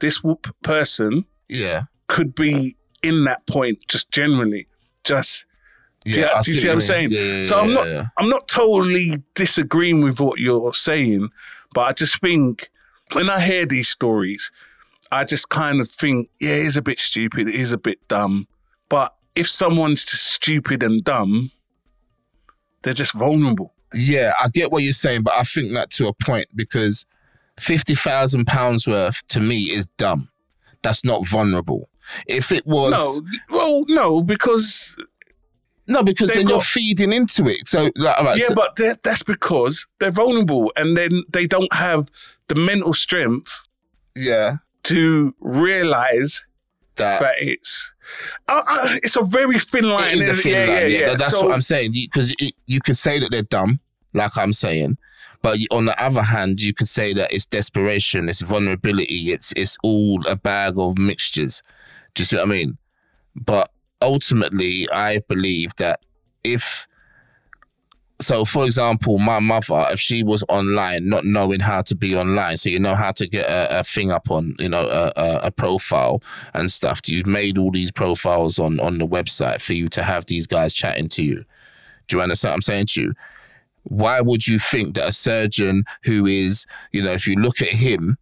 this 0.00 0.20
person 0.62 1.24
yeah. 1.48 1.84
could 2.08 2.34
be 2.34 2.76
in 3.02 3.24
that 3.24 3.46
point 3.46 3.78
just 3.88 4.10
generally, 4.10 4.66
just 5.04 5.44
Yeah, 6.04 6.14
do 6.14 6.20
you, 6.20 6.26
I 6.26 6.40
do 6.42 6.52
you 6.52 6.60
see 6.60 6.68
what 6.68 6.74
I'm 6.74 6.80
saying? 6.80 7.08
Yeah, 7.12 7.20
yeah, 7.20 7.42
so 7.44 7.60
I'm 7.60 7.72
not. 7.72 8.06
I'm 8.18 8.28
not 8.28 8.48
totally 8.48 9.22
disagreeing 9.34 10.02
with 10.02 10.18
what 10.20 10.40
you're 10.40 10.74
saying, 10.74 11.28
but 11.74 11.82
I 11.82 11.92
just 11.92 12.20
think 12.20 12.68
when 13.12 13.30
I 13.30 13.40
hear 13.40 13.64
these 13.66 13.88
stories, 13.88 14.50
I 15.12 15.24
just 15.24 15.48
kind 15.50 15.80
of 15.80 15.88
think, 15.88 16.28
yeah, 16.40 16.54
it 16.56 16.66
is 16.66 16.76
a 16.76 16.82
bit 16.82 16.98
stupid, 16.98 17.48
it 17.48 17.54
is 17.54 17.72
a 17.72 17.78
bit 17.78 17.98
dumb. 18.08 18.48
But 18.88 19.14
if 19.36 19.48
someone's 19.48 20.04
just 20.04 20.24
stupid 20.26 20.82
and 20.82 21.04
dumb, 21.04 21.50
they're 22.82 22.94
just 22.94 23.12
vulnerable. 23.12 23.72
Yeah, 23.94 24.32
I 24.42 24.48
get 24.48 24.72
what 24.72 24.82
you're 24.82 24.92
saying, 24.92 25.22
but 25.22 25.34
I 25.34 25.42
think 25.42 25.72
that 25.72 25.90
to 25.90 26.06
a 26.08 26.12
point 26.12 26.46
because 26.54 27.04
fifty 27.58 27.94
thousand 27.94 28.46
pounds 28.46 28.86
worth 28.86 29.26
to 29.28 29.40
me 29.40 29.70
is 29.70 29.86
dumb. 29.98 30.28
That's 30.82 31.04
not 31.04 31.26
vulnerable. 31.26 31.88
If 32.26 32.50
it 32.52 32.66
was 32.66 32.92
No, 32.92 33.56
well, 33.56 33.84
no, 33.88 34.22
because 34.22 34.96
no, 35.86 36.02
because 36.02 36.30
then 36.30 36.48
you're 36.48 36.60
feeding 36.60 37.12
into 37.12 37.46
it. 37.48 37.66
So, 37.66 37.90
like, 37.96 38.18
right, 38.20 38.38
yeah, 38.38 38.46
so- 38.46 38.54
but 38.54 38.76
that's 39.02 39.22
because 39.22 39.86
they're 40.00 40.10
vulnerable 40.10 40.72
and 40.76 40.96
then 40.96 41.22
they 41.32 41.46
don't 41.46 41.72
have 41.72 42.08
the 42.48 42.54
mental 42.54 42.94
strength 42.94 43.62
yeah, 44.16 44.56
to 44.84 45.34
realize 45.40 46.44
that 46.96 47.20
that 47.20 47.34
it's 47.38 47.92
it's 49.02 49.16
a 49.16 49.22
very 49.22 49.58
thin 49.58 49.88
line. 49.88 50.12
it 50.14 50.20
is 50.20 50.28
a 50.38 50.42
thin 50.42 50.54
it? 50.54 50.68
line. 50.68 50.90
Yeah, 50.90 51.08
that- 51.10 51.18
that's 51.18 51.32
So- 51.32 51.46
what 51.46 51.54
I'm 51.54 51.60
saying. 51.60 51.92
Because 51.92 52.34
you 52.66 52.80
can 52.80 52.94
say 52.94 53.18
that 53.20 53.30
they're 53.30 53.42
dumb, 53.42 53.80
like 54.12 54.36
I'm 54.36 54.52
saying, 54.52 54.98
but 55.42 55.58
on 55.70 55.86
the 55.86 56.00
other 56.02 56.22
hand, 56.22 56.60
you 56.60 56.72
can 56.72 56.86
say 56.86 57.12
that 57.14 57.32
it's 57.32 57.46
desperation, 57.46 58.28
it's 58.28 58.42
vulnerability, 58.42 59.32
it's 59.32 59.52
it's 59.56 59.76
all 59.82 60.24
a 60.26 60.36
bag 60.36 60.74
of 60.76 60.98
mixtures. 60.98 61.62
Do 62.14 62.20
you 62.20 62.24
see 62.26 62.36
what 62.36 62.44
I 62.44 62.50
mean? 62.50 62.78
But 63.34 63.70
ultimately, 64.00 64.88
I 64.90 65.20
believe 65.28 65.74
that 65.76 66.00
if 66.44 66.86
so, 68.22 68.44
for 68.44 68.64
example, 68.64 69.18
my 69.18 69.38
mother, 69.38 69.86
if 69.90 70.00
she 70.00 70.22
was 70.22 70.44
online, 70.48 71.08
not 71.08 71.24
knowing 71.24 71.60
how 71.60 71.82
to 71.82 71.94
be 71.94 72.16
online, 72.16 72.56
so 72.56 72.70
you 72.70 72.78
know 72.78 72.94
how 72.94 73.12
to 73.12 73.28
get 73.28 73.46
a, 73.46 73.80
a 73.80 73.82
thing 73.82 74.10
up 74.10 74.30
on, 74.30 74.54
you 74.58 74.68
know, 74.68 74.86
a, 74.86 75.12
a, 75.16 75.40
a 75.44 75.50
profile 75.50 76.22
and 76.54 76.70
stuff. 76.70 77.00
You've 77.06 77.26
made 77.26 77.58
all 77.58 77.70
these 77.70 77.92
profiles 77.92 78.58
on 78.58 78.80
on 78.80 78.98
the 78.98 79.06
website 79.06 79.60
for 79.60 79.74
you 79.74 79.88
to 79.90 80.02
have 80.02 80.26
these 80.26 80.46
guys 80.46 80.74
chatting 80.74 81.08
to 81.10 81.22
you. 81.22 81.44
Do 82.08 82.16
you 82.16 82.22
understand 82.22 82.52
what 82.52 82.56
I'm 82.56 82.62
saying 82.62 82.86
to 82.86 83.02
you? 83.02 83.14
Why 83.84 84.20
would 84.20 84.46
you 84.46 84.58
think 84.58 84.94
that 84.94 85.08
a 85.08 85.12
surgeon 85.12 85.84
who 86.04 86.26
is, 86.26 86.66
you 86.92 87.02
know, 87.02 87.12
if 87.12 87.26
you 87.26 87.34
look 87.34 87.60
at 87.60 87.68
him, 87.68 88.16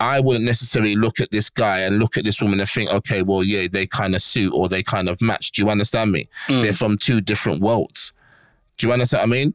I 0.00 0.20
wouldn't 0.20 0.44
necessarily 0.44 0.96
look 0.96 1.20
at 1.20 1.30
this 1.30 1.48
guy 1.48 1.80
and 1.80 1.98
look 1.98 2.16
at 2.16 2.24
this 2.24 2.42
woman 2.42 2.60
and 2.60 2.68
think, 2.68 2.90
okay, 2.90 3.22
well, 3.22 3.44
yeah, 3.44 3.68
they 3.70 3.86
kind 3.86 4.14
of 4.14 4.22
suit 4.22 4.52
or 4.52 4.68
they 4.68 4.82
kind 4.82 5.08
of 5.08 5.20
match. 5.20 5.52
Do 5.52 5.62
you 5.62 5.70
understand 5.70 6.10
me? 6.10 6.28
Mm. 6.48 6.62
They're 6.62 6.72
from 6.72 6.98
two 6.98 7.20
different 7.20 7.60
worlds. 7.60 8.12
Do 8.82 8.88
you 8.88 8.92
understand 8.92 9.30
what 9.30 9.36
I 9.36 9.40
mean? 9.44 9.54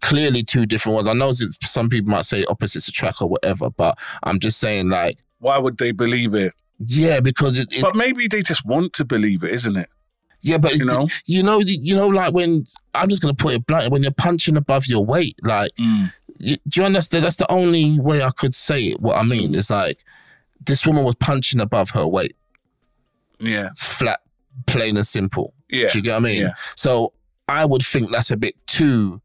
Clearly, 0.00 0.42
two 0.42 0.64
different 0.64 0.94
ones. 0.94 1.06
I 1.06 1.12
know 1.12 1.32
some 1.62 1.90
people 1.90 2.10
might 2.10 2.24
say 2.24 2.46
opposites 2.46 2.88
attract 2.88 3.20
or 3.20 3.28
whatever, 3.28 3.68
but 3.68 3.98
I'm 4.22 4.38
just 4.38 4.58
saying, 4.58 4.88
like, 4.88 5.18
why 5.38 5.58
would 5.58 5.76
they 5.76 5.92
believe 5.92 6.32
it? 6.34 6.54
yeah, 6.86 7.20
because 7.20 7.58
it, 7.58 7.70
it 7.70 7.82
But 7.82 7.94
maybe 7.94 8.26
they 8.26 8.40
just 8.40 8.64
want 8.64 8.94
to 8.94 9.04
believe 9.04 9.42
it, 9.44 9.50
isn't 9.50 9.76
it? 9.76 9.90
yeah, 10.40 10.56
but 10.56 10.76
You 10.76 10.86
know? 10.86 11.08
you 11.26 11.42
know, 11.42 11.60
you 11.60 11.94
know, 11.94 12.06
like 12.08 12.32
when 12.32 12.64
I'm 12.94 13.10
just 13.10 13.20
gonna 13.20 13.34
put 13.34 13.52
it 13.52 13.66
bluntly, 13.66 13.90
when 13.90 14.02
you're 14.02 14.12
punching 14.12 14.56
above 14.56 14.86
your 14.86 15.04
weight, 15.04 15.34
like, 15.42 15.72
mm. 15.74 16.10
you, 16.38 16.56
do 16.66 16.80
you 16.80 16.86
understand? 16.86 17.24
That's 17.26 17.36
the 17.36 17.50
only 17.52 18.00
way 18.00 18.22
I 18.22 18.30
could 18.30 18.54
say 18.54 18.84
it. 18.84 19.00
What 19.00 19.16
I 19.16 19.24
mean 19.24 19.54
is 19.54 19.70
like, 19.70 20.02
this 20.64 20.86
woman 20.86 21.04
was 21.04 21.16
punching 21.16 21.60
above 21.60 21.90
her 21.90 22.06
weight, 22.06 22.34
Yeah, 23.40 23.68
flat, 23.76 24.20
plain 24.66 24.96
and 24.96 25.06
simple. 25.06 25.52
yeah. 25.68 25.88
Do 25.88 25.98
you 25.98 26.04
get 26.04 26.12
what 26.12 26.16
I 26.16 26.20
mean? 26.20 26.40
Yeah. 26.42 26.54
So 26.76 27.12
I 27.48 27.64
would 27.64 27.82
think 27.82 28.10
that's 28.10 28.30
a 28.30 28.36
bit 28.36 28.54
too, 28.66 29.20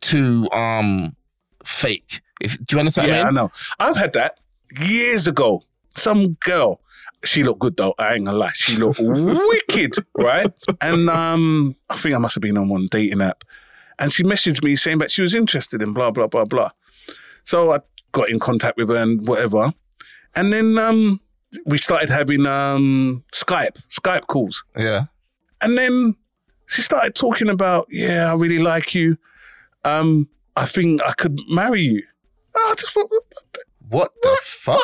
too 0.00 0.48
um 0.52 1.16
fake. 1.64 2.20
If 2.40 2.58
do 2.64 2.76
you 2.76 2.80
understand 2.80 3.08
yeah, 3.08 3.18
what 3.18 3.24
I 3.24 3.28
I 3.28 3.30
mean? 3.30 3.34
know. 3.36 3.50
I've 3.80 3.96
had 3.96 4.12
that 4.14 4.38
years 4.78 5.26
ago. 5.26 5.62
Some 5.96 6.34
girl, 6.44 6.80
she 7.24 7.44
looked 7.44 7.60
good 7.60 7.76
though. 7.76 7.94
I 7.98 8.14
ain't 8.14 8.26
gonna 8.26 8.36
lie, 8.36 8.50
she 8.54 8.76
looked 8.76 8.98
wicked, 9.00 9.94
right? 10.16 10.50
And 10.80 11.08
um, 11.08 11.76
I 11.88 11.96
think 11.96 12.14
I 12.14 12.18
must 12.18 12.34
have 12.34 12.42
been 12.42 12.58
on 12.58 12.68
one 12.68 12.88
dating 12.90 13.20
app, 13.20 13.44
and 13.98 14.12
she 14.12 14.24
messaged 14.24 14.62
me 14.64 14.76
saying 14.76 14.98
that 14.98 15.10
she 15.10 15.22
was 15.22 15.34
interested 15.34 15.82
in 15.82 15.92
blah 15.92 16.10
blah 16.10 16.26
blah 16.26 16.44
blah. 16.44 16.70
So 17.44 17.72
I 17.72 17.80
got 18.12 18.28
in 18.30 18.38
contact 18.40 18.76
with 18.76 18.88
her 18.88 18.96
and 18.96 19.26
whatever, 19.26 19.72
and 20.34 20.52
then 20.52 20.76
um, 20.78 21.20
we 21.66 21.78
started 21.78 22.10
having 22.10 22.46
um 22.46 23.24
Skype 23.32 23.80
Skype 23.90 24.26
calls. 24.26 24.64
Yeah. 24.76 25.04
And 25.60 25.78
then 25.78 26.16
she 26.66 26.82
started 26.82 27.14
talking 27.14 27.48
about, 27.48 27.86
yeah, 27.90 28.30
I 28.30 28.34
really 28.34 28.58
like 28.58 28.94
you. 28.94 29.16
Um, 29.84 30.28
I 30.56 30.66
think 30.66 31.02
I 31.02 31.12
could 31.12 31.40
marry 31.48 31.82
you. 31.82 32.02
I 32.56 32.74
just 32.76 32.92
thought, 32.94 33.10
What 33.88 34.12
the 34.22 34.38
fuck? 34.42 34.80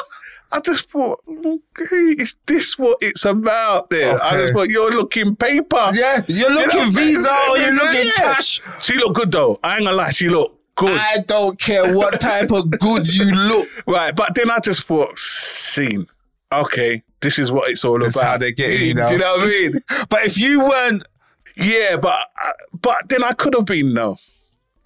I 0.53 0.59
just 0.61 0.91
thought, 0.91 1.21
okay, 1.29 1.97
is 2.21 2.35
this 2.47 2.77
what 2.77 2.99
it's 3.01 3.25
about 3.25 3.89
then? 3.91 4.19
I 4.21 4.29
Okay. 4.31 4.37
just 4.39 4.53
thought, 4.53 4.69
you're 4.69 4.91
looking 4.91 5.37
paper. 5.37 5.91
Yeah, 5.95 6.23
you're 6.27 6.51
You 6.51 6.55
looking 6.57 6.81
know, 6.81 6.91
visa 6.91 7.31
or 7.49 7.57
you're 7.63 7.73
looking 7.75 8.07
yeah. 8.07 8.13
cash. 8.35 8.61
She 8.81 8.95
looked 8.95 9.15
good 9.15 9.31
though. 9.31 9.61
I 9.63 9.77
ain't 9.77 9.85
gonna 9.87 9.97
lie, 9.97 10.11
she 10.11 10.29
looked 10.29 10.59
good. 10.75 10.99
I 11.01 11.19
don't 11.27 11.59
care 11.59 11.97
what 11.97 12.21
type 12.21 12.51
of 12.51 12.69
good 12.73 13.13
you 13.15 13.27
look. 13.27 13.69
right, 13.87 14.15
but 14.15 14.35
then 14.35 14.51
I 14.51 14.59
just 14.59 14.83
thought, 14.83 15.17
scene. 15.19 16.07
Okay, 16.53 17.05
this 17.21 17.39
is 17.39 17.53
what 17.53 17.71
it's 17.71 17.85
all 17.85 18.01
This 18.01 18.17
about. 18.17 18.27
how 18.27 18.39
they 18.39 18.51
get 18.51 18.71
you, 18.81 18.87
you 18.87 18.95
know? 18.95 19.07
Do 19.07 19.13
you 19.15 19.19
know 19.21 19.35
what 19.37 19.47
I 19.47 19.47
mean? 19.47 19.73
But 20.09 20.27
if 20.27 20.37
you 20.37 20.59
weren't, 20.69 21.05
Yeah, 21.61 21.97
but 21.97 22.19
uh, 22.45 22.53
but 22.73 23.09
then 23.09 23.23
I 23.23 23.33
could 23.33 23.55
have 23.55 23.67
been 23.67 23.93
no. 23.95 24.17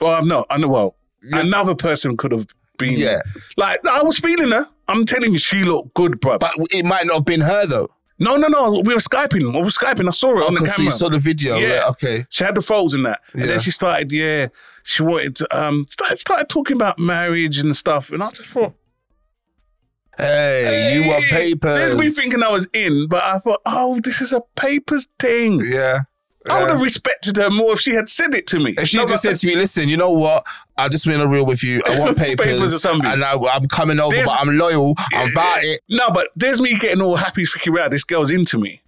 Well, 0.00 0.14
I'm 0.18 0.26
not. 0.28 0.46
I 0.50 0.58
know. 0.58 0.68
Well, 0.68 0.96
another 1.32 1.74
person 1.74 2.16
could 2.16 2.32
have 2.32 2.46
been. 2.78 2.94
Yeah. 2.98 3.20
Like 3.56 3.86
I 3.86 4.02
was 4.02 4.18
feeling 4.18 4.50
her. 4.50 4.66
I'm 4.88 5.04
telling 5.06 5.32
you, 5.32 5.38
she 5.38 5.64
looked 5.64 5.94
good, 5.94 6.20
bro. 6.20 6.38
but 6.38 6.50
it 6.72 6.84
might 6.84 7.06
not 7.06 7.14
have 7.14 7.24
been 7.24 7.40
her 7.40 7.66
though. 7.66 7.88
no, 8.18 8.36
no, 8.36 8.48
no. 8.48 8.82
We 8.84 8.92
were 8.94 9.00
skyping. 9.00 9.40
We 9.52 9.58
were 9.60 9.64
skyping. 9.70 10.06
I 10.08 10.10
saw 10.10 10.36
it 10.36 10.44
on 10.44 10.54
the 10.54 10.60
camera. 10.60 10.84
you 10.84 10.90
saw 10.90 11.08
the 11.08 11.18
video. 11.18 11.56
Yeah. 11.56 11.68
Yeah. 11.68 11.88
Okay. 11.90 12.24
she 12.28 12.44
had 12.44 12.54
the 12.54 12.62
folds 12.62 12.92
in 12.94 13.04
that, 13.04 13.20
and 13.32 13.42
Yeah. 13.42 13.46
then 13.48 13.60
she 13.60 13.70
started. 13.70 14.10
Yeah, 14.12 14.48
she 14.82 15.02
wanted 15.02 15.36
to 15.36 15.56
um 15.58 15.86
started, 15.88 16.18
started 16.18 16.48
talking 16.48 16.76
about 16.76 16.98
marriage 16.98 17.58
and 17.58 17.74
stuff, 17.76 18.10
and 18.10 18.22
I 18.22 18.30
just 18.30 18.48
thought, 18.48 18.74
Hey, 20.16 20.94
you 21.02 21.08
want 21.08 21.24
hey, 21.24 21.54
papers? 21.54 21.74
There's 21.74 21.96
me 21.96 22.08
thinking 22.08 22.42
I 22.42 22.50
was 22.50 22.68
in, 22.72 23.08
but 23.08 23.22
I 23.24 23.38
thought, 23.38 23.60
oh, 23.66 24.00
this 24.00 24.20
is 24.20 24.32
a 24.32 24.40
papers 24.54 25.08
thing. 25.18 25.60
Yeah. 25.64 26.00
I 26.50 26.60
would 26.60 26.70
have 26.70 26.80
respected 26.82 27.36
her 27.36 27.50
more 27.50 27.72
if 27.72 27.80
she 27.80 27.92
had 27.92 28.08
said 28.08 28.34
it 28.34 28.46
to 28.48 28.58
me. 28.60 28.74
If 28.76 28.88
she 28.88 28.98
No, 28.98 29.06
just 29.06 29.22
said 29.22 29.36
to 29.36 29.46
me, 29.46 29.54
"Listen, 29.56 29.88
you 29.88 29.96
know 29.96 30.10
what? 30.10 30.46
I 30.76 30.88
just 30.88 31.06
been 31.06 31.20
a 31.20 31.26
real 31.26 31.46
with 31.46 31.62
you. 31.64 31.80
I 31.86 31.98
want 32.00 32.18
papers, 32.18 32.46
Papers 32.46 32.84
and 32.84 33.24
I, 33.24 33.32
I'm 33.34 33.66
coming 33.68 33.98
over, 33.98 34.14
There's- 34.14 34.28
but 34.28 34.38
I'm 34.40 34.56
loyal. 34.58 34.94
I'm 35.14 35.30
about 35.30 35.62
it." 35.64 35.80
No, 35.88 36.10
but 36.10 36.28
there's 36.36 36.60
me 36.60 36.76
getting 36.78 37.00
all 37.00 37.16
happy, 37.16 37.44
freaking 37.44 37.74
wow, 37.78 37.88
this 37.88 38.04
girl's 38.04 38.30
into 38.30 38.58
me. 38.58 38.82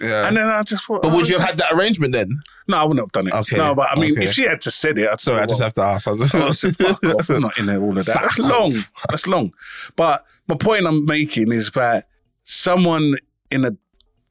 Yeah. 0.00 0.26
And 0.26 0.36
then 0.36 0.48
I 0.48 0.62
just 0.62 0.84
thought, 0.86 1.02
but 1.02 1.12
oh, 1.12 1.16
would 1.16 1.28
you 1.28 1.38
have 1.38 1.46
had 1.46 1.58
that 1.58 1.72
arrangement 1.74 2.12
then? 2.14 2.30
No, 2.66 2.78
I 2.78 2.84
wouldn't 2.84 3.00
have 3.04 3.12
done 3.12 3.28
it. 3.28 3.34
Okay, 3.42 3.56
No, 3.58 3.74
but 3.74 3.88
I 3.90 4.00
mean, 4.00 4.12
okay. 4.12 4.24
if 4.24 4.32
she 4.32 4.42
had 4.44 4.60
to 4.62 4.70
said 4.70 4.96
it, 4.98 5.08
I'd 5.08 5.20
Sorry, 5.20 5.40
I 5.42 5.46
just 5.46 5.60
have 5.62 5.74
to 5.74 5.82
ask. 5.82 6.08
I'm 6.08 6.18
just- 6.22 6.34
I 6.34 6.50
said, 6.52 6.76
fuck 6.76 7.04
off. 7.04 7.28
I'm 7.28 7.42
not 7.42 7.58
in 7.58 7.66
there, 7.66 7.78
all 7.80 7.96
of 7.96 8.04
that. 8.06 8.18
That's 8.22 8.36
Fuck 8.36 8.48
long. 8.50 8.72
That's 9.10 9.26
long. 9.26 9.52
But 9.96 10.24
my 10.48 10.56
point 10.56 10.86
I'm 10.86 11.04
making 11.04 11.52
is 11.52 11.70
that 11.72 12.08
someone 12.44 13.16
in 13.50 13.64
a 13.64 13.72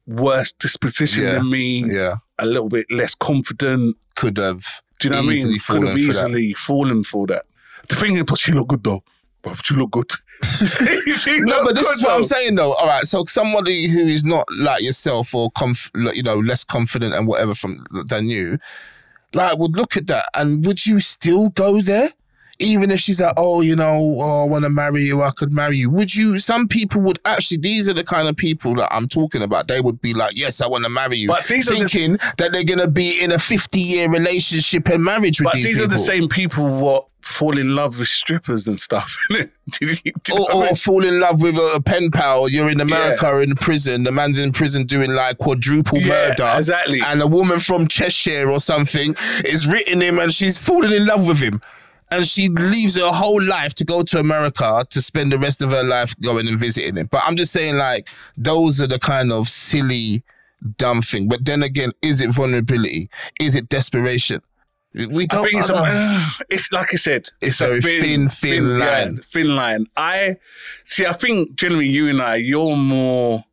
worse 0.06 0.52
disposition 0.52 1.24
Yeah. 1.24 1.32
than 1.34 1.50
me, 1.50 1.84
yeah, 1.86 2.16
a 2.42 2.46
little 2.46 2.68
bit 2.68 2.86
less 2.90 3.14
confident, 3.14 3.96
could 4.16 4.36
have. 4.38 4.64
do 4.98 5.08
you 5.08 5.12
know 5.12 5.18
what 5.18 5.24
I 5.24 5.28
mean? 5.28 5.58
Could 5.58 5.88
have 5.88 5.98
easily 5.98 6.54
fallen 6.54 7.04
for 7.04 7.26
that. 7.28 7.44
The 7.88 7.94
thing 7.96 8.16
is, 8.16 8.24
but 8.24 8.38
she 8.38 8.52
look 8.52 8.68
good 8.68 8.84
though. 8.84 9.02
But 9.42 9.64
she 9.64 9.74
look 9.74 9.90
good. 9.92 10.10
No, 11.44 11.64
but 11.64 11.74
this 11.74 11.88
is 11.88 12.02
what 12.02 12.12
I'm 12.12 12.24
saying 12.24 12.56
though. 12.56 12.72
All 12.74 12.86
right, 12.86 13.04
so 13.04 13.24
somebody 13.26 13.88
who 13.88 14.00
is 14.00 14.24
not 14.24 14.46
like 14.56 14.82
yourself 14.82 15.34
or 15.34 15.50
conf- 15.52 15.90
you 15.94 16.22
know 16.22 16.36
less 16.36 16.64
confident 16.64 17.14
and 17.14 17.26
whatever 17.26 17.54
from 17.54 17.84
than 18.08 18.28
you, 18.28 18.58
like 19.34 19.58
would 19.58 19.76
look 19.76 19.96
at 19.96 20.06
that 20.08 20.26
and 20.34 20.64
would 20.66 20.84
you 20.86 21.00
still 21.00 21.48
go 21.50 21.80
there 21.80 22.10
even 22.62 22.90
if 22.90 23.00
she's 23.00 23.20
like, 23.20 23.34
oh, 23.36 23.60
you 23.60 23.76
know, 23.76 24.16
oh, 24.20 24.42
I 24.42 24.46
want 24.46 24.64
to 24.64 24.70
marry 24.70 25.02
you, 25.02 25.22
I 25.22 25.30
could 25.32 25.52
marry 25.52 25.76
you. 25.76 25.90
Would 25.90 26.14
you? 26.14 26.38
Some 26.38 26.68
people 26.68 27.00
would 27.02 27.18
actually. 27.24 27.58
These 27.58 27.88
are 27.88 27.94
the 27.94 28.04
kind 28.04 28.28
of 28.28 28.36
people 28.36 28.74
that 28.76 28.92
I'm 28.94 29.08
talking 29.08 29.42
about. 29.42 29.68
They 29.68 29.80
would 29.80 30.00
be 30.00 30.14
like, 30.14 30.36
yes, 30.36 30.60
I 30.60 30.66
want 30.66 30.84
to 30.84 30.90
marry 30.90 31.18
you, 31.18 31.28
But 31.28 31.44
these 31.46 31.68
are 31.70 31.74
the- 31.74 31.88
thinking 31.88 32.18
that 32.38 32.52
they're 32.52 32.64
gonna 32.64 32.88
be 32.88 33.20
in 33.22 33.32
a 33.32 33.38
50 33.38 33.78
year 33.80 34.08
relationship 34.10 34.88
and 34.88 35.02
marriage 35.04 35.40
with 35.40 35.46
But 35.46 35.54
these, 35.54 35.66
these, 35.66 35.78
are 35.78 35.82
people. 35.82 35.96
the 35.96 36.02
same 36.02 36.28
people 36.28 36.68
what 36.80 37.06
fall 37.22 37.56
in 37.56 37.76
love 37.76 38.00
with 38.00 38.08
strippers 38.08 38.66
and 38.66 38.80
stuff. 38.80 39.16
You- 39.80 39.94
do 39.94 39.96
you 40.04 40.12
know 40.36 40.46
or, 40.52 40.62
I 40.64 40.66
mean? 40.66 40.74
fall 40.74 41.04
in 41.04 41.20
love 41.20 41.40
with 41.40 41.56
a, 41.56 41.74
a 41.76 41.80
pen 41.80 42.10
pal. 42.10 42.48
You're 42.48 42.68
in 42.68 42.80
America 42.80 43.26
or 43.28 43.40
in 43.42 43.54
prison. 43.54 44.02
The 44.02 44.10
man's 44.12 44.38
in 44.40 44.50
prison 44.52 44.86
doing 44.86 45.12
like 45.12 45.38
quadruple 45.38 45.98
Yeah, 45.98 46.30
murder. 46.30 46.52
exactly. 46.58 47.00
And 47.00 47.22
a 47.22 47.26
woman 47.28 47.60
from 47.60 47.86
Cheshire 47.86 48.50
or 48.50 48.58
something 48.58 49.14
is 49.44 49.70
written 49.70 50.00
him 50.02 50.18
and 50.18 50.32
she's 50.32 50.58
falling 50.62 50.92
in 50.92 51.06
love 51.06 51.26
with 51.28 51.38
him. 51.38 51.60
And 52.12 52.26
she 52.26 52.48
leaves 52.48 52.96
her 52.96 53.10
whole 53.10 53.42
life 53.42 53.74
to 53.74 53.84
go 53.84 54.02
to 54.02 54.18
America 54.18 54.86
to 54.90 55.00
spend 55.02 55.32
the 55.32 55.38
rest 55.38 55.62
of 55.62 55.70
her 55.70 55.82
life 55.82 56.14
going 56.20 56.46
and 56.46 56.58
visiting 56.58 56.96
him. 56.96 57.06
But 57.10 57.22
I'm 57.24 57.36
just 57.36 57.52
saying, 57.52 57.76
like, 57.76 58.08
those 58.36 58.80
are 58.82 58.86
the 58.86 58.98
kind 58.98 59.32
of 59.32 59.48
silly, 59.48 60.22
dumb 60.76 61.00
thing. 61.00 61.28
But 61.28 61.44
then 61.44 61.62
again, 61.62 61.92
is 62.02 62.20
it 62.20 62.30
vulnerability? 62.30 63.08
Is 63.40 63.54
it 63.54 63.68
desperation? 63.68 64.42
We 64.94 65.26
don't. 65.26 65.44
think 65.44 65.60
it's, 65.60 65.70
I 65.70 65.90
a, 65.90 66.26
it's 66.50 66.70
like 66.70 66.92
I 66.92 66.96
said, 66.96 67.30
It's 67.40 67.60
a 67.62 67.80
thin, 67.80 68.28
thin 68.28 68.78
line. 68.78 69.14
yeah, 69.16 69.22
thin 69.22 69.56
line. 69.56 69.86
I 69.96 70.36
see. 70.84 71.06
I 71.06 71.14
think 71.14 71.54
generally 71.54 71.88
you 71.88 72.08
and 72.08 72.20
I, 72.20 72.36
you're 72.36 72.76
more, 72.76 73.44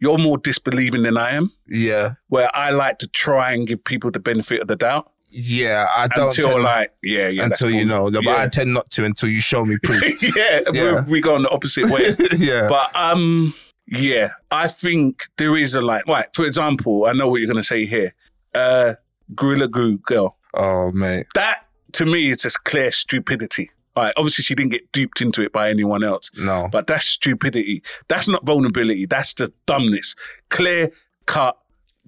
you're 0.00 0.18
more 0.18 0.36
disbelieving 0.36 1.04
than 1.04 1.16
I 1.16 1.30
am. 1.36 1.50
yeah. 1.68 2.14
Where 2.28 2.50
I 2.54 2.70
like 2.70 2.98
to 2.98 3.06
try 3.06 3.52
and 3.52 3.68
give 3.68 3.84
people 3.84 4.10
the 4.10 4.18
benefit 4.18 4.60
of 4.62 4.66
the 4.66 4.74
doubt 4.74 5.12
Yeah, 5.32 5.86
I 5.96 6.08
don't 6.08 6.28
until 6.28 6.50
tend- 6.50 6.62
like, 6.64 6.92
yeah, 7.02 7.28
yeah, 7.28 7.44
until 7.44 7.70
you 7.70 7.86
cool. 7.86 8.10
know. 8.10 8.10
But 8.10 8.24
yeah. 8.24 8.36
I 8.42 8.48
tend 8.48 8.74
not 8.74 8.90
to 8.90 9.04
until 9.04 9.28
you 9.28 9.40
show 9.40 9.64
me 9.64 9.76
proof. 9.82 10.02
yeah, 10.36 10.60
Yeah. 10.72 11.04
We, 11.06 11.12
we 11.12 11.20
go 11.20 11.36
in 11.36 11.42
the 11.42 11.50
opposite 11.50 11.86
way. 11.90 12.14
yeah. 12.38 12.68
But 12.68 12.94
um, 12.96 13.54
yeah, 13.86 14.30
I 14.50 14.68
think 14.68 15.22
there 15.38 15.56
is 15.56 15.74
a 15.74 15.80
like, 15.80 16.06
right. 16.06 16.26
For 16.34 16.44
example, 16.44 17.06
I 17.06 17.12
know 17.12 17.28
what 17.28 17.40
you're 17.40 17.48
gonna 17.52 17.62
say 17.64 17.86
here. 17.86 18.14
Uh, 18.54 18.94
Gorilla 19.34 19.68
Glue 19.68 19.98
girl. 19.98 20.36
oh 20.54 20.90
mate. 20.92 21.26
That 21.34 21.66
to 21.92 22.04
me 22.06 22.30
is 22.30 22.42
just 22.42 22.64
clear 22.64 22.90
stupidity. 22.90 23.70
All 23.96 24.04
right, 24.04 24.12
obviously 24.16 24.42
she 24.44 24.54
didn't 24.54 24.70
get 24.70 24.90
duped 24.92 25.20
into 25.20 25.42
it 25.42 25.52
by 25.52 25.68
anyone 25.68 26.04
else, 26.04 26.30
No. 26.36 26.68
but 26.70 26.86
that's 26.86 27.06
stupidity. 27.06 27.82
That's 28.08 28.28
not 28.28 28.46
vulnerability. 28.46 29.04
That's 29.06 29.34
the 29.34 29.52
dumbness. 29.66 30.14
Clear 30.48 30.92
cut 31.26 31.58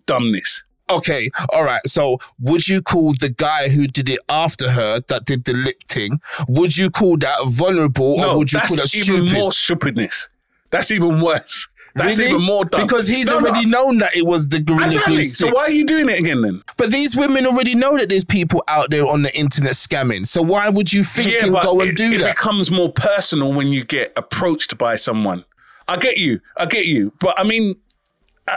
dumbness. 0.07 0.63
Okay, 0.99 1.31
all 1.53 1.65
right. 1.65 1.81
So 1.87 2.19
would 2.41 2.69
you 2.69 2.83
call 2.83 3.13
the 3.21 3.29
guy 3.31 3.69
who 3.69 3.87
did 3.87 4.09
it 4.11 4.21
after 4.29 4.71
her 4.71 5.01
that 5.09 5.25
did 5.25 5.45
the 5.45 5.53
lip 5.53 5.83
thing? 5.89 6.21
Would 6.49 6.77
you 6.77 6.91
call 6.91 7.17
that 7.19 7.39
vulnerable 7.47 8.21
or 8.21 8.39
would 8.39 8.53
you 8.53 8.61
call 8.61 8.77
that 8.77 8.95
even 8.95 9.31
more 9.33 9.53
stupidness. 9.53 10.29
That's 10.71 10.91
even 10.91 11.21
worse. 11.21 11.69
That's 11.95 12.17
Really? 12.17 12.31
even 12.31 12.43
more 12.43 12.65
dumb. 12.65 12.81
Because 12.87 13.07
he's 13.07 13.27
No, 13.27 13.39
no, 13.39 13.49
already 13.49 13.67
known 13.67 13.99
that 13.99 14.17
it 14.17 14.25
was 14.25 14.49
the 14.49 14.61
gorilla 14.61 14.87
Exactly. 14.87 15.15
glue 15.17 15.25
So 15.25 15.49
why 15.51 15.65
are 15.65 15.71
you 15.71 15.85
doing 15.85 16.09
it 16.09 16.19
again 16.21 16.41
then? 16.41 16.63
But 16.79 16.91
these 16.91 17.15
women 17.17 17.47
already 17.47 17.75
know 17.75 17.99
that 17.99 18.09
there's 18.09 18.25
people 18.25 18.65
out 18.67 18.91
there 18.91 19.07
on 19.07 19.21
the 19.21 19.39
internet 19.39 19.73
scamming. 19.73 20.27
So 20.27 20.41
why 20.41 20.71
would 20.71 20.91
you 20.91 21.05
think 21.05 21.33
and 21.43 21.53
go 21.53 21.81
and 21.81 21.91
it, 21.91 21.97
do 21.99 22.13
it 22.13 22.19
that? 22.19 22.31
It 22.31 22.37
becomes 22.37 22.71
more 22.71 22.91
personal 22.91 23.53
when 23.53 23.67
you 23.69 23.85
get 23.85 24.13
approached 24.17 24.79
by 24.79 24.97
someone. 24.97 25.45
I 25.87 25.97
get 25.99 26.17
you. 26.17 26.41
I 26.57 26.65
get 26.65 26.87
you. 26.87 27.13
But 27.21 27.39
I 27.39 27.45
mean, 27.45 27.75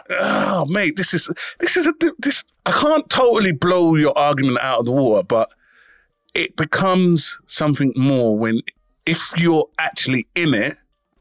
oh 0.09 0.65
mate, 0.69 0.95
this 0.95 1.13
is 1.13 1.29
this 1.59 1.77
is 1.77 1.87
a 1.87 1.93
this. 2.19 2.43
I 2.65 2.71
can't 2.71 3.09
totally 3.09 3.51
blow 3.51 3.95
your 3.95 4.17
argument 4.17 4.59
out 4.61 4.79
of 4.79 4.85
the 4.85 4.91
water, 4.91 5.23
but 5.23 5.51
it 6.33 6.55
becomes 6.55 7.37
something 7.45 7.93
more 7.95 8.37
when 8.37 8.59
if 9.05 9.33
you're 9.37 9.67
actually 9.77 10.27
in 10.35 10.53
it, 10.53 10.73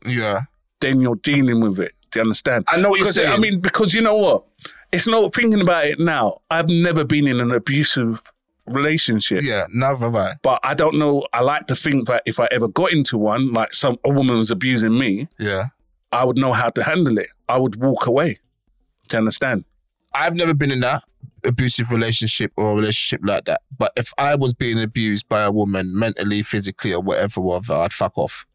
yeah. 0.06 0.42
then 0.80 1.00
you're 1.00 1.16
dealing 1.16 1.60
with 1.60 1.78
it. 1.78 1.92
Do 2.10 2.18
you 2.18 2.22
understand? 2.22 2.64
I 2.68 2.80
know 2.80 2.90
what 2.90 3.00
you're 3.00 3.12
saying. 3.12 3.30
I 3.30 3.36
mean, 3.36 3.60
because 3.60 3.92
you 3.92 4.00
know 4.00 4.16
what? 4.16 4.44
It's 4.92 5.06
not 5.06 5.34
thinking 5.34 5.60
about 5.60 5.86
it 5.86 5.98
now. 5.98 6.38
I've 6.50 6.68
never 6.68 7.04
been 7.04 7.26
in 7.26 7.40
an 7.40 7.50
abusive 7.50 8.22
relationship. 8.66 9.42
Yeah, 9.42 9.66
never 9.72 10.06
have 10.06 10.16
I. 10.16 10.32
But 10.42 10.60
I 10.62 10.74
don't 10.74 10.98
know. 10.98 11.26
I 11.32 11.42
like 11.42 11.66
to 11.66 11.76
think 11.76 12.06
that 12.06 12.22
if 12.26 12.40
I 12.40 12.48
ever 12.50 12.68
got 12.68 12.92
into 12.92 13.18
one, 13.18 13.52
like 13.52 13.74
some 13.74 13.98
a 14.04 14.10
woman 14.10 14.38
was 14.38 14.50
abusing 14.50 14.98
me, 14.98 15.28
Yeah. 15.38 15.66
I 16.12 16.24
would 16.24 16.38
know 16.38 16.52
how 16.52 16.70
to 16.70 16.82
handle 16.84 17.18
it. 17.18 17.26
I 17.48 17.58
would 17.58 17.76
walk 17.82 18.06
away. 18.06 18.38
You 19.14 19.18
understand? 19.18 19.64
I've 20.14 20.36
never 20.36 20.54
been 20.54 20.70
in 20.70 20.80
that 20.80 21.02
abusive 21.44 21.90
relationship 21.90 22.52
or 22.56 22.72
a 22.72 22.74
relationship 22.74 23.20
like 23.24 23.44
that. 23.44 23.62
But 23.76 23.92
if 23.96 24.12
I 24.18 24.34
was 24.34 24.54
being 24.54 24.80
abused 24.80 25.28
by 25.28 25.42
a 25.42 25.50
woman 25.50 25.98
mentally, 25.98 26.42
physically, 26.42 26.92
or 26.92 27.00
whatever, 27.00 27.40
whatever, 27.40 27.74
I'd 27.74 27.92
fuck 27.92 28.16
off. 28.16 28.46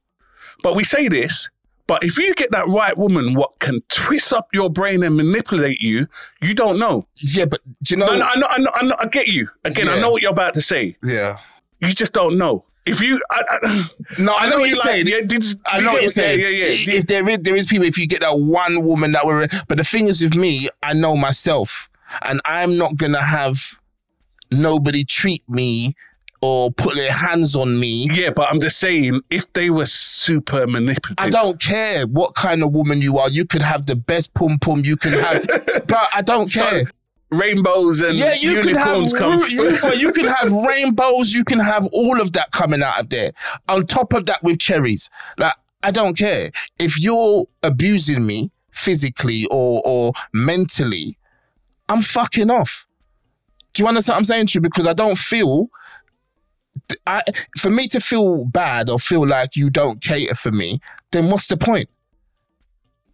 But 0.64 0.76
we 0.76 0.84
say 0.84 1.07
this. 1.07 1.49
But 1.88 2.03
if 2.03 2.18
you 2.20 2.34
get 2.36 2.51
that 2.51 2.68
right 2.68 2.95
woman, 2.95 3.34
what 3.34 3.57
can 3.60 3.82
twist 3.89 4.32
up 4.32 4.47
your 4.53 4.70
brain 4.70 5.01
and 5.01 5.18
manipulate 5.18 5.82
you, 5.82 6.07
you 6.39 6.53
don't 6.53 6.78
know. 6.78 7.07
Yeah, 7.16 7.45
but 7.45 7.62
do 7.82 7.95
you 7.95 7.99
know? 7.99 8.05
No, 8.05 8.18
no, 8.18 8.26
I 8.26 8.39
know, 8.39 8.47
I 8.49 8.57
know, 8.60 8.72
I 8.76 8.86
know, 8.86 8.95
I 8.99 9.05
get 9.07 9.28
you. 9.28 9.49
Again, 9.66 9.89
I 9.89 9.99
know 9.99 10.12
what 10.12 10.22
you're 10.22 10.32
about 10.32 10.53
to 10.53 10.62
say. 10.62 10.97
Yeah. 11.01 11.38
You 11.80 11.93
just 11.93 12.14
don't 12.14 12.38
know. 12.38 12.66
If 12.90 13.02
you, 13.02 13.22
I, 13.32 13.42
I, 13.64 13.84
No, 14.20 14.34
I, 14.36 14.50
know, 14.50 14.60
what 14.60 14.70
you're 14.70 14.78
like- 14.78 14.86
saying. 14.88 15.08
Yeah, 15.08 15.22
did, 15.26 15.44
I 15.66 15.82
know 15.82 15.94
what 15.94 16.02
you're 16.02 16.12
saying. 16.12 16.40
Yeah, 16.40 16.48
yeah, 16.50 16.66
yeah. 16.68 16.94
If 16.98 17.06
there 17.08 17.28
is, 17.30 17.40
there 17.40 17.56
is 17.56 17.68
people. 17.68 17.86
If 17.86 17.98
you 17.98 18.08
get 18.08 18.22
that 18.22 18.38
one 18.38 18.84
woman 18.84 19.12
that 19.14 19.26
were, 19.26 19.48
but 19.68 19.78
the 19.78 19.84
thing 19.84 20.08
is 20.08 20.22
with 20.22 20.36
me, 20.36 20.70
I 20.84 20.94
know 20.94 21.16
myself, 21.16 21.90
and 22.24 22.42
I'm 22.46 22.78
not 22.78 22.98
gonna 22.98 23.24
have 23.24 23.78
nobody 24.52 25.04
treat 25.04 25.44
me 25.50 25.96
or 26.42 26.72
put 26.72 26.96
their 26.96 27.12
hands 27.12 27.56
on 27.56 27.80
me. 27.80 28.08
Yeah, 28.12 28.30
but 28.30 28.50
I'm 28.50 28.62
just 28.62 28.80
saying, 28.80 29.22
if 29.30 29.52
they 29.54 29.70
were 29.70 29.86
super 29.86 30.66
manipulative, 30.66 31.16
I 31.18 31.30
don't 31.30 31.62
care 31.62 32.06
what 32.08 32.34
kind 32.34 32.64
of 32.64 32.72
woman 32.72 33.02
you 33.02 33.18
are. 33.18 33.30
You 33.30 33.46
could 33.46 33.62
have 33.62 33.86
the 33.88 33.96
best 33.98 34.34
pum 34.34 34.58
pum. 34.60 34.84
You 34.86 34.96
can 34.96 35.12
have, 35.12 35.46
but 35.88 36.08
I 36.14 36.22
don't 36.22 36.48
So, 36.48 36.62
care. 36.62 36.92
Rainbows 37.32 38.02
and 38.02 38.16
Yeah, 38.16 38.34
you 38.34 38.62
can 38.62 38.76
have 38.76 38.98
unicorns 38.98 39.14
come 39.18 39.40
ru- 39.40 39.48
you, 39.96 40.28
have 40.28 40.52
rainbows. 40.52 41.34
You 41.34 41.44
can 41.44 41.60
have 41.60 41.88
all 41.88 42.20
of 42.20 42.34
that 42.34 42.52
coming 42.52 42.82
out 42.82 43.00
of 43.00 43.10
there. 43.10 43.32
On 43.68 43.86
top 43.86 44.14
of 44.14 44.26
that, 44.26 44.44
with 44.44 44.60
cherries, 44.60 45.10
like 45.38 45.54
I 45.84 45.92
don't 45.92 46.18
care 46.18 46.52
if 46.80 47.00
you're 47.00 47.48
abusing 47.64 48.26
me 48.26 48.52
physically 48.72 49.46
or 49.52 49.82
or 49.86 50.14
mentally. 50.34 51.18
I'm 51.88 52.02
fucking 52.02 52.50
off. 52.50 52.86
Do 53.74 53.84
you 53.84 53.88
understand 53.88 54.16
what 54.16 54.18
I'm 54.20 54.24
saying 54.26 54.48
to 54.48 54.54
you? 54.56 54.62
Because 54.62 54.88
I 54.88 54.94
don't 54.94 55.18
feel. 55.18 55.70
I, 57.06 57.22
for 57.58 57.70
me 57.70 57.88
to 57.90 58.00
feel 58.00 58.46
bad 58.46 58.90
or 58.90 59.00
feel 59.00 59.28
like 59.28 59.56
you 59.56 59.70
don't 59.70 60.02
cater 60.02 60.34
for 60.34 60.52
me, 60.52 60.80
then 61.12 61.30
what's 61.30 61.48
the 61.48 61.58
point? 61.58 61.90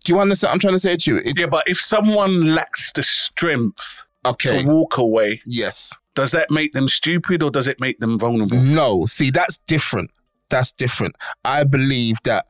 Do 0.05 0.13
you 0.13 0.19
understand 0.19 0.49
what 0.49 0.53
I'm 0.53 0.59
trying 0.59 0.75
to 0.75 0.79
say 0.79 0.95
to 0.95 1.11
you? 1.15 1.17
It- 1.25 1.37
Yeah, 1.37 1.47
but 1.47 1.67
if 1.67 1.79
someone 1.79 2.53
lacks 2.55 2.91
the 2.93 3.03
strength 3.03 4.05
okay. 4.25 4.61
to 4.61 4.67
walk 4.67 4.97
away, 4.97 5.41
Yes. 5.45 5.93
does 6.13 6.31
that 6.31 6.49
make 6.51 6.73
them 6.73 6.87
stupid 6.87 7.41
or 7.43 7.49
does 7.51 7.67
it 7.67 7.79
make 7.79 7.99
them 7.99 8.17
vulnerable? 8.19 8.57
No, 8.61 9.05
see, 9.05 9.31
that's 9.31 9.57
different. 9.67 10.11
That's 10.49 10.71
different. 10.71 11.15
I 11.43 11.63
believe 11.63 12.17
that 12.23 12.45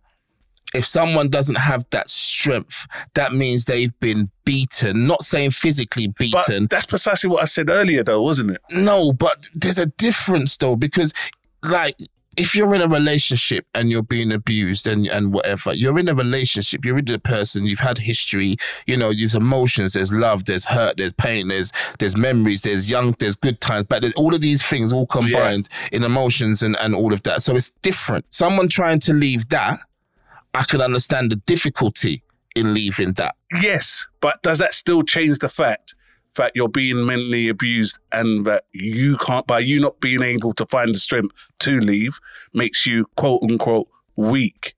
if 0.73 0.85
someone 0.85 1.29
doesn't 1.29 1.55
have 1.55 1.85
that 1.91 2.09
strength, 2.09 2.87
that 3.13 3.31
means 3.33 3.63
they've 3.65 3.97
been 4.01 4.29
beaten. 4.43 5.07
Not 5.07 5.23
saying 5.23 5.51
physically 5.51 6.07
But 6.07 6.17
beaten. 6.19 6.67
that's 6.69 6.85
precisely 6.85 7.29
what 7.29 7.41
I 7.41 7.45
said 7.45 7.69
earlier, 7.69 8.03
though, 8.03 8.21
wasn't 8.21 8.51
it? 8.51 8.61
no, 8.69 9.13
but 9.13 9.47
there's 9.55 9.79
a 9.79 9.85
difference 9.85 10.57
though, 10.57 10.75
because 10.75 11.13
like 11.63 11.95
if 12.37 12.55
you're 12.55 12.73
in 12.75 12.81
a 12.81 12.87
relationship 12.87 13.65
and 13.73 13.89
you're 13.89 14.03
being 14.03 14.31
abused 14.31 14.87
and, 14.87 15.07
and 15.07 15.33
whatever, 15.33 15.73
you're 15.73 15.97
in 15.97 16.09
a 16.09 16.15
relationship, 16.15 16.83
you're 16.83 16.95
with 16.95 17.07
the 17.07 17.19
person, 17.19 17.65
you've 17.65 17.79
had 17.79 17.97
history, 17.97 18.57
you 18.85 18.97
know, 18.97 19.13
there's 19.13 19.35
emotions, 19.35 19.93
there's 19.93 20.11
love, 20.11 20.45
there's 20.45 20.65
hurt, 20.65 20.97
there's 20.97 21.13
pain, 21.13 21.47
there's 21.47 21.71
there's 21.99 22.17
memories, 22.17 22.63
there's 22.63 22.89
young, 22.89 23.15
there's 23.19 23.35
good 23.35 23.61
times, 23.61 23.85
but 23.87 24.03
all 24.15 24.33
of 24.33 24.41
these 24.41 24.65
things 24.65 24.91
all 24.91 25.07
combined 25.07 25.69
in 25.91 26.03
emotions 26.03 26.63
and, 26.63 26.75
and 26.77 26.93
all 26.95 27.13
of 27.13 27.23
that. 27.23 27.41
So 27.41 27.55
it's 27.55 27.71
different. 27.81 28.25
Someone 28.33 28.67
trying 28.67 28.99
to 28.99 29.13
leave 29.13 29.49
that, 29.49 29.79
I 30.53 30.63
can 30.63 30.81
understand 30.81 31.31
the 31.31 31.37
difficulty 31.37 32.23
in 32.55 32.73
leaving 32.73 33.13
that. 33.13 33.35
Yes, 33.61 34.07
but 34.21 34.41
does 34.41 34.59
that 34.59 34.73
still 34.73 35.03
change 35.03 35.39
the 35.39 35.49
fact 35.49 35.95
that 36.35 36.51
you're 36.55 36.69
being 36.69 37.05
mentally 37.05 37.49
abused 37.49 37.99
and 38.11 38.45
that 38.45 38.63
you 38.73 39.17
can't, 39.17 39.45
by 39.47 39.59
you 39.59 39.79
not 39.81 39.99
being 39.99 40.21
able 40.23 40.53
to 40.53 40.65
find 40.67 40.93
the 40.93 40.99
strength 40.99 41.33
to 41.59 41.79
leave, 41.79 42.19
makes 42.53 42.85
you 42.85 43.05
quote 43.15 43.41
unquote 43.43 43.87
weak? 44.15 44.75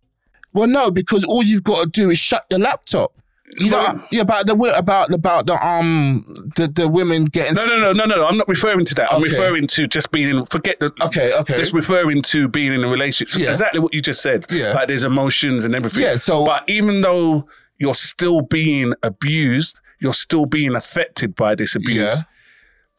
Well, 0.53 0.67
no, 0.67 0.89
because 0.91 1.23
all 1.25 1.43
you've 1.43 1.63
got 1.63 1.83
to 1.83 1.89
do 1.89 2.09
is 2.09 2.17
shut 2.17 2.45
your 2.49 2.59
laptop. 2.59 3.13
You 3.59 3.71
know, 3.71 3.81
No. 3.93 4.03
yeah, 4.11 4.21
about 4.21 4.45
the 4.45 4.53
about 4.77 5.13
about 5.13 5.45
the 5.45 5.65
um 5.65 6.25
the, 6.57 6.67
the 6.67 6.87
women 6.89 7.23
getting 7.23 7.53
No, 7.53 7.65
no, 7.67 7.93
no, 7.93 8.05
no, 8.05 8.15
no. 8.17 8.27
I'm 8.27 8.37
not 8.37 8.47
referring 8.49 8.83
to 8.85 8.95
that. 8.95 9.09
I'm 9.11 9.21
Okay. 9.21 9.31
referring 9.31 9.67
to 9.67 9.87
just 9.87 10.11
being 10.11 10.29
in, 10.29 10.45
forget 10.45 10.79
the, 10.81 10.91
Okay, 11.01 11.31
okay. 11.33 11.55
just 11.55 11.73
referring 11.73 12.21
to 12.23 12.49
being 12.49 12.73
in 12.73 12.83
a 12.83 12.89
relationship. 12.89 13.39
Yeah. 13.39 13.51
Exactly 13.51 13.79
what 13.79 13.93
you 13.93 14.01
just 14.01 14.21
said. 14.21 14.45
Yeah. 14.49 14.73
Like 14.73 14.89
there's 14.89 15.05
emotions 15.05 15.63
and 15.63 15.75
everything. 15.75 16.03
Yeah, 16.03 16.17
so- 16.17 16.43
but 16.45 16.63
even 16.67 16.99
though 17.01 17.47
you're 17.77 17.93
still 17.95 18.41
being 18.41 18.93
abused, 19.01 19.79
you're 19.99 20.13
still 20.13 20.45
being 20.45 20.75
affected 20.75 21.35
by 21.35 21.55
this 21.55 21.75
abuse. 21.75 21.97
Yeah. 21.97 22.15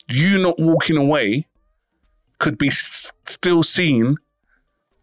You 0.09 0.39
not 0.39 0.59
walking 0.59 0.97
away 0.97 1.45
could 2.39 2.57
be 2.59 2.69
s- 2.69 3.13
still 3.27 3.63
seen 3.63 4.17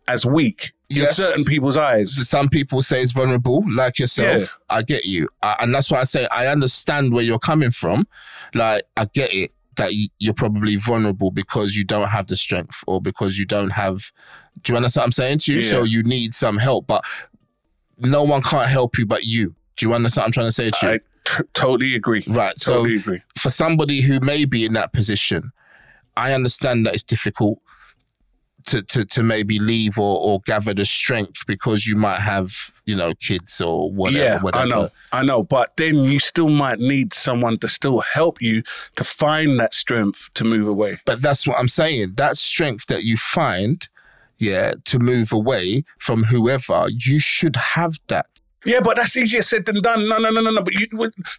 as 0.07 0.25
weak 0.25 0.71
Yes. 0.89 1.17
in 1.17 1.25
certain 1.25 1.43
people's 1.45 1.77
eyes. 1.77 2.27
some 2.29 2.47
people 2.47 2.81
say 2.83 3.01
it's 3.01 3.11
vulnerable, 3.11 3.63
like 3.71 3.97
yourself. 3.99 4.57
I 4.69 4.83
get 4.83 5.05
you, 5.05 5.27
I, 5.41 5.55
and 5.59 5.73
that's 5.73 5.91
why 5.91 5.99
I 5.99 6.03
say 6.03 6.27
I 6.27 6.47
understand 6.47 7.11
where 7.11 7.23
you're 7.23 7.39
coming 7.39 7.71
from. 7.71 8.07
Like 8.53 8.83
I 8.95 9.05
get 9.05 9.33
it 9.33 9.51
that 9.77 9.93
you, 9.93 10.07
you're 10.19 10.33
probably 10.35 10.75
vulnerable 10.75 11.31
because 11.31 11.75
you 11.75 11.83
don't 11.83 12.07
have 12.09 12.27
the 12.27 12.35
strength 12.35 12.83
or 12.87 13.01
because 13.01 13.37
you 13.39 13.45
don't 13.45 13.71
have. 13.71 14.11
Do 14.61 14.73
you 14.73 14.77
understand 14.77 15.01
what 15.01 15.05
I'm 15.07 15.11
saying 15.11 15.37
to 15.39 15.53
you? 15.55 15.61
So 15.61 15.83
you 15.83 16.03
need 16.03 16.33
some 16.33 16.57
help, 16.59 16.87
but 16.87 17.03
no 17.97 18.23
one 18.23 18.41
can't 18.41 18.69
help 18.69 18.97
you 18.97 19.05
but 19.05 19.23
you. 19.23 19.55
Do 19.77 19.87
you 19.87 19.93
understand 19.93 20.21
what 20.23 20.27
I'm 20.27 20.31
trying 20.33 20.47
to 20.47 20.51
say 20.51 20.69
to 20.69 20.93
you? 20.93 20.99
T- 21.25 21.43
totally 21.53 21.95
agree. 21.95 22.23
right. 22.27 22.57
So 22.59 22.77
Totally 22.77 22.95
agree. 22.97 23.21
for 23.37 23.49
somebody 23.49 24.01
who 24.01 24.19
may 24.19 24.45
be 24.45 24.63
in 24.65 24.73
that 24.73 24.93
position, 24.93 25.51
I 26.15 26.33
understand 26.33 26.85
that 26.85 26.93
it's 26.93 27.03
difficult 27.03 27.59
to 28.67 28.81
to, 28.81 29.05
to 29.05 29.21
maybe 29.23 29.59
leave 29.59 29.99
or, 29.99 30.19
or 30.19 30.39
gather 30.45 30.73
the 30.73 30.85
strength 30.85 31.45
because 31.45 31.85
you 31.87 31.95
might 31.95 32.19
have, 32.21 32.73
you 32.85 32.95
know, 32.95 33.13
kids 33.13 33.61
or 33.61 33.91
whatever. 33.91 34.23
yeah, 34.23 34.41
whatever. 34.41 34.63
I 34.63 34.67
know, 34.67 34.89
I 35.11 35.23
know. 35.23 35.43
But 35.43 35.77
then 35.77 35.95
you 35.95 36.19
still 36.19 36.49
might 36.49 36.79
need 36.79 37.13
someone 37.13 37.59
to 37.59 37.67
still 37.67 37.99
help 37.99 38.41
you 38.41 38.63
to 38.95 39.03
find 39.03 39.59
that 39.59 39.73
strength 39.73 40.29
to 40.35 40.43
move 40.43 40.67
away. 40.67 40.97
But 41.05 41.21
that's 41.21 41.45
what 41.47 41.59
I'm 41.59 41.67
saying. 41.67 42.13
That 42.15 42.37
strength 42.37 42.87
that 42.87 43.03
you 43.03 43.17
find, 43.17 43.87
yeah, 44.39 44.73
to 44.85 44.99
move 44.99 45.31
away 45.31 45.83
from 45.99 46.23
whoever, 46.25 46.87
you 46.89 47.19
should 47.19 47.55
have 47.55 47.97
that. 48.07 48.27
Yeah, 48.65 48.79
but 48.81 48.97
that's 48.97 49.15
easier 49.15 49.41
said 49.41 49.65
than 49.65 49.81
done. 49.81 50.07
No, 50.09 50.17
no, 50.17 50.29
no, 50.31 50.41
no, 50.41 50.51
no. 50.51 50.61
But 50.61 50.73
you, 50.73 50.87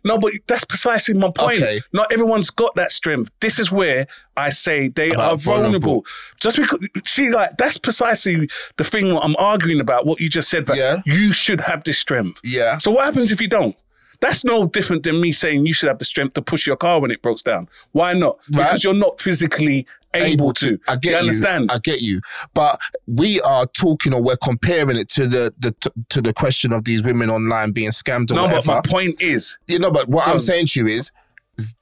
no, 0.05 0.19
but 0.19 0.33
that's 0.47 0.65
precisely 0.65 1.15
my 1.15 1.31
point. 1.31 1.59
Okay. 1.63 1.81
Not 1.93 2.13
everyone's 2.13 2.51
got 2.51 2.75
that 2.77 2.93
strength. 2.93 3.31
This 3.41 3.59
is 3.59 3.71
where 3.73 4.07
I 4.37 4.51
say 4.51 4.89
they 4.89 5.11
About 5.11 5.33
are 5.33 5.37
vulnerable. 5.37 5.81
vulnerable. 5.81 6.07
Just 6.41 6.57
because, 6.59 6.79
see, 7.05 7.31
like 7.31 7.57
that's 7.59 7.79
precisely 7.79 8.49
the 8.77 8.85
thing 8.85 9.13
what 9.13 9.25
I'm 9.25 9.37
arguing 9.39 9.81
about. 9.81 10.07
What 10.07 10.21
you 10.21 10.29
just 10.29 10.49
said, 10.49 10.65
but 10.67 10.77
Yeah. 10.77 10.99
you 11.05 11.33
should 11.33 11.61
have 11.63 11.85
this 11.85 11.99
strength. 11.99 12.39
Yeah. 12.45 12.79
So 12.79 12.91
what 12.93 13.05
happens 13.05 13.33
if 13.33 13.41
you 13.41 13.49
don't? 13.49 13.77
That's 14.21 14.47
no 14.47 14.67
different 14.67 15.03
than 15.03 15.21
me 15.21 15.31
saying 15.33 15.67
you 15.67 15.75
should 15.75 15.89
have 15.89 15.99
the 15.99 16.07
strength 16.07 16.35
to 16.35 16.43
push 16.43 16.67
your 16.67 16.77
car 16.77 17.01
when 17.03 17.11
it 17.11 17.21
breaks 17.21 17.43
down. 17.43 17.69
Why 17.93 18.15
not? 18.15 18.39
Right. 18.55 18.65
Because 18.65 18.83
you're 18.83 18.95
not 18.95 19.21
physically 19.21 19.87
able, 20.23 20.53
to. 20.55 20.79
I 20.89 20.97
get 20.97 21.13
you 21.13 21.17
understand? 21.19 21.71
I 21.71 21.79
get 21.79 22.01
you. 22.01 22.21
But 22.55 22.81
we 23.07 23.41
are 23.43 23.67
talking 23.67 24.13
or 24.13 24.23
we're 24.23 24.37
comparing 24.37 24.99
it 24.99 25.09
to 25.11 25.27
the, 25.29 25.55
the 25.59 25.75
to 26.09 26.21
the 26.21 26.33
question 26.33 26.73
of 26.73 26.85
these 26.85 27.03
women 27.03 27.31
online 27.31 27.73
being 27.73 27.91
scammed 27.91 28.31
or 28.31 28.35
no, 28.35 28.49
but 28.49 28.67
my 28.67 28.81
point 28.81 29.21
is, 29.21 29.59
You 29.67 29.79
know, 29.79 29.91
but 29.91 30.09
what 30.09 30.27
I'm 30.27 30.39
saying 30.39 30.67
to 30.67 30.81
you 30.81 30.87
is 30.87 31.13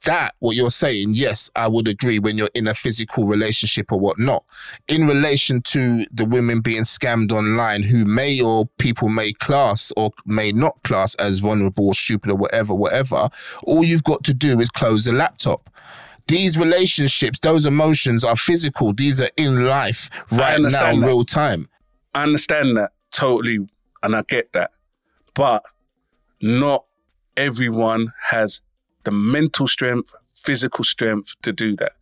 that 0.05 0.35
what 0.39 0.55
you're 0.55 0.69
saying, 0.69 1.11
yes, 1.13 1.49
I 1.55 1.67
would 1.67 1.87
agree 1.87 2.19
when 2.19 2.37
you're 2.37 2.49
in 2.55 2.67
a 2.67 2.73
physical 2.73 3.27
relationship 3.27 3.91
or 3.91 3.99
whatnot. 3.99 4.45
In 4.87 5.07
relation 5.07 5.61
to 5.63 6.05
the 6.11 6.25
women 6.25 6.61
being 6.61 6.83
scammed 6.83 7.31
online, 7.31 7.83
who 7.83 8.05
may 8.05 8.39
or 8.39 8.67
people 8.77 9.09
may 9.09 9.33
class 9.33 9.91
or 9.97 10.11
may 10.25 10.51
not 10.51 10.81
class 10.83 11.15
as 11.15 11.39
vulnerable 11.39 11.87
or 11.87 11.93
stupid 11.93 12.31
or 12.31 12.35
whatever, 12.35 12.73
whatever, 12.73 13.29
all 13.63 13.83
you've 13.83 14.03
got 14.03 14.23
to 14.23 14.33
do 14.33 14.59
is 14.59 14.69
close 14.69 15.05
the 15.05 15.13
laptop. 15.13 15.69
These 16.27 16.57
relationships, 16.57 17.39
those 17.39 17.65
emotions 17.65 18.23
are 18.23 18.35
physical. 18.35 18.93
These 18.93 19.21
are 19.21 19.29
in 19.37 19.65
life 19.65 20.09
right 20.31 20.59
now, 20.59 20.69
that. 20.69 21.05
real 21.05 21.23
time. 21.23 21.69
I 22.13 22.23
understand 22.23 22.77
that 22.77 22.91
totally, 23.11 23.67
and 24.01 24.15
I 24.15 24.23
get 24.23 24.53
that, 24.53 24.71
but 25.33 25.63
not 26.41 26.85
everyone 27.37 28.07
has 28.29 28.61
the 29.03 29.11
mental 29.11 29.67
strength, 29.67 30.13
physical 30.33 30.83
strength 30.83 31.35
to 31.43 31.51
do 31.51 31.75
that. 31.77 31.93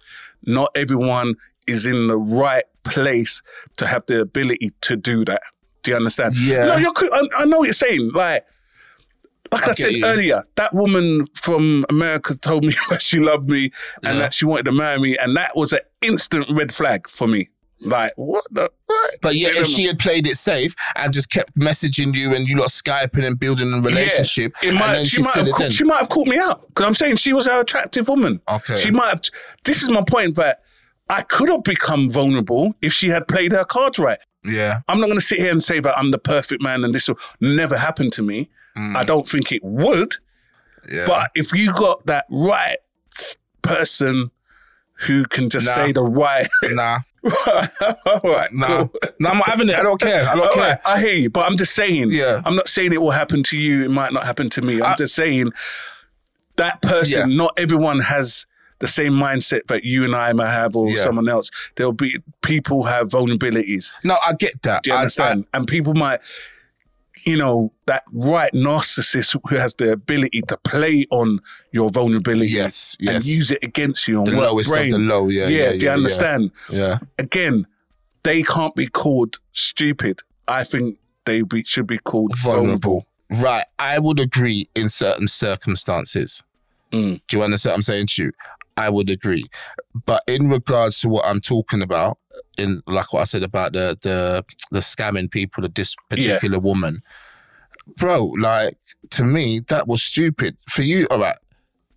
Not 0.45 0.71
everyone 0.75 1.35
is 1.67 1.85
in 1.85 2.07
the 2.07 2.17
right 2.17 2.65
place 2.83 3.41
to 3.77 3.87
have 3.87 4.05
the 4.05 4.21
ability 4.21 4.71
to 4.81 4.95
do 4.95 5.25
that. 5.25 5.41
Do 5.81 5.91
you 5.91 5.97
understand? 5.97 6.37
Yeah. 6.37 6.65
No, 6.65 6.77
you're. 6.77 6.93
I, 7.11 7.27
I 7.39 7.45
know 7.45 7.59
what 7.59 7.65
you're 7.65 7.73
saying. 7.73 8.11
Like, 8.13 8.45
like 9.53 9.67
I 9.67 9.71
I, 9.71 9.73
said 9.73 9.93
you. 9.93 10.05
earlier, 10.05 10.43
that 10.55 10.73
woman 10.73 11.27
from 11.35 11.85
America 11.89 12.35
told 12.35 12.65
me 12.65 12.73
that 12.89 13.01
she 13.01 13.19
loved 13.19 13.49
me 13.49 13.71
and 14.03 14.15
Yeah. 14.15 14.19
that 14.19 14.33
she 14.33 14.45
wanted 14.45 14.65
to 14.65 14.71
marry 14.71 14.99
me, 14.99 15.17
and 15.17 15.35
that 15.37 15.55
was 15.55 15.73
an 15.73 15.79
instant 16.01 16.45
red 16.51 16.73
flag 16.73 17.07
for 17.07 17.27
me. 17.27 17.49
Like, 17.85 18.13
what 18.15 18.45
the? 18.49 18.71
What? 18.85 19.15
But 19.21 19.35
yeah, 19.35 19.49
if 19.51 19.67
she 19.67 19.83
had 19.85 19.99
played 19.99 20.25
it 20.25 20.35
safe 20.37 20.73
and 20.95 21.11
just 21.11 21.29
kept 21.29 21.53
messaging 21.57 22.15
you 22.15 22.33
and 22.33 22.47
you 22.47 22.57
lot 22.57 22.69
skyping 22.69 23.25
and 23.25 23.37
building 23.37 23.73
a 23.73 23.81
relationship, 23.81 24.53
It 24.63 24.73
might, 24.73 25.03
she, 25.05 25.17
she, 25.17 25.21
might 25.21 25.59
have 25.61 25.73
she 25.73 25.83
might 25.83 25.97
have 25.97 26.07
caught 26.09 26.27
me 26.27 26.37
out 26.37 26.65
because 26.69 26.85
I'm 26.85 26.95
saying 26.95 27.17
she 27.17 27.33
was 27.33 27.45
an 27.47 27.55
attractive 27.57 28.07
woman. 28.07 28.39
Okay. 28.49 28.77
She 28.77 28.91
might 28.91 29.09
have. 29.09 29.21
This 29.65 29.83
is 29.83 29.89
my 29.89 30.01
point 30.01 30.37
that 30.37 30.61
I 31.09 31.23
could 31.23 31.49
have 31.49 31.63
become 31.65 32.09
vulnerable 32.09 32.73
if 32.81 32.93
she 32.93 33.09
had 33.09 33.27
played 33.27 33.51
her 33.51 33.65
cards 33.65 33.99
right. 33.99 34.19
yeah. 34.45 34.79
I'm 34.87 34.99
not 35.01 35.07
going 35.07 35.19
to 35.19 35.25
sit 35.25 35.39
here 35.39 35.51
and 35.51 35.61
say 35.61 35.81
that 35.81 35.97
I'm 35.97 36.11
the 36.11 36.19
perfect 36.19 36.61
man 36.61 36.85
and 36.85 36.95
this 36.95 37.09
will 37.09 37.19
never 37.41 37.77
happen 37.77 38.09
to 38.11 38.21
me. 38.21 38.49
I 38.75 39.03
don't 39.03 39.27
think 39.27 39.51
it 39.51 39.63
would. 39.63 40.09
Mm. 40.09 40.17
Yeah. 40.91 41.05
But 41.07 41.31
if 41.35 41.53
you 41.53 41.73
got 41.73 42.05
that 42.07 42.25
right 42.29 42.77
person 43.61 44.31
who 45.07 45.25
can 45.25 45.49
just 45.49 45.65
Nah. 45.65 45.73
say 45.75 45.91
the 45.91 46.03
right, 46.03 46.47
nah, 46.71 46.99
all 47.23 48.19
right, 48.23 48.51
nah, 48.51 48.67
cool. 48.87 48.93
nah, 49.19 49.29
I'm 49.31 49.37
not 49.37 49.47
having 49.47 49.69
it. 49.69 49.75
I 49.75 49.83
don't 49.83 49.99
care. 49.99 50.27
I 50.27 50.35
don't 50.35 50.43
All 50.47 50.53
care. 50.53 50.63
right, 50.71 50.79
I 50.85 50.99
hear 50.99 51.15
you, 51.15 51.29
but 51.29 51.49
I'm 51.49 51.57
just 51.57 51.73
saying. 51.73 52.11
Yeah. 52.11 52.41
I'm 52.45 52.55
not 52.55 52.67
saying 52.67 52.93
it 52.93 53.01
will 53.01 53.11
happen 53.11 53.43
to 53.43 53.57
you. 53.57 53.83
It 53.85 53.91
might 53.91 54.11
not 54.13 54.25
happen 54.25 54.49
to 54.51 54.61
me. 54.61 54.81
I'm 54.81 54.91
I- 54.91 54.95
just 54.95 55.15
saying 55.15 55.51
that 56.57 56.81
person. 56.81 57.29
Yeah. 57.29 57.35
Not 57.37 57.53
everyone 57.57 57.99
has 58.01 58.45
the 58.79 58.87
same 58.87 59.13
mindset 59.13 59.61
that 59.67 59.85
you 59.85 60.03
and 60.03 60.13
I 60.15 60.33
might 60.33 60.51
have, 60.51 60.75
or 60.75 60.89
Yeah. 60.89 61.03
someone 61.03 61.29
else. 61.29 61.49
There'll 61.75 61.93
be 61.93 62.17
people 62.41 62.83
have 62.83 63.07
vulnerabilities. 63.07 63.93
No, 64.03 64.17
I 64.27 64.33
get 64.33 64.61
that. 64.63 64.83
Do 64.83 64.89
you 64.89 64.95
I- 64.95 64.99
understand? 64.99 65.45
and 65.53 65.65
people 65.67 65.93
might, 65.93 66.19
you 67.25 67.37
know, 67.37 67.71
that 67.85 68.03
right 68.11 68.51
narcissist 68.53 69.35
who 69.47 69.55
has 69.55 69.75
the 69.75 69.91
ability 69.91 70.41
to 70.43 70.57
play 70.57 71.05
on 71.09 71.39
your 71.71 71.89
vulnerability. 71.89 72.51
Yes, 72.51 72.97
yes. 72.99 73.15
And 73.15 73.25
use 73.25 73.51
it 73.51 73.59
against 73.63 74.07
you 74.07 74.19
on 74.19 74.25
the 74.25 74.31
lowest 74.31 74.71
brain. 74.71 74.87
of 74.87 74.91
the 74.91 74.97
low. 74.99 75.27
Yeah, 75.29 75.47
yeah. 75.47 75.71
do 75.71 75.77
you 75.77 75.85
yeah, 75.85 75.93
understand? 75.93 76.51
Yeah. 76.69 76.99
Again, 77.17 77.65
they 78.23 78.43
can't 78.43 78.75
be 78.75 78.87
called 78.87 79.37
stupid. 79.51 80.21
I 80.47 80.63
think 80.63 80.97
they 81.25 81.41
be, 81.41 81.63
should 81.63 81.87
be 81.87 81.97
called 81.97 82.35
vulnerable. 82.37 83.05
vulnerable. 83.29 83.43
Right. 83.43 83.65
I 83.79 83.99
would 83.99 84.19
agree 84.19 84.69
in 84.75 84.89
certain 84.89 85.27
circumstances. 85.27 86.43
Mm. 86.91 87.21
Do 87.27 87.37
you 87.37 87.43
understand 87.43 87.71
what 87.71 87.75
I'm 87.75 87.81
saying 87.81 88.07
to 88.07 88.23
you? 88.25 88.31
I 88.77 88.89
would 88.89 89.09
agree. 89.09 89.45
But 90.05 90.23
in 90.27 90.49
regards 90.49 90.99
to 91.01 91.09
what 91.09 91.25
I'm 91.25 91.41
talking 91.41 91.81
about, 91.81 92.17
in 92.57 92.81
like 92.87 93.13
what 93.13 93.21
I 93.21 93.25
said 93.25 93.43
about 93.43 93.73
the 93.73 93.97
the 94.01 94.45
the 94.71 94.79
scamming 94.79 95.29
people 95.29 95.65
of 95.65 95.73
this 95.73 95.95
particular 96.09 96.59
woman, 96.59 97.01
bro, 97.97 98.25
like 98.39 98.77
to 99.11 99.23
me, 99.23 99.59
that 99.67 99.87
was 99.87 100.01
stupid. 100.01 100.57
For 100.69 100.81
you, 100.81 101.07
all 101.11 101.19
right. 101.19 101.37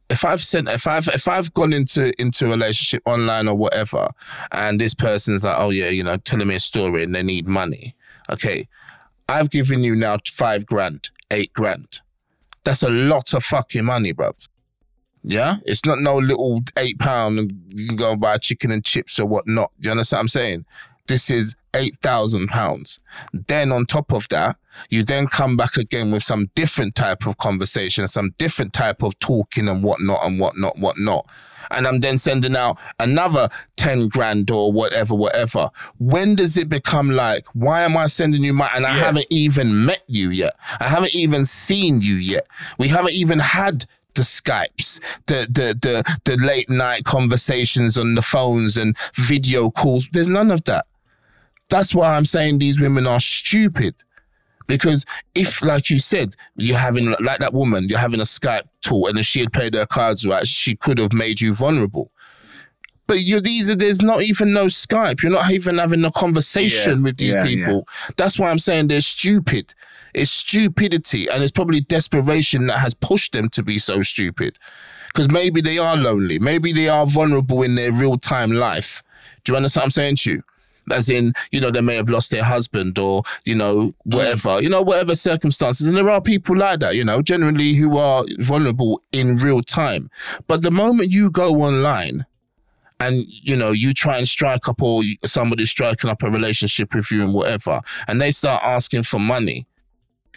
If 0.08 0.24
I've 0.24 0.42
sent 0.42 0.68
if 0.68 0.86
I've 0.86 1.08
if 1.08 1.26
I've 1.26 1.52
gone 1.54 1.72
into 1.72 2.12
into 2.20 2.46
a 2.46 2.50
relationship 2.50 3.02
online 3.06 3.48
or 3.48 3.56
whatever, 3.56 4.10
and 4.52 4.80
this 4.80 4.94
person's 4.94 5.42
like, 5.42 5.56
oh 5.58 5.70
yeah, 5.70 5.88
you 5.88 6.04
know, 6.04 6.16
telling 6.18 6.48
me 6.48 6.54
a 6.54 6.60
story 6.60 7.02
and 7.02 7.14
they 7.14 7.22
need 7.22 7.48
money. 7.48 7.96
Okay. 8.30 8.68
I've 9.28 9.50
given 9.50 9.82
you 9.82 9.96
now 9.96 10.18
five 10.24 10.66
grand, 10.66 11.10
eight 11.32 11.52
grand. 11.52 12.00
That's 12.64 12.84
a 12.84 12.88
lot 12.88 13.34
of 13.34 13.42
fucking 13.42 13.84
money, 13.84 14.12
bruv. 14.12 14.48
Yeah? 15.28 15.56
It's 15.66 15.84
not 15.84 15.98
no 15.98 16.16
little 16.16 16.62
eight 16.78 16.98
pound 17.00 17.38
and 17.40 17.52
you 17.68 17.88
can 17.88 17.96
go 17.96 18.12
and 18.12 18.20
buy 18.20 18.38
chicken 18.38 18.70
and 18.70 18.84
chips 18.84 19.18
or 19.18 19.26
whatnot. 19.26 19.72
Do 19.80 19.88
you 19.88 19.90
understand 19.90 20.18
what 20.18 20.22
I'm 20.22 20.28
saying? 20.28 20.64
This 21.08 21.30
is 21.30 21.56
eight 21.74 21.98
thousand 22.00 22.46
pounds. 22.48 23.00
Then 23.32 23.72
on 23.72 23.86
top 23.86 24.12
of 24.12 24.28
that, 24.28 24.56
you 24.88 25.02
then 25.02 25.26
come 25.26 25.56
back 25.56 25.76
again 25.76 26.12
with 26.12 26.22
some 26.22 26.50
different 26.54 26.94
type 26.94 27.26
of 27.26 27.38
conversation, 27.38 28.06
some 28.06 28.34
different 28.38 28.72
type 28.72 29.02
of 29.02 29.18
talking 29.18 29.68
and 29.68 29.82
whatnot 29.82 30.24
and 30.24 30.38
whatnot, 30.38 30.78
whatnot. 30.78 31.26
And 31.72 31.88
I'm 31.88 31.98
then 31.98 32.16
sending 32.18 32.54
out 32.54 32.78
another 33.00 33.48
10 33.76 34.08
grand 34.08 34.48
or 34.52 34.72
whatever, 34.72 35.16
whatever. 35.16 35.70
When 35.98 36.36
does 36.36 36.56
it 36.56 36.68
become 36.68 37.10
like, 37.10 37.46
why 37.54 37.82
am 37.82 37.96
I 37.96 38.06
sending 38.06 38.44
you 38.44 38.52
money? 38.52 38.70
And 38.76 38.86
I 38.86 38.94
Yeah. 38.96 39.04
haven't 39.04 39.26
even 39.30 39.84
met 39.84 40.02
you 40.06 40.30
yet. 40.30 40.54
I 40.78 40.84
haven't 40.88 41.14
even 41.16 41.44
seen 41.44 42.02
you 42.02 42.14
yet. 42.14 42.46
We 42.78 42.86
haven't 42.88 43.14
even 43.14 43.40
had 43.40 43.86
the 44.16 44.22
Skypes, 44.22 45.00
the 45.26 45.46
the 45.48 45.74
the 45.80 46.18
the 46.24 46.44
late 46.44 46.68
night 46.68 47.04
conversations 47.04 47.96
on 47.96 48.14
the 48.16 48.22
phones 48.22 48.76
and 48.76 48.96
video 49.14 49.70
calls. 49.70 50.08
There's 50.12 50.28
none 50.28 50.50
of 50.50 50.64
that. 50.64 50.86
That's 51.68 51.94
why 51.94 52.14
I'm 52.14 52.24
saying 52.24 52.58
these 52.58 52.80
women 52.80 53.06
are 53.06 53.20
stupid. 53.20 53.94
Because 54.66 55.06
if, 55.36 55.62
like 55.62 55.90
you 55.90 56.00
said, 56.00 56.34
you're 56.56 56.76
having 56.76 57.14
like 57.20 57.38
that 57.38 57.54
woman, 57.54 57.88
you're 57.88 58.00
having 58.00 58.18
a 58.18 58.24
Skype 58.24 58.64
talk, 58.82 59.08
and 59.08 59.18
if 59.18 59.24
she 59.24 59.38
had 59.40 59.52
played 59.52 59.74
her 59.74 59.86
cards 59.86 60.26
right, 60.26 60.46
she 60.46 60.74
could 60.74 60.98
have 60.98 61.12
made 61.12 61.40
you 61.40 61.54
vulnerable. 61.54 62.10
But 63.06 63.20
you 63.20 63.40
these 63.40 63.70
are 63.70 63.76
there's 63.76 64.02
not 64.02 64.22
even 64.22 64.52
no 64.52 64.66
Skype. 64.66 65.22
You're 65.22 65.30
not 65.30 65.50
even 65.52 65.78
having 65.78 66.04
a 66.04 66.10
conversation 66.10 66.98
Yeah, 66.98 67.04
with 67.04 67.16
these 67.18 67.34
yeah, 67.34 67.46
people. 67.46 67.86
That's 68.16 68.38
why 68.38 68.50
I'm 68.50 68.58
saying 68.58 68.88
they're 68.88 69.00
stupid. 69.00 69.72
It's 70.16 70.30
stupidity, 70.30 71.28
and 71.28 71.42
it's 71.42 71.52
probably 71.52 71.80
desperation 71.80 72.66
that 72.68 72.78
has 72.78 72.94
pushed 72.94 73.32
them 73.32 73.48
to 73.50 73.62
be 73.62 73.78
so 73.78 74.02
stupid. 74.02 74.58
Because 75.08 75.30
maybe 75.30 75.60
they 75.60 75.78
are 75.78 75.96
lonely, 75.96 76.38
maybe 76.38 76.72
they 76.72 76.88
are 76.88 77.06
vulnerable 77.06 77.62
in 77.62 77.74
their 77.74 77.92
real 77.92 78.18
time 78.18 78.50
life. 78.50 79.02
Do 79.44 79.52
you 79.52 79.56
understand 79.56 79.82
what 79.82 79.84
I'm 79.84 79.90
saying 79.90 80.16
to 80.16 80.32
you? 80.32 80.42
as 80.92 81.08
in, 81.10 81.32
you 81.50 81.60
know, 81.60 81.70
they 81.70 81.80
may 81.80 81.96
have 81.96 82.08
lost 82.08 82.30
their 82.30 82.44
husband 82.44 82.98
or, 82.98 83.22
you 83.44 83.54
know, 83.54 83.94
whatever, 84.04 84.62
you 84.62 84.68
know, 84.68 84.82
whatever 84.82 85.14
circumstances. 85.14 85.86
And 85.86 85.96
there 85.96 86.10
are 86.10 86.20
people 86.20 86.56
like 86.56 86.80
that, 86.80 86.94
you 86.94 87.04
know, 87.04 87.22
generally 87.22 87.74
who 87.74 87.96
are 87.96 88.24
vulnerable 88.38 89.02
in 89.12 89.36
real 89.36 89.62
time. 89.62 90.10
But 90.46 90.62
the 90.62 90.70
moment 90.70 91.10
you 91.10 91.30
go 91.30 91.62
online 91.62 92.26
and, 93.00 93.24
you 93.28 93.56
know, 93.56 93.72
you 93.72 93.92
try 93.92 94.16
and 94.16 94.28
strike 94.28 94.68
up 94.68 94.80
or 94.80 95.02
somebody's 95.24 95.70
striking 95.70 96.08
up 96.08 96.22
a 96.22 96.30
relationship 96.30 96.94
with 96.94 97.10
you 97.10 97.22
and 97.22 97.34
whatever, 97.34 97.80
and 98.06 98.20
they 98.20 98.30
start 98.30 98.62
asking 98.64 99.02
for 99.02 99.18
money, 99.18 99.66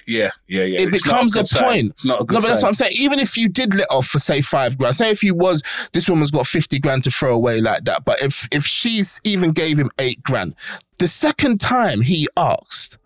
Yeah, 0.10 0.30
yeah, 0.48 0.64
yeah. 0.64 0.80
it 0.82 0.94
It's 0.94 1.04
becomes 1.04 1.36
a 1.38 1.46
sign. 1.46 1.64
point. 1.64 1.90
It's 1.92 2.06
not 2.06 2.22
a 2.22 2.26
good 2.26 2.34
no, 2.36 2.40
but 2.42 2.48
that's 2.48 2.62
sign. 2.62 2.68
what 2.68 2.70
I'm 2.70 2.74
saying. 2.74 2.94
Even 2.96 3.20
if 3.20 3.38
you 3.38 3.48
did 3.48 3.76
let 3.76 3.88
off 3.92 4.08
for 4.08 4.20
say 4.20 4.42
five 4.42 4.78
grand, 4.78 4.96
say 4.96 5.12
if 5.12 5.24
you 5.24 5.36
was 5.36 5.62
this 5.94 6.10
woman's 6.10 6.32
got 6.32 6.48
fifty 6.48 6.80
grand 6.80 7.04
to 7.04 7.12
throw 7.12 7.34
away 7.36 7.62
like 7.62 7.86
that, 7.86 8.06
but 8.06 8.22
if 8.22 8.48
if 8.52 8.66
she's 8.66 9.22
even 9.24 9.52
gave 9.52 9.78
him 9.78 9.92
eight 10.00 10.24
grand, 10.24 10.56
the 10.98 11.08
second 11.08 11.60
time 11.62 12.02
he 12.02 12.28
asked. 12.36 12.98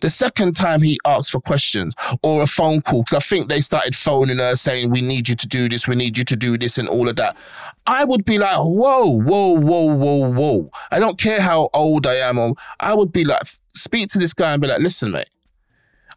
The 0.00 0.10
second 0.10 0.54
time 0.54 0.82
he 0.82 0.96
asked 1.04 1.32
for 1.32 1.40
questions 1.40 1.92
or 2.22 2.40
a 2.40 2.46
phone 2.46 2.82
call, 2.82 3.02
because 3.02 3.14
I 3.14 3.18
think 3.18 3.48
they 3.48 3.60
started 3.60 3.96
phoning 3.96 4.38
her 4.38 4.54
saying, 4.54 4.90
We 4.90 5.02
need 5.02 5.28
you 5.28 5.34
to 5.34 5.46
do 5.48 5.68
this, 5.68 5.88
we 5.88 5.96
need 5.96 6.16
you 6.16 6.22
to 6.22 6.36
do 6.36 6.56
this, 6.56 6.78
and 6.78 6.88
all 6.88 7.08
of 7.08 7.16
that. 7.16 7.36
I 7.84 8.04
would 8.04 8.24
be 8.24 8.38
like, 8.38 8.58
Whoa, 8.58 9.06
whoa, 9.06 9.48
whoa, 9.58 9.92
whoa, 9.96 10.30
whoa. 10.30 10.70
I 10.92 11.00
don't 11.00 11.18
care 11.18 11.40
how 11.40 11.68
old 11.74 12.06
I 12.06 12.14
am, 12.14 12.38
or 12.38 12.54
I 12.78 12.94
would 12.94 13.10
be 13.10 13.24
like, 13.24 13.42
Speak 13.74 14.08
to 14.10 14.18
this 14.20 14.34
guy 14.34 14.52
and 14.52 14.62
be 14.62 14.68
like, 14.68 14.78
Listen, 14.78 15.10
mate, 15.10 15.30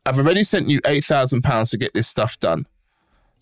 I've 0.05 0.17
already 0.17 0.43
sent 0.43 0.67
you 0.69 0.79
eight 0.85 1.03
thousand 1.03 1.43
pounds 1.43 1.69
to 1.71 1.77
get 1.77 1.93
this 1.93 2.07
stuff 2.07 2.39
done. 2.39 2.65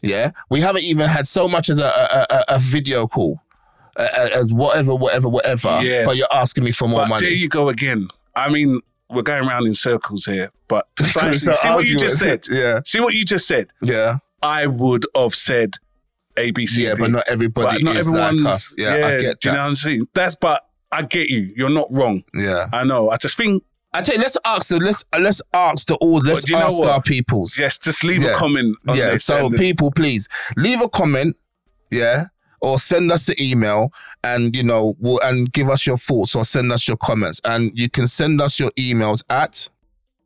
Yeah, 0.02 0.32
we 0.50 0.62
haven't 0.62 0.84
even 0.84 1.08
had 1.08 1.28
so 1.28 1.48
much 1.48 1.70
as 1.70 1.80
a 1.80 1.86
a, 1.86 2.26
a, 2.30 2.44
a 2.56 2.60
video 2.60 3.08
call, 3.08 3.42
uh, 3.98 4.44
whatever, 4.50 4.96
whatever, 4.96 5.28
whatever. 5.30 5.80
Yeah. 5.82 6.06
But 6.06 6.18
you're 6.18 6.28
asking 6.32 6.64
me 6.64 6.72
for 6.72 6.88
more 6.88 7.02
But 7.02 7.10
money. 7.10 7.26
there 7.28 7.36
you 7.36 7.50
go 7.50 7.70
again. 7.70 8.08
I 8.36 8.50
mean, 8.50 8.80
we're 9.10 9.24
going 9.24 9.48
around 9.48 9.68
in 9.68 9.76
circles 9.76 10.26
here, 10.26 10.52
but 10.68 10.88
precisely, 10.96 11.54
see 11.56 11.70
what 11.70 11.86
you 11.86 11.98
just 11.98 12.18
said. 12.20 12.46
Yeah, 12.50 12.82
See 12.86 13.00
what 13.02 13.14
you 13.14 13.26
just 13.26 13.48
said. 13.48 13.68
yeah, 13.82 14.18
I 14.42 14.68
would 14.68 15.06
have 15.16 15.36
said 15.36 15.76
A, 16.38 16.52
B, 16.52 16.66
C, 16.68 16.84
yeah. 16.86 16.94
D. 16.96 17.02
But 17.02 17.12
not 17.12 17.24
everybody 17.28 17.78
But 17.78 17.84
not 17.84 17.96
everyone's. 17.98 18.42
like 18.44 18.54
us. 18.54 18.76
Yeah, 18.78 18.94
I 18.94 19.00
get 19.18 19.22
that. 19.22 19.40
do 19.42 19.50
you 19.50 19.56
know 19.56 19.62
what 19.62 19.68
I'm 19.68 19.76
saying? 19.76 20.08
That's 20.14 20.36
but 20.36 20.66
I 20.94 21.02
get 21.02 21.30
you. 21.30 21.52
You're 21.58 21.70
not 21.70 21.88
wrong. 21.92 22.24
Yeah, 22.34 22.70
I 22.72 22.84
know. 22.86 23.10
I 23.10 23.18
just 23.18 23.36
think 23.36 23.64
I 23.94 24.02
tell 24.02 24.16
you, 24.16 24.22
let's 24.22 24.38
ask. 24.46 24.70
the 24.70 24.78
let's 24.78 25.04
uh, 25.12 25.20
let's 25.20 25.42
ask 25.54 25.88
the 25.88 25.96
all. 25.96 26.20
Let's 26.20 26.48
know 26.48 26.60
ask 26.60 26.82
our 26.82 27.02
peoples. 27.02 27.58
yes. 27.58 27.80
Just 27.80 28.04
leave 28.04 28.22
Yeah. 28.24 28.32
a 28.32 28.36
comment. 28.36 28.78
On 28.88 28.96
yeah. 28.96 29.16
So 29.16 29.50
people, 29.50 29.92
please 29.92 30.28
leave 30.58 30.82
a 30.82 30.88
comment. 30.90 31.36
Yeah. 31.92 32.26
Or 32.62 32.78
send 32.78 33.12
us 33.12 33.30
an 33.30 33.36
email 33.40 33.92
and 34.24 34.56
you 34.56 34.64
know 34.64 34.96
we'll, 35.00 35.20
and 35.22 35.52
give 35.54 35.70
us 35.70 35.88
your 35.88 35.98
thoughts 35.98 36.36
or 36.36 36.44
send 36.44 36.72
us 36.74 36.88
your 36.90 36.98
comments 36.98 37.40
and 37.46 37.72
you 37.74 37.90
can 37.90 38.06
send 38.06 38.42
us 38.42 38.60
your 38.60 38.70
emails 38.72 39.24
at 39.30 39.70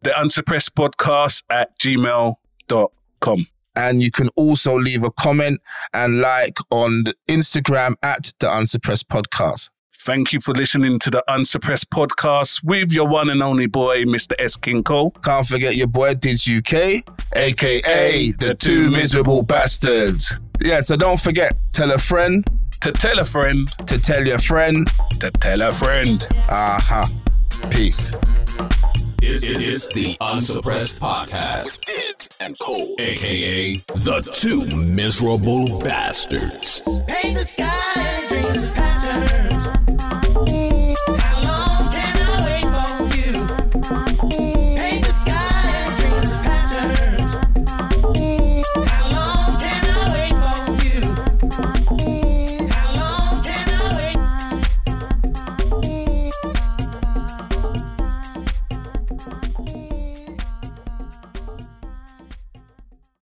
the 0.01 0.09
unsuppressed 0.19 0.73
podcast 0.75 1.43
at 1.51 1.77
gmail.com. 1.79 3.47
and 3.75 4.01
you 4.03 4.09
can 4.11 4.29
also 4.35 4.77
leave 4.77 5.03
a 5.03 5.11
comment 5.11 5.61
and 5.93 6.21
like 6.21 6.57
on 6.71 7.03
Instagram 7.29 7.93
at 8.01 8.33
the 8.39 8.47
Unsuppressed 8.47 9.07
Podcast. 9.09 9.69
Thank 10.05 10.33
you 10.33 10.41
for 10.41 10.53
listening 10.53 10.99
to 10.99 11.09
the 11.09 11.23
Unsuppressed 11.29 11.89
podcast 11.89 12.61
with 12.61 12.91
your 12.91 13.07
one 13.07 13.29
and 13.29 13.41
only 13.41 13.67
boy, 13.67 14.03
Mr. 14.03 14.33
S. 14.37 14.57
King 14.57 14.83
Cole. 14.83 15.11
Can't 15.23 15.45
forget 15.45 15.77
your 15.77 15.87
boy 15.87 16.13
Diddz 16.15 16.45
UK, 16.49 17.05
aka 17.37 18.31
the 18.33 18.53
two 18.53 18.91
miserable 18.91 19.43
bastards. 19.43 20.33
Yeah, 20.61 20.81
so 20.81 20.97
don't 20.97 21.19
forget, 21.19 21.53
tell 21.71 21.91
a 21.91 21.97
friend 21.97 22.45
To 22.81 22.91
tell 22.91 23.19
a 23.19 23.23
friend, 23.25 23.69
to 23.87 23.97
tell 23.97 24.27
your 24.27 24.39
friend. 24.39 24.91
to 25.21 25.31
tell 25.31 25.61
a 25.61 25.71
friend. 25.73 26.27
Uh 26.49 26.81
huh. 26.81 27.05
Peace. 27.69 28.13
It's, 29.21 29.41
it's, 29.43 29.65
it's 29.65 29.87
the 29.95 30.17
Unsuppressed 30.19 30.99
Podcast. 30.99 31.79
Diddz 31.79 32.27
and 32.41 32.59
Cole, 32.59 32.93
aka 32.99 33.75
the 33.75 34.29
two 34.33 34.65
miserable 34.75 35.79
bastards. 35.79 36.81
Paint 37.07 37.35
the 37.37 37.45
sky 37.45 38.25
dreams 38.27 38.63
and 38.63 38.73
patterns. 38.75 39.52